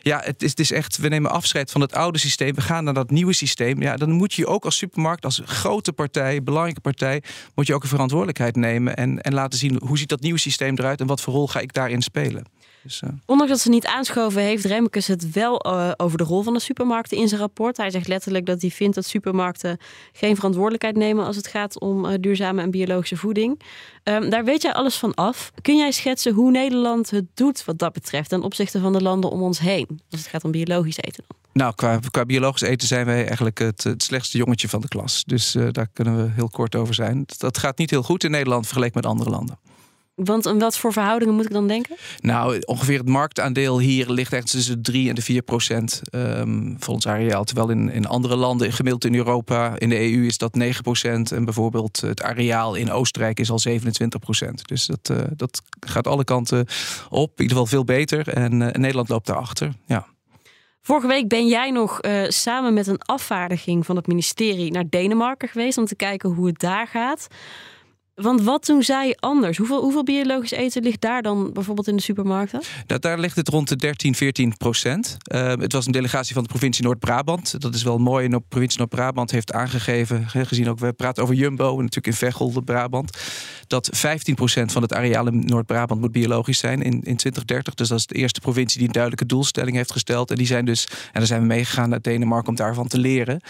ja, 0.02 0.20
het 0.24 0.42
is, 0.42 0.50
het 0.50 0.60
is 0.60 0.72
echt, 0.72 0.96
we 0.96 1.08
nemen 1.08 1.30
afscheid 1.30 1.70
van 1.70 1.80
het 1.80 1.94
oude 1.94 2.18
systeem. 2.18 2.54
We 2.54 2.60
gaan 2.60 2.84
naar 2.84 2.94
dat 2.94 3.10
nieuwe 3.10 3.32
systeem. 3.32 3.82
Ja, 3.82 3.96
dan 3.96 4.10
moet 4.10 4.34
je 4.34 4.46
ook 4.46 4.64
als 4.64 4.76
supermarkt, 4.76 5.24
als 5.24 5.42
grote 5.44 5.92
partij, 5.92 6.42
belangrijke 6.42 6.80
partij, 6.80 7.22
moet 7.54 7.66
je 7.66 7.74
ook 7.74 7.82
een 7.82 7.88
verantwoordelijkheid 7.88 8.56
nemen 8.56 8.96
en, 8.96 9.20
en 9.20 9.34
laten 9.34 9.58
zien 9.58 9.80
hoe 9.84 9.98
ziet 9.98 10.08
dat 10.08 10.20
nieuwe 10.20 10.38
systeem 10.38 10.78
eruit 10.78 11.00
en 11.00 11.06
wat 11.06 11.20
voor 11.20 11.34
rol 11.34 11.48
ga 11.48 11.60
ik 11.60 11.72
daarin 11.72 12.02
spelen. 12.02 12.44
Dus, 12.88 13.02
uh... 13.04 13.10
Ondanks 13.26 13.52
dat 13.52 13.60
ze 13.60 13.68
niet 13.68 13.86
aanschoven, 13.86 14.42
heeft 14.42 14.64
Remkes 14.64 15.06
het 15.06 15.32
wel 15.32 15.66
uh, 15.66 15.90
over 15.96 16.18
de 16.18 16.24
rol 16.24 16.42
van 16.42 16.52
de 16.52 16.60
supermarkten 16.60 17.16
in 17.16 17.28
zijn 17.28 17.40
rapport. 17.40 17.76
Hij 17.76 17.90
zegt 17.90 18.08
letterlijk 18.08 18.46
dat 18.46 18.60
hij 18.60 18.70
vindt 18.70 18.94
dat 18.94 19.04
supermarkten 19.04 19.78
geen 20.12 20.36
verantwoordelijkheid 20.36 20.96
nemen 20.96 21.26
als 21.26 21.36
het 21.36 21.46
gaat 21.46 21.80
om 21.80 22.04
uh, 22.04 22.12
duurzame 22.20 22.62
en 22.62 22.70
biologische 22.70 23.16
voeding. 23.16 23.60
Um, 24.04 24.30
daar 24.30 24.44
weet 24.44 24.62
jij 24.62 24.72
alles 24.72 24.96
van 24.96 25.14
af. 25.14 25.52
Kun 25.62 25.76
jij 25.76 25.92
schetsen 25.92 26.32
hoe 26.34 26.50
Nederland 26.50 27.10
het 27.10 27.24
doet 27.34 27.64
wat 27.64 27.78
dat 27.78 27.92
betreft 27.92 28.28
ten 28.28 28.42
opzichte 28.42 28.80
van 28.80 28.92
de 28.92 29.02
landen 29.02 29.30
om 29.30 29.42
ons 29.42 29.58
heen? 29.58 30.00
Als 30.10 30.20
het 30.20 30.30
gaat 30.30 30.44
om 30.44 30.50
biologisch 30.50 30.98
eten 30.98 31.24
dan. 31.26 31.36
Nou, 31.52 31.74
qua, 31.74 32.00
qua 32.10 32.24
biologisch 32.24 32.60
eten 32.60 32.88
zijn 32.88 33.06
wij 33.06 33.26
eigenlijk 33.26 33.58
het, 33.58 33.84
het 33.84 34.02
slechtste 34.02 34.38
jongetje 34.38 34.68
van 34.68 34.80
de 34.80 34.88
klas. 34.88 35.24
Dus 35.24 35.56
daar 35.70 35.88
kunnen 35.92 36.16
we 36.16 36.30
heel 36.30 36.48
kort 36.48 36.74
over 36.74 36.94
zijn. 36.94 37.24
Dat 37.38 37.58
gaat 37.58 37.78
niet 37.78 37.90
heel 37.90 38.02
goed 38.02 38.24
in 38.24 38.30
Nederland 38.30 38.66
vergeleken 38.66 38.96
met 38.96 39.06
andere 39.06 39.30
landen. 39.30 39.58
Want 40.24 40.46
en 40.46 40.58
wat 40.58 40.78
voor 40.78 40.92
verhoudingen 40.92 41.34
moet 41.34 41.44
ik 41.44 41.52
dan 41.52 41.66
denken? 41.66 41.96
Nou, 42.20 42.60
ongeveer 42.64 42.98
het 42.98 43.08
marktaandeel 43.08 43.78
hier 43.78 44.10
ligt 44.10 44.32
echt 44.32 44.50
tussen 44.50 44.82
de 44.82 44.90
3 44.92 45.08
en 45.08 45.14
de 45.14 45.22
4 45.22 45.42
procent 45.42 46.02
um, 46.10 46.76
voor 46.78 46.94
ons 46.94 47.06
areaal. 47.06 47.44
Terwijl 47.44 47.70
in, 47.70 47.90
in 47.90 48.06
andere 48.06 48.36
landen, 48.36 48.72
gemiddeld 48.72 49.04
in 49.04 49.14
Europa, 49.14 49.78
in 49.78 49.88
de 49.88 50.12
EU 50.12 50.26
is 50.26 50.38
dat 50.38 50.54
9 50.54 50.82
procent. 50.82 51.32
En 51.32 51.44
bijvoorbeeld 51.44 52.00
het 52.00 52.22
areaal 52.22 52.74
in 52.74 52.90
Oostenrijk 52.90 53.40
is 53.40 53.50
al 53.50 53.58
27 53.58 54.20
procent. 54.20 54.68
Dus 54.68 54.86
dat, 54.86 55.08
uh, 55.10 55.18
dat 55.36 55.62
gaat 55.80 56.06
alle 56.06 56.24
kanten 56.24 56.66
op. 57.08 57.30
In 57.30 57.42
ieder 57.42 57.56
geval 57.56 57.66
veel 57.66 57.84
beter. 57.84 58.28
En 58.28 58.52
uh, 58.60 58.68
Nederland 58.68 59.08
loopt 59.08 59.26
daarachter. 59.26 59.72
Ja. 59.86 60.06
Vorige 60.82 61.06
week 61.06 61.28
ben 61.28 61.46
jij 61.46 61.70
nog 61.70 62.02
uh, 62.02 62.24
samen 62.28 62.74
met 62.74 62.86
een 62.86 63.02
afvaardiging 63.02 63.86
van 63.86 63.96
het 63.96 64.06
ministerie 64.06 64.70
naar 64.70 64.88
Denemarken 64.88 65.48
geweest 65.48 65.78
om 65.78 65.84
te 65.84 65.96
kijken 65.96 66.30
hoe 66.30 66.46
het 66.46 66.58
daar 66.58 66.86
gaat. 66.86 67.28
Want 68.18 68.42
wat 68.42 68.66
doen 68.66 68.82
zij 68.82 69.16
anders? 69.20 69.56
Hoeveel, 69.56 69.80
hoeveel 69.82 70.04
biologisch 70.04 70.50
eten 70.50 70.82
ligt 70.82 71.00
daar 71.00 71.22
dan 71.22 71.52
bijvoorbeeld 71.52 71.88
in 71.88 71.96
de 71.96 72.02
supermarkten? 72.02 72.62
Nou, 72.86 73.00
daar 73.00 73.18
ligt 73.18 73.36
het 73.36 73.48
rond 73.48 73.68
de 73.68 73.76
13, 73.76 74.14
14 74.14 74.56
procent. 74.56 75.16
Uh, 75.34 75.46
het 75.46 75.72
was 75.72 75.86
een 75.86 75.92
delegatie 75.92 76.34
van 76.34 76.42
de 76.42 76.48
provincie 76.48 76.84
Noord-Brabant. 76.84 77.60
Dat 77.60 77.74
is 77.74 77.82
wel 77.82 77.98
mooi. 77.98 78.24
En 78.24 78.30
de 78.30 78.42
provincie 78.48 78.78
Noord-Brabant 78.78 79.30
heeft 79.30 79.52
aangegeven, 79.52 80.28
gezien 80.28 80.68
ook, 80.68 80.78
we 80.78 80.92
praten 80.92 81.22
over 81.22 81.34
Jumbo, 81.34 81.76
natuurlijk 81.76 82.06
in 82.06 82.12
Veghel, 82.12 82.52
de 82.52 82.62
Brabant, 82.62 83.18
dat 83.66 83.88
15 83.92 84.34
procent 84.34 84.72
van 84.72 84.82
het 84.82 84.92
areaal 84.92 85.26
in 85.26 85.44
Noord-Brabant 85.46 86.00
moet 86.00 86.12
biologisch 86.12 86.58
zijn 86.58 86.82
in, 86.82 86.92
in 86.92 87.16
2030. 87.16 87.74
Dus 87.74 87.88
dat 87.88 87.98
is 87.98 88.06
de 88.06 88.14
eerste 88.14 88.40
provincie 88.40 88.78
die 88.78 88.86
een 88.86 88.92
duidelijke 88.92 89.26
doelstelling 89.26 89.76
heeft 89.76 89.92
gesteld. 89.92 90.30
En 90.30 90.36
die 90.36 90.46
zijn 90.46 90.64
dus, 90.64 90.86
en 90.90 91.10
daar 91.12 91.26
zijn 91.26 91.40
we 91.40 91.46
meegegaan 91.46 91.88
naar 91.88 92.00
Denemarken 92.00 92.48
om 92.48 92.56
daarvan 92.56 92.86
te 92.86 92.98
leren. 92.98 93.40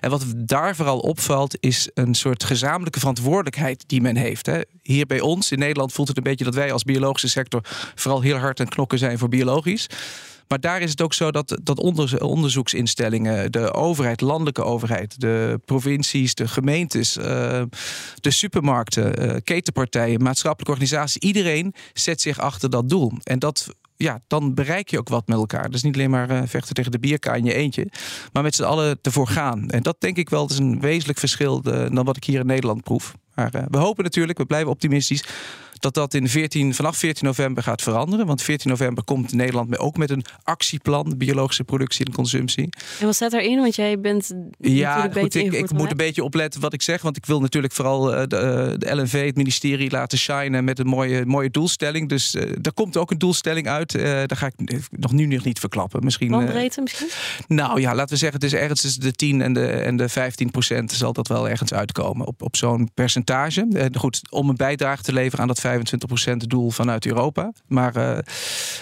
En 0.00 0.10
wat 0.10 0.24
daar 0.36 0.76
vooral 0.76 0.98
opvalt, 0.98 1.56
is 1.60 1.90
een 1.94 2.14
soort 2.14 2.44
gezamenlijke 2.44 2.98
verantwoordelijkheid 2.98 3.84
die 3.86 4.00
men 4.00 4.16
heeft. 4.18 4.46
Hè. 4.46 4.60
Hier 4.82 5.06
bij 5.06 5.20
ons 5.20 5.52
in 5.52 5.58
Nederland 5.58 5.92
voelt 5.92 6.08
het 6.08 6.16
een 6.16 6.22
beetje 6.22 6.44
dat 6.44 6.54
wij 6.54 6.72
als 6.72 6.82
biologische 6.82 7.28
sector 7.28 7.60
vooral 7.94 8.20
heel 8.20 8.36
hard 8.36 8.60
aan 8.60 8.68
knokken 8.68 8.98
zijn 8.98 9.18
voor 9.18 9.28
biologisch. 9.28 9.86
Maar 10.48 10.60
daar 10.60 10.80
is 10.80 10.90
het 10.90 11.02
ook 11.02 11.14
zo 11.14 11.30
dat, 11.30 11.58
dat 11.62 11.80
onderzoeksinstellingen, 12.20 13.52
de 13.52 13.72
overheid, 13.72 14.20
landelijke 14.20 14.64
overheid, 14.64 15.20
de 15.20 15.60
provincies, 15.64 16.34
de 16.34 16.48
gemeentes, 16.48 17.16
uh, 17.16 17.24
de 18.20 18.30
supermarkten, 18.30 19.24
uh, 19.24 19.36
ketenpartijen, 19.44 20.22
maatschappelijke 20.22 20.72
organisaties, 20.72 21.22
iedereen 21.22 21.74
zet 21.92 22.20
zich 22.20 22.38
achter 22.38 22.70
dat 22.70 22.88
doel. 22.88 23.12
En 23.22 23.38
dat 23.38 23.68
ja, 23.96 24.20
dan 24.26 24.54
bereik 24.54 24.90
je 24.90 24.98
ook 24.98 25.08
wat 25.08 25.26
met 25.26 25.38
elkaar. 25.38 25.70
Dus 25.70 25.82
niet 25.82 25.94
alleen 25.94 26.10
maar 26.10 26.30
uh, 26.30 26.42
vechten 26.46 26.74
tegen 26.74 26.90
de 26.90 26.98
bierka 26.98 27.34
in 27.34 27.44
je 27.44 27.54
eentje, 27.54 27.88
maar 28.32 28.42
met 28.42 28.54
z'n 28.54 28.62
allen 28.62 28.98
ervoor 29.02 29.28
gaan. 29.28 29.70
En 29.70 29.82
dat 29.82 30.00
denk 30.00 30.16
ik 30.16 30.30
wel, 30.30 30.48
is 30.48 30.58
een 30.58 30.80
wezenlijk 30.80 31.18
verschil 31.18 31.62
dan 31.62 32.04
wat 32.04 32.16
ik 32.16 32.24
hier 32.24 32.40
in 32.40 32.46
Nederland 32.46 32.82
proef. 32.82 33.14
Maar 33.38 33.54
uh, 33.54 33.62
we 33.70 33.78
hopen 33.78 34.04
natuurlijk, 34.04 34.38
we 34.38 34.46
blijven 34.46 34.70
optimistisch 34.70 35.24
dat 35.78 35.94
dat 35.94 36.14
in 36.14 36.28
14, 36.28 36.74
vanaf 36.74 36.96
14 36.96 37.26
november 37.26 37.62
gaat 37.62 37.82
veranderen. 37.82 38.26
Want 38.26 38.42
14 38.42 38.70
november 38.70 39.04
komt 39.04 39.32
Nederland 39.32 39.78
ook 39.78 39.96
met 39.96 40.10
een 40.10 40.24
actieplan 40.42 41.14
biologische 41.16 41.64
productie 41.64 42.06
en 42.06 42.12
consumptie. 42.12 42.68
En 43.00 43.06
wat 43.06 43.14
staat 43.14 43.32
erin? 43.32 43.58
Want 43.58 43.74
jij 43.74 44.00
bent 44.00 44.32
ja, 44.58 45.08
goed, 45.12 45.34
ik, 45.34 45.52
ik 45.52 45.72
moet 45.72 45.90
een 45.90 45.96
beetje 45.96 46.24
opletten 46.24 46.60
wat 46.60 46.72
ik 46.72 46.82
zeg, 46.82 47.02
want 47.02 47.16
ik 47.16 47.26
wil 47.26 47.40
natuurlijk 47.40 47.72
vooral 47.72 48.14
uh, 48.14 48.22
de, 48.26 48.36
uh, 48.36 48.78
de, 48.78 48.96
LNV, 48.96 49.26
het 49.26 49.36
ministerie, 49.36 49.90
laten 49.90 50.18
shinen 50.18 50.64
met 50.64 50.78
een 50.78 50.86
mooie, 50.86 51.26
mooie 51.26 51.50
doelstelling. 51.50 52.08
Dus 52.08 52.34
uh, 52.34 52.42
daar 52.60 52.72
komt 52.72 52.96
ook 52.96 53.10
een 53.10 53.18
doelstelling 53.18 53.68
uit. 53.68 53.92
daar 53.92 54.36
ga 54.36 54.46
ik 54.56 54.86
nog 54.90 55.12
nu 55.12 55.26
nog 55.26 55.44
niet 55.44 55.58
verklappen. 55.58 56.04
Misschien. 56.04 56.30
Bandbreedte 56.30 56.80
misschien? 56.80 57.08
Nou 57.48 57.80
ja, 57.80 57.94
laten 57.94 58.12
we 58.12 58.16
zeggen, 58.16 58.40
het 58.40 58.52
is 58.52 58.58
ergens 58.58 58.80
tussen 58.80 59.00
de 59.00 59.12
10 59.12 59.42
en 59.42 59.52
de, 59.52 59.66
en 59.66 59.96
de 59.96 60.08
15 60.08 60.50
procent 60.50 60.92
zal 60.92 61.12
dat 61.12 61.28
wel 61.28 61.48
ergens 61.48 61.72
uitkomen 61.72 62.26
op, 62.26 62.42
op 62.42 62.56
zo'n 62.56 62.90
percentage. 62.94 63.90
goed, 63.94 64.20
om 64.30 64.48
een 64.48 64.56
bijdrage 64.56 65.02
te 65.02 65.12
leveren 65.12 65.40
aan 65.40 65.48
dat 65.48 65.60
25% 65.68 66.36
doel 66.36 66.70
vanuit 66.70 67.06
Europa. 67.06 67.52
Maar, 67.66 67.96
uh, 67.96 68.18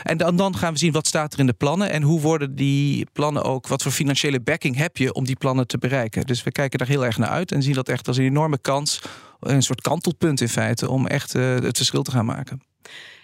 en 0.03 0.17
dan, 0.17 0.37
dan 0.37 0.57
gaan 0.57 0.73
we 0.73 0.79
zien 0.79 0.93
wat 0.93 1.07
staat 1.07 1.33
er 1.33 1.39
in 1.39 1.47
de 1.47 1.53
plannen 1.53 1.91
en 1.91 2.03
hoe 2.03 2.21
worden 2.21 2.55
die 2.55 3.07
plannen 3.13 3.43
ook, 3.43 3.67
wat 3.67 3.83
voor 3.83 3.93
financiële 3.93 4.41
backing 4.41 4.77
heb 4.77 4.97
je 4.97 5.13
om 5.13 5.25
die 5.25 5.37
plannen 5.37 5.67
te 5.67 5.79
bereiken. 5.79 6.27
Dus 6.27 6.43
we 6.43 6.53
kijken 6.53 6.79
daar 6.79 6.89
heel 6.89 7.05
erg 7.05 7.19
naar 7.19 7.29
uit 7.29 7.53
en 7.53 7.63
zien 7.63 7.75
dat 7.75 7.89
echt 7.89 8.09
als 8.09 8.17
een 8.17 8.25
enorme 8.25 8.59
kans, 8.59 9.01
een 9.41 9.63
soort 9.63 9.81
kantelpunt 9.81 10.41
in 10.41 10.49
feite, 10.49 10.91
om 10.91 11.07
echt 11.07 11.35
uh, 11.35 11.55
het 11.55 11.77
verschil 11.77 12.03
te 12.03 12.11
gaan 12.11 12.25
maken. 12.25 12.63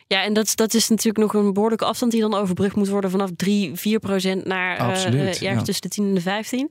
Ja, 0.07 0.23
en 0.23 0.33
dat, 0.33 0.53
dat 0.55 0.75
is 0.75 0.89
natuurlijk 0.89 1.33
nog 1.33 1.35
een 1.43 1.53
behoorlijke 1.53 1.85
afstand 1.85 2.13
die 2.13 2.21
dan 2.21 2.35
overbrugd 2.35 2.77
moet 2.77 2.89
worden 2.89 3.11
vanaf 3.11 3.31
3, 3.37 3.77
4 3.77 3.99
procent 3.99 4.47
naar 4.47 4.77
uh, 4.77 4.87
ergens 4.87 5.39
ja. 5.39 5.63
tussen 5.63 5.83
de 5.83 5.89
10 5.89 6.05
en 6.05 6.15
de 6.15 6.21
15. 6.21 6.71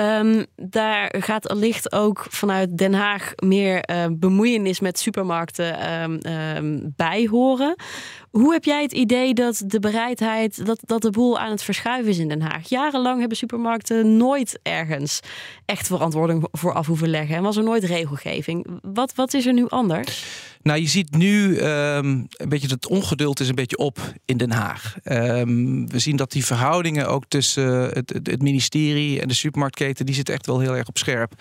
Um, 0.00 0.46
daar 0.56 1.14
gaat 1.18 1.48
allicht 1.48 1.92
ook 1.92 2.26
vanuit 2.28 2.78
Den 2.78 2.94
Haag 2.94 3.32
meer 3.36 3.90
uh, 3.90 4.04
bemoeienis 4.10 4.80
met 4.80 4.98
supermarkten 4.98 6.00
um, 6.02 6.92
bij 6.96 7.26
horen. 7.30 7.74
Hoe 8.30 8.52
heb 8.52 8.64
jij 8.64 8.82
het 8.82 8.92
idee 8.92 9.34
dat 9.34 9.62
de 9.66 9.80
bereidheid, 9.80 10.66
dat, 10.66 10.78
dat 10.84 11.02
de 11.02 11.10
boel 11.10 11.38
aan 11.38 11.50
het 11.50 11.62
verschuiven 11.62 12.10
is 12.10 12.18
in 12.18 12.28
Den 12.28 12.42
Haag? 12.42 12.68
Jarenlang 12.68 13.18
hebben 13.18 13.36
supermarkten 13.36 14.16
nooit 14.16 14.58
ergens 14.62 15.20
echt 15.64 15.86
verantwoording 15.86 16.48
voor 16.52 16.72
af 16.72 16.86
hoeven 16.86 17.08
leggen 17.08 17.36
en 17.36 17.42
was 17.42 17.56
er 17.56 17.62
nooit 17.62 17.84
regelgeving. 17.84 18.66
Wat, 18.82 19.14
wat 19.14 19.34
is 19.34 19.46
er 19.46 19.52
nu 19.52 19.68
anders? 19.68 20.24
Nou, 20.62 20.80
je 20.80 20.88
ziet 20.88 21.16
nu 21.16 21.58
um, 21.58 22.26
een 22.30 22.48
beetje 22.48 22.68
het 22.68 22.86
ongeduld 22.86 23.40
is 23.40 23.48
een 23.48 23.54
beetje 23.54 23.76
op 23.76 23.98
in 24.24 24.36
Den 24.36 24.50
Haag. 24.50 24.96
Um, 25.04 25.90
we 25.90 25.98
zien 25.98 26.16
dat 26.16 26.32
die 26.32 26.44
verhoudingen 26.44 27.08
ook 27.08 27.24
tussen 27.28 27.72
het, 27.72 28.20
het, 28.22 28.42
ministerie 28.42 29.20
en 29.20 29.28
de 29.28 29.34
supermarktketen, 29.34 30.06
die 30.06 30.14
zitten 30.14 30.34
echt 30.34 30.46
wel 30.46 30.60
heel 30.60 30.76
erg 30.76 30.88
op 30.88 30.98
scherp. 30.98 31.32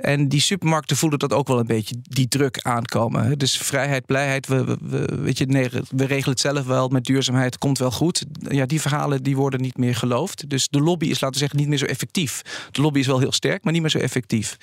En 0.00 0.28
die 0.28 0.40
supermarkten 0.40 0.96
voelen 0.96 1.18
dat 1.18 1.32
ook 1.32 1.48
wel 1.48 1.58
een 1.58 1.66
beetje 1.66 1.94
die 2.02 2.28
druk 2.28 2.58
aankomen. 2.62 3.38
Dus 3.38 3.56
vrijheid, 3.56 4.06
blijheid, 4.06 4.46
we, 4.46 4.78
we, 4.80 5.18
weet 5.20 5.38
je, 5.38 5.46
we 5.90 6.04
regelen 6.04 6.30
het 6.30 6.40
zelf 6.40 6.66
wel 6.66 6.88
met 6.88 7.04
duurzaamheid, 7.04 7.58
komt 7.58 7.78
wel 7.78 7.90
goed. 7.90 8.24
Ja, 8.48 8.66
die 8.66 8.80
verhalen 8.80 9.22
die 9.22 9.36
worden 9.36 9.60
niet 9.60 9.76
meer 9.76 9.94
geloofd. 9.94 10.50
Dus 10.50 10.68
de 10.68 10.80
lobby 10.80 11.06
is, 11.06 11.20
laten 11.20 11.38
zeggen, 11.38 11.58
niet 11.58 11.68
meer 11.68 11.78
zo 11.78 11.84
effectief. 11.84 12.42
De 12.70 12.80
lobby 12.80 12.98
is 12.98 13.06
wel 13.06 13.18
heel 13.18 13.32
sterk, 13.32 13.64
maar 13.64 13.72
niet 13.72 13.82
meer 13.82 13.90
zo 13.90 13.98
effectief. 13.98 14.56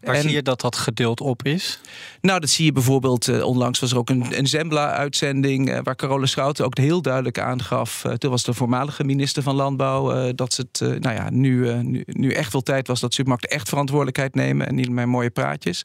Waar 0.00 0.14
en, 0.14 0.22
zie 0.22 0.32
je 0.32 0.42
dat 0.42 0.60
dat 0.60 0.76
geduld 0.76 1.20
op 1.20 1.44
is? 1.44 1.80
Nou, 2.20 2.40
dat 2.40 2.50
zie 2.50 2.64
je 2.64 2.72
bijvoorbeeld, 2.72 3.28
uh, 3.28 3.44
onlangs 3.44 3.78
was 3.78 3.90
er 3.90 3.98
ook 3.98 4.10
een, 4.10 4.38
een 4.38 4.46
Zembla-uitzending... 4.46 5.70
Uh, 5.70 5.78
waar 5.82 5.96
Carola 5.96 6.26
Schouten 6.26 6.64
ook 6.64 6.78
heel 6.78 7.02
duidelijk 7.02 7.38
aangaf... 7.38 8.04
Uh, 8.06 8.12
toen 8.12 8.30
was 8.30 8.42
de 8.42 8.54
voormalige 8.54 9.04
minister 9.04 9.42
van 9.42 9.54
Landbouw... 9.54 10.32
dat 10.32 10.52
ze 10.52 10.66
het, 10.70 11.00
nou 11.02 11.14
ja, 11.14 11.30
nu, 11.30 11.82
nu, 11.82 12.02
nu, 12.06 12.32
echt 12.32 12.52
wel 12.52 12.62
tijd 12.62 12.86
was 12.86 13.00
dat 13.00 13.14
supermarkten 13.14 13.50
echt 13.50 13.68
verantwoordelijkheid 13.68 14.34
nemen... 14.34 14.66
en 14.66 14.74
niet 14.74 14.90
meer 14.90 15.08
mooie 15.08 15.30
praatjes. 15.30 15.82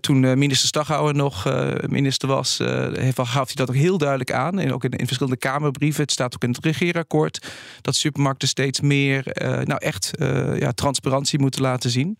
toen 0.00 0.20
minister 0.20 0.68
Staghouwer 0.68 1.14
nog 1.14 1.44
minister 1.86 2.28
was, 2.28 2.58
heeft, 2.92 3.18
gaf 3.20 3.46
hij 3.46 3.54
dat 3.54 3.68
ook 3.68 3.74
heel 3.74 3.98
duidelijk 3.98 4.32
aan. 4.32 4.58
En 4.58 4.72
ook 4.72 4.84
in, 4.84 4.90
in, 4.90 5.06
verschillende 5.06 5.38
Kamerbrieven. 5.38 6.02
Het 6.02 6.12
staat 6.12 6.34
ook 6.34 6.42
in 6.42 6.50
het 6.50 6.64
regeerakkoord... 6.64 7.46
dat 7.80 7.94
supermarkten 7.94 8.48
steeds 8.48 8.80
meer, 8.80 9.22
nou 9.64 9.78
echt, 9.78 10.10
ja, 10.58 10.72
transparantie 10.72 11.38
moeten 11.38 11.62
laten 11.62 11.90
zien. 11.90 12.18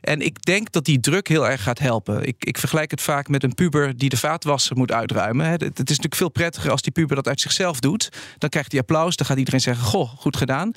En 0.00 0.20
ik 0.20 0.44
denk 0.44 0.72
dat 0.72 0.84
die 0.84 1.00
druk 1.00 1.28
heel 1.28 1.48
erg 1.48 1.62
gaat 1.62 1.78
helpen. 1.78 2.26
Ik, 2.26 2.44
ik 2.44 2.58
vergelijk 2.58 2.90
het 2.90 3.00
vaak 3.00 3.28
met 3.28 3.42
een 3.42 3.54
puber 3.54 3.96
die 3.96 4.08
de 4.08 4.16
vaatwasser 4.16 4.76
moet 4.76 4.92
uitruimen. 4.92 5.46
Het, 5.46 5.62
is 5.62 5.76
natuurlijk 5.76 6.14
veel 6.14 6.28
prettiger 6.28 6.70
als 6.70 6.82
die 6.82 6.92
puber 6.92 7.16
dat 7.16 7.28
uit 7.28 7.40
zichzelf 7.40 7.80
doet. 7.80 8.08
Dan 8.38 8.48
krijgt 8.48 8.72
hij 8.72 8.80
applaus, 8.80 9.16
dan 9.16 9.26
gaat 9.26 9.38
iedereen 9.38 9.60
zeggen, 9.60 9.84
goh, 9.84 10.10
goed 10.16 10.36
gedaan. 10.36 10.70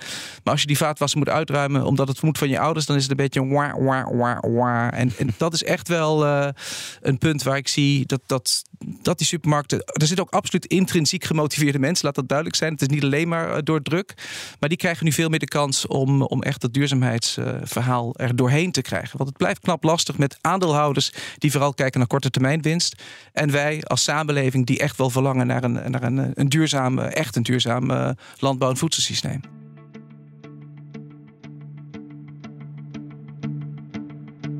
Maar 0.43 0.53
als 0.53 0.61
je 0.61 0.67
die 0.67 0.77
vaatwasser 0.77 1.19
moet 1.19 1.29
uitruimen 1.29 1.85
omdat 1.85 2.07
het 2.07 2.21
moet 2.21 2.37
van 2.37 2.49
je 2.49 2.59
ouders, 2.59 2.85
dan 2.85 2.95
is 2.95 3.01
het 3.01 3.11
een 3.11 3.17
beetje 3.17 3.45
wah, 3.45 3.73
wah, 3.77 4.17
wah, 4.17 4.39
wah. 4.55 4.99
En, 4.99 5.11
en 5.17 5.29
dat 5.37 5.53
is 5.53 5.63
echt 5.63 5.87
wel 5.87 6.25
uh, 6.25 6.47
een 7.01 7.17
punt 7.17 7.43
waar 7.43 7.57
ik 7.57 7.67
zie 7.67 8.05
dat, 8.05 8.21
dat, 8.25 8.63
dat 9.01 9.17
die 9.17 9.27
supermarkten. 9.27 9.79
Er 9.79 10.07
zitten 10.07 10.25
ook 10.25 10.33
absoluut 10.33 10.65
intrinsiek 10.65 11.23
gemotiveerde 11.23 11.79
mensen, 11.79 12.05
laat 12.05 12.15
dat 12.15 12.27
duidelijk 12.27 12.57
zijn. 12.57 12.71
Het 12.71 12.81
is 12.81 12.87
niet 12.87 13.03
alleen 13.03 13.27
maar 13.27 13.53
eh, 13.53 13.57
door 13.63 13.81
druk. 13.81 14.13
Maar 14.59 14.69
die 14.69 14.77
krijgen 14.77 15.05
nu 15.05 15.11
veel 15.11 15.29
meer 15.29 15.39
de 15.39 15.45
kans 15.45 15.87
om, 15.87 16.21
om 16.21 16.41
echt 16.41 16.61
dat 16.61 16.73
duurzaamheidsverhaal 16.73 18.15
er 18.15 18.35
doorheen 18.35 18.71
te 18.71 18.81
krijgen. 18.81 19.10
Want 19.17 19.29
het 19.29 19.37
blijft 19.37 19.59
knap 19.59 19.83
lastig 19.83 20.17
met 20.17 20.37
aandeelhouders 20.41 21.11
die 21.37 21.51
vooral 21.51 21.73
kijken 21.73 21.99
naar 21.99 22.07
korte 22.07 22.29
termijn 22.29 22.61
winst. 22.61 23.03
En 23.33 23.51
wij 23.51 23.83
als 23.83 24.03
samenleving 24.03 24.65
die 24.65 24.79
echt 24.79 24.97
wel 24.97 25.09
verlangen 25.09 25.47
naar 25.47 25.63
een, 25.63 25.91
naar 25.91 26.03
een, 26.03 26.31
een 26.33 26.49
duurzaam, 26.49 26.99
echt 26.99 27.35
een 27.35 27.43
duurzaam 27.43 27.91
uh, 27.91 28.09
landbouw- 28.39 28.69
en 28.69 28.77
voedselsysteem. 28.77 29.41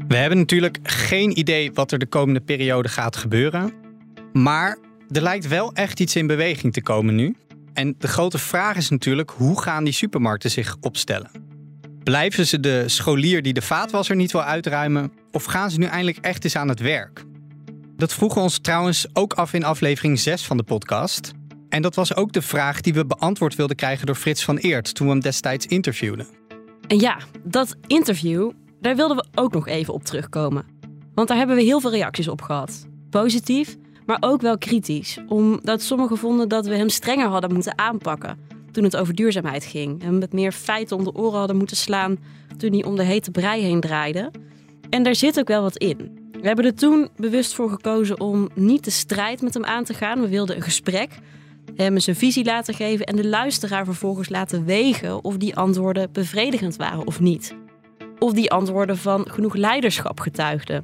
We 0.07 0.17
hebben 0.17 0.37
natuurlijk 0.37 0.79
geen 0.83 1.39
idee 1.39 1.71
wat 1.73 1.91
er 1.91 1.99
de 1.99 2.05
komende 2.05 2.41
periode 2.41 2.89
gaat 2.89 3.15
gebeuren. 3.15 3.73
Maar 4.33 4.77
er 5.09 5.21
lijkt 5.21 5.47
wel 5.47 5.73
echt 5.73 5.99
iets 5.99 6.15
in 6.15 6.27
beweging 6.27 6.73
te 6.73 6.81
komen 6.81 7.15
nu. 7.15 7.35
En 7.73 7.95
de 7.97 8.07
grote 8.07 8.37
vraag 8.37 8.75
is 8.75 8.89
natuurlijk: 8.89 9.29
hoe 9.29 9.61
gaan 9.61 9.83
die 9.83 9.93
supermarkten 9.93 10.51
zich 10.51 10.77
opstellen? 10.81 11.50
Blijven 12.03 12.47
ze 12.47 12.59
de 12.59 12.83
scholier 12.89 13.41
die 13.41 13.53
de 13.53 13.61
vaatwasser 13.61 14.15
niet 14.15 14.31
wil 14.31 14.43
uitruimen? 14.43 15.11
Of 15.31 15.43
gaan 15.43 15.71
ze 15.71 15.79
nu 15.79 15.85
eindelijk 15.85 16.17
echt 16.17 16.43
eens 16.43 16.55
aan 16.55 16.69
het 16.69 16.79
werk? 16.79 17.23
Dat 17.95 18.13
vroegen 18.13 18.37
we 18.37 18.43
ons 18.43 18.59
trouwens 18.59 19.07
ook 19.13 19.33
af 19.33 19.53
in 19.53 19.63
aflevering 19.63 20.19
6 20.19 20.45
van 20.45 20.57
de 20.57 20.63
podcast. 20.63 21.31
En 21.69 21.81
dat 21.81 21.95
was 21.95 22.15
ook 22.15 22.31
de 22.31 22.41
vraag 22.41 22.81
die 22.81 22.93
we 22.93 23.05
beantwoord 23.05 23.55
wilden 23.55 23.75
krijgen 23.75 24.05
door 24.05 24.15
Frits 24.15 24.43
van 24.43 24.57
Eert 24.57 24.95
toen 24.95 25.07
we 25.07 25.13
hem 25.13 25.21
destijds 25.21 25.65
interviewden. 25.65 26.27
En 26.87 26.99
ja, 26.99 27.17
dat 27.43 27.75
interview, 27.87 28.51
daar 28.79 28.95
wilden 28.95 29.17
we 29.17 29.25
ook 29.35 29.53
nog 29.53 29.67
even 29.67 29.93
op 29.93 30.03
terugkomen. 30.03 30.65
Want 31.13 31.27
daar 31.27 31.37
hebben 31.37 31.55
we 31.55 31.61
heel 31.61 31.79
veel 31.79 31.91
reacties 31.91 32.27
op 32.27 32.41
gehad. 32.41 32.87
Positief, 33.09 33.77
maar 34.05 34.17
ook 34.19 34.41
wel 34.41 34.57
kritisch. 34.57 35.17
Omdat 35.27 35.81
sommigen 35.81 36.17
vonden 36.17 36.49
dat 36.49 36.65
we 36.65 36.75
hem 36.75 36.89
strenger 36.89 37.27
hadden 37.27 37.53
moeten 37.53 37.77
aanpakken 37.77 38.37
toen 38.71 38.83
het 38.83 38.97
over 38.97 39.15
duurzaamheid 39.15 39.65
ging. 39.65 40.01
Hem 40.01 40.17
met 40.17 40.33
meer 40.33 40.51
feiten 40.51 40.97
om 40.97 41.03
de 41.03 41.15
oren 41.15 41.37
hadden 41.39 41.57
moeten 41.57 41.77
slaan 41.77 42.17
toen 42.57 42.71
hij 42.71 42.83
om 42.83 42.95
de 42.95 43.03
hete 43.03 43.31
brei 43.31 43.61
heen 43.61 43.79
draaide. 43.79 44.31
En 44.89 45.03
daar 45.03 45.15
zit 45.15 45.39
ook 45.39 45.47
wel 45.47 45.61
wat 45.61 45.77
in. 45.77 46.19
We 46.31 46.47
hebben 46.47 46.65
er 46.65 46.75
toen 46.75 47.09
bewust 47.15 47.53
voor 47.53 47.69
gekozen 47.69 48.19
om 48.19 48.49
niet 48.53 48.83
de 48.83 48.91
strijd 48.91 49.41
met 49.41 49.53
hem 49.53 49.65
aan 49.65 49.83
te 49.83 49.93
gaan. 49.93 50.21
We 50.21 50.27
wilden 50.27 50.55
een 50.55 50.61
gesprek, 50.61 51.09
hem 51.75 51.99
zijn 51.99 52.15
visie 52.15 52.45
laten 52.45 52.73
geven 52.73 53.05
en 53.05 53.15
de 53.15 53.27
luisteraar 53.27 53.85
vervolgens 53.85 54.29
laten 54.29 54.65
wegen 54.65 55.23
of 55.23 55.37
die 55.37 55.55
antwoorden 55.55 56.11
bevredigend 56.11 56.75
waren 56.75 57.07
of 57.07 57.19
niet. 57.19 57.55
Of 58.19 58.33
die 58.33 58.51
antwoorden 58.51 58.97
van 58.97 59.25
genoeg 59.29 59.55
leiderschap 59.55 60.19
getuigden. 60.19 60.83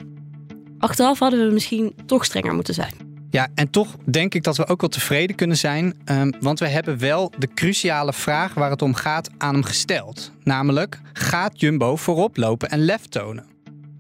Achteraf 0.78 1.20
hadden 1.20 1.48
we 1.48 1.54
misschien 1.54 1.96
toch 2.06 2.26
strenger 2.26 2.54
moeten 2.54 2.74
zijn. 2.74 3.07
Ja, 3.30 3.48
en 3.56 3.70
toch 3.70 3.96
denk 4.06 4.34
ik 4.34 4.44
dat 4.44 4.58
we 4.58 4.68
ook 4.68 4.82
wel 4.82 4.90
tevreden 4.90 5.36
kunnen 5.36 5.58
zijn. 5.58 5.94
Um, 6.06 6.34
want 6.40 6.60
we 6.60 6.68
hebben 6.68 6.98
wel 7.00 7.32
de 7.38 7.48
cruciale 7.54 8.14
vraag 8.14 8.54
waar 8.54 8.70
het 8.70 8.82
om 8.82 8.94
gaat 8.94 9.30
aan 9.38 9.54
hem 9.54 9.64
gesteld. 9.64 10.32
Namelijk, 10.44 11.02
gaat 11.14 11.60
Jumbo 11.60 11.96
voorop 11.96 12.38
lopen 12.38 12.70
en 12.70 12.86
lef 12.86 13.06
tonen? 13.06 13.46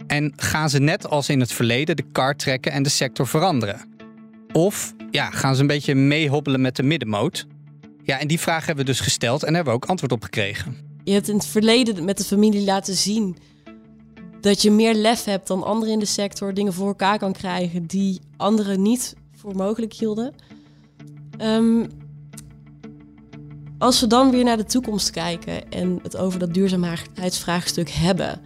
En 0.07 0.33
gaan 0.35 0.69
ze 0.69 0.79
net 0.79 1.09
als 1.09 1.29
in 1.29 1.39
het 1.39 1.51
verleden 1.51 1.95
de 1.95 2.05
kar 2.11 2.35
trekken 2.35 2.71
en 2.71 2.83
de 2.83 2.89
sector 2.89 3.27
veranderen? 3.27 3.81
Of 4.51 4.93
ja, 5.11 5.29
gaan 5.29 5.55
ze 5.55 5.61
een 5.61 5.67
beetje 5.67 5.95
meehobbelen 5.95 6.61
met 6.61 6.75
de 6.75 6.83
middenmoot? 6.83 7.47
Ja, 8.03 8.19
en 8.19 8.27
die 8.27 8.39
vraag 8.39 8.65
hebben 8.65 8.85
we 8.85 8.91
dus 8.91 8.99
gesteld 8.99 9.43
en 9.43 9.53
hebben 9.53 9.73
we 9.73 9.79
ook 9.79 9.89
antwoord 9.89 10.11
op 10.11 10.23
gekregen. 10.23 10.77
Je 11.03 11.13
hebt 11.13 11.27
in 11.27 11.35
het 11.35 11.47
verleden 11.47 12.05
met 12.05 12.17
de 12.17 12.23
familie 12.23 12.63
laten 12.63 12.95
zien 12.95 13.37
dat 14.41 14.61
je 14.61 14.71
meer 14.71 14.93
lef 14.93 15.23
hebt 15.23 15.47
dan 15.47 15.63
anderen 15.63 15.93
in 15.93 15.99
de 15.99 16.05
sector, 16.05 16.53
dingen 16.53 16.73
voor 16.73 16.87
elkaar 16.87 17.19
kan 17.19 17.33
krijgen 17.33 17.85
die 17.85 18.21
anderen 18.37 18.81
niet 18.81 19.15
voor 19.35 19.55
mogelijk 19.55 19.93
hielden. 19.93 20.33
Um, 21.41 21.87
als 23.77 23.99
we 23.99 24.07
dan 24.07 24.31
weer 24.31 24.43
naar 24.43 24.57
de 24.57 24.65
toekomst 24.65 25.09
kijken 25.09 25.69
en 25.71 25.99
het 26.03 26.17
over 26.17 26.39
dat 26.39 26.53
duurzaamheidsvraagstuk 26.53 27.89
hebben, 27.89 28.41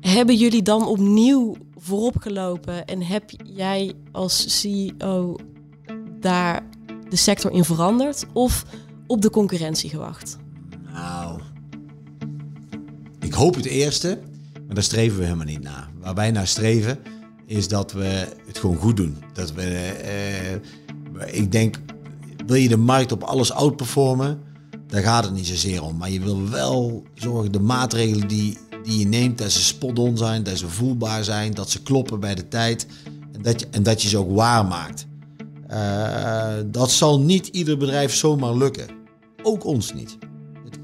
hebben 0.00 0.36
jullie 0.36 0.62
dan 0.62 0.86
opnieuw 0.86 1.56
voorop 1.76 2.16
gelopen 2.20 2.86
en 2.86 3.02
heb 3.02 3.30
jij 3.44 3.92
als 4.12 4.60
CEO 4.60 5.36
daar 6.20 6.66
de 7.08 7.16
sector 7.16 7.52
in 7.52 7.64
veranderd 7.64 8.26
of 8.32 8.64
op 9.06 9.22
de 9.22 9.30
concurrentie 9.30 9.90
gewacht? 9.90 10.38
Nou, 10.92 11.40
ik 13.20 13.32
hoop 13.32 13.54
het 13.54 13.64
eerste. 13.64 14.18
Maar 14.66 14.74
daar 14.74 14.84
streven 14.84 15.18
we 15.18 15.24
helemaal 15.24 15.46
niet 15.46 15.62
naar. 15.62 15.90
Waar 16.00 16.14
wij 16.14 16.30
naar 16.30 16.46
streven 16.46 16.98
is 17.46 17.68
dat 17.68 17.92
we 17.92 18.26
het 18.46 18.58
gewoon 18.58 18.76
goed 18.76 18.96
doen. 18.96 19.16
Dat 19.32 19.52
we, 19.52 19.62
eh, 19.62 21.34
ik 21.34 21.52
denk, 21.52 21.78
wil 22.46 22.56
je 22.56 22.68
de 22.68 22.76
markt 22.76 23.12
op 23.12 23.22
alles 23.22 23.52
outperformen, 23.52 24.38
daar 24.86 25.02
gaat 25.02 25.24
het 25.24 25.32
niet 25.32 25.46
zozeer 25.46 25.82
om. 25.82 25.96
Maar 25.96 26.10
je 26.10 26.20
wil 26.20 26.48
wel 26.48 27.02
zorgen, 27.14 27.52
de 27.52 27.60
maatregelen 27.60 28.28
die, 28.28 28.58
die 28.84 28.98
je 28.98 29.06
neemt, 29.06 29.38
dat 29.38 29.50
ze 29.50 29.62
spot-on 29.62 30.16
zijn, 30.16 30.42
dat 30.42 30.58
ze 30.58 30.68
voelbaar 30.68 31.24
zijn, 31.24 31.54
dat 31.54 31.70
ze 31.70 31.82
kloppen 31.82 32.20
bij 32.20 32.34
de 32.34 32.48
tijd 32.48 32.86
en 33.32 33.42
dat 33.42 33.60
je, 33.60 33.66
en 33.70 33.82
dat 33.82 34.02
je 34.02 34.08
ze 34.08 34.18
ook 34.18 34.30
waarmaakt. 34.30 35.06
Uh, 35.70 36.46
dat 36.66 36.90
zal 36.90 37.20
niet 37.20 37.46
ieder 37.46 37.78
bedrijf 37.78 38.14
zomaar 38.14 38.54
lukken. 38.54 38.86
Ook 39.42 39.64
ons 39.64 39.94
niet 39.94 40.18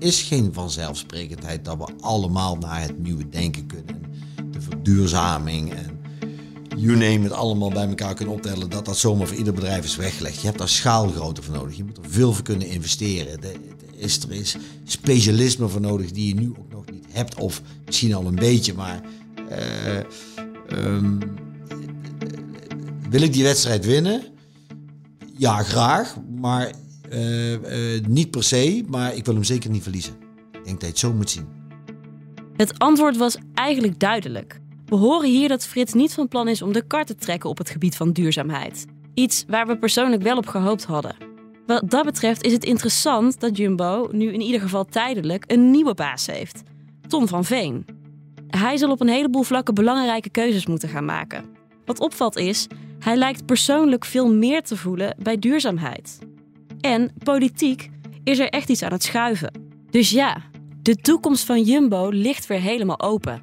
is 0.03 0.23
geen 0.23 0.53
vanzelfsprekendheid 0.53 1.65
dat 1.65 1.77
we 1.79 1.89
allemaal 2.01 2.57
naar 2.57 2.81
het 2.81 2.99
nieuwe 2.99 3.29
denken 3.29 3.67
kunnen. 3.67 4.03
De 4.51 4.61
verduurzaming 4.61 5.73
en 5.73 6.01
you 6.77 6.97
name 6.97 7.25
it 7.25 7.33
allemaal 7.33 7.71
bij 7.71 7.89
elkaar 7.89 8.15
kunnen 8.15 8.35
optellen. 8.35 8.71
Dat 8.71 8.85
dat 8.85 8.99
zomaar 8.99 9.27
voor 9.27 9.37
ieder 9.37 9.55
bedrijf 9.55 9.85
is 9.85 9.97
weggelegd. 9.97 10.41
Je 10.41 10.47
hebt 10.47 10.59
daar 10.59 10.69
schaalgrootte 10.69 11.43
voor 11.43 11.55
nodig. 11.55 11.77
Je 11.77 11.85
moet 11.85 11.97
er 11.97 12.11
veel 12.11 12.33
voor 12.33 12.45
kunnen 12.45 12.67
investeren. 12.69 13.43
Er 13.43 13.57
is, 13.97 14.23
er 14.23 14.33
is 14.33 14.57
specialisme 14.85 15.69
voor 15.69 15.81
nodig 15.81 16.11
die 16.11 16.29
je 16.29 16.41
nu 16.41 16.49
ook 16.49 16.73
nog 16.73 16.91
niet 16.91 17.05
hebt. 17.11 17.35
Of 17.35 17.63
misschien 17.87 18.15
al 18.15 18.27
een 18.27 18.35
beetje, 18.35 18.75
maar... 18.75 19.01
Uh, 19.51 20.85
um, 20.85 21.19
wil 23.11 23.23
ik 23.23 23.33
die 23.33 23.43
wedstrijd 23.43 23.85
winnen? 23.85 24.23
Ja, 25.37 25.63
graag. 25.63 26.17
Maar 26.41 26.73
uh, 27.13 28.07
niet 28.07 28.31
per 28.31 28.43
se, 28.43 28.85
maar 28.89 29.15
ik 29.15 29.25
wil 29.25 29.35
hem 29.35 29.45
zeker 29.45 29.71
niet 29.71 29.83
verliezen. 29.83 30.15
Ik 30.53 30.65
denk 30.65 30.81
dat 30.81 30.81
je 30.81 30.87
het 30.87 30.99
zo 30.99 31.13
moet 31.13 31.31
zien. 31.31 31.47
Het 32.57 32.79
antwoord 32.79 33.17
was 33.17 33.37
eigenlijk 33.55 33.99
duidelijk. 33.99 34.61
We 34.87 34.97
horen 34.97 35.29
hier 35.29 35.49
dat 35.49 35.67
Frits 35.67 35.93
niet 35.93 36.15
van 36.15 36.29
plan 36.29 36.49
is 36.49 36.63
om 36.63 36.73
de 36.73 36.87
kar 36.87 37.05
te 37.05 37.15
trekken 37.15 37.51
op 37.51 37.59
het 37.59 37.71
gebied 37.71 37.97
van 37.97 38.13
duurzaamheid. 38.13 38.87
Iets 39.15 39.45
waar 39.49 39.67
we 39.67 39.79
persoonlijk 39.79 40.23
wel 40.23 40.37
op 40.37 40.47
gehoopt 40.47 40.85
hadden. 40.85 41.17
Wat 41.67 41.91
dat 41.91 42.05
betreft 42.05 42.45
is 42.45 42.53
het 42.53 42.65
interessant 42.65 43.41
dat 43.41 43.57
Jumbo 43.57 44.09
nu 44.13 44.33
in 44.33 44.41
ieder 44.41 44.61
geval 44.61 44.85
tijdelijk 44.85 45.45
een 45.47 45.71
nieuwe 45.71 45.95
baas 45.95 46.27
heeft: 46.27 46.63
Tom 47.09 47.29
van 47.29 47.45
Veen. 47.45 47.85
Hij 48.47 48.77
zal 48.77 48.91
op 48.91 49.01
een 49.01 49.09
heleboel 49.09 49.43
vlakken 49.43 49.75
belangrijke 49.75 50.31
keuzes 50.31 50.67
moeten 50.67 50.89
gaan 50.89 51.05
maken. 51.05 51.45
Wat 51.85 52.01
opvalt 52.01 52.37
is, 52.37 52.67
hij 52.99 53.17
lijkt 53.17 53.47
persoonlijk 53.47 54.05
veel 54.05 54.33
meer 54.33 54.63
te 54.63 54.77
voelen 54.77 55.17
bij 55.23 55.39
duurzaamheid. 55.39 56.19
En 56.83 57.12
politiek 57.24 57.91
is 58.24 58.39
er 58.39 58.49
echt 58.49 58.68
iets 58.68 58.83
aan 58.83 58.93
het 58.93 59.03
schuiven. 59.03 59.53
Dus 59.91 60.11
ja, 60.11 60.43
de 60.83 60.97
toekomst 60.97 61.45
van 61.45 61.62
Jumbo 61.62 62.09
ligt 62.09 62.47
weer 62.47 62.61
helemaal 62.61 63.01
open. 63.01 63.43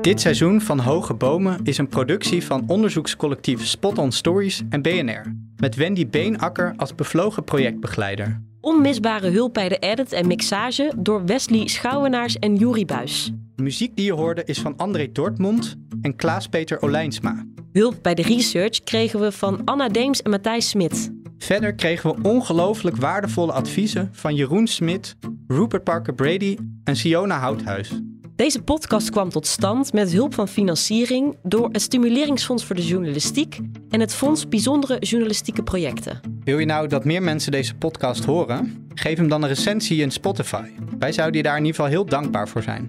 Dit 0.00 0.20
seizoen 0.20 0.60
van 0.60 0.78
Hoge 0.78 1.14
Bomen 1.14 1.60
is 1.62 1.78
een 1.78 1.88
productie 1.88 2.44
van 2.44 2.64
onderzoekscollectief 2.66 3.66
Spot 3.66 3.98
on 3.98 4.12
Stories 4.12 4.62
en 4.70 4.82
BNR. 4.82 5.34
Met 5.56 5.74
Wendy 5.74 6.08
Beenakker 6.08 6.74
als 6.76 6.94
bevlogen 6.94 7.44
projectbegeleider. 7.44 8.45
Onmisbare 8.66 9.30
hulp 9.30 9.54
bij 9.54 9.68
de 9.68 9.78
edit 9.78 10.12
en 10.12 10.26
mixage 10.26 10.92
door 10.96 11.24
Wesley 11.24 11.66
Schouwenaars 11.68 12.38
en 12.38 12.56
Juri 12.56 12.84
Buis. 12.84 13.32
De 13.54 13.62
muziek 13.62 13.96
die 13.96 14.04
je 14.04 14.12
hoorde 14.12 14.44
is 14.44 14.58
van 14.58 14.76
André 14.76 15.12
Dortmund 15.12 15.76
en 16.00 16.16
Klaas-Peter 16.16 16.82
Olijnsma. 16.82 17.46
Hulp 17.72 17.94
bij 18.02 18.14
de 18.14 18.22
research 18.22 18.82
kregen 18.82 19.20
we 19.20 19.32
van 19.32 19.64
Anna 19.64 19.88
Deems 19.88 20.22
en 20.22 20.30
Matthijs 20.30 20.68
Smit. 20.68 21.12
Verder 21.38 21.74
kregen 21.74 22.14
we 22.14 22.28
ongelooflijk 22.28 22.96
waardevolle 22.96 23.52
adviezen 23.52 24.08
van 24.12 24.34
Jeroen 24.34 24.66
Smit, 24.66 25.16
Rupert 25.46 25.84
Parker 25.84 26.14
Brady 26.14 26.56
en 26.84 26.96
Siona 26.96 27.38
Houthuis. 27.38 28.00
Deze 28.36 28.62
podcast 28.62 29.10
kwam 29.10 29.30
tot 29.30 29.46
stand 29.46 29.92
met 29.92 30.12
hulp 30.12 30.34
van 30.34 30.48
financiering 30.48 31.36
door 31.42 31.68
het 31.72 31.82
Stimuleringsfonds 31.82 32.64
voor 32.64 32.76
de 32.76 32.86
Journalistiek 32.86 33.58
en 33.90 34.00
het 34.00 34.14
Fonds 34.14 34.48
Bijzondere 34.48 34.98
Journalistieke 34.98 35.62
Projecten. 35.62 36.20
Wil 36.44 36.58
je 36.58 36.66
nou 36.66 36.88
dat 36.88 37.04
meer 37.04 37.22
mensen 37.22 37.52
deze 37.52 37.74
podcast 37.74 38.24
horen? 38.24 38.88
Geef 38.94 39.16
hem 39.16 39.28
dan 39.28 39.42
een 39.42 39.48
recensie 39.48 40.02
in 40.02 40.10
Spotify. 40.10 40.68
Wij 40.98 41.12
zouden 41.12 41.36
je 41.36 41.42
daar 41.42 41.56
in 41.56 41.64
ieder 41.64 41.74
geval 41.74 41.90
heel 41.90 42.06
dankbaar 42.06 42.48
voor 42.48 42.62
zijn. 42.62 42.88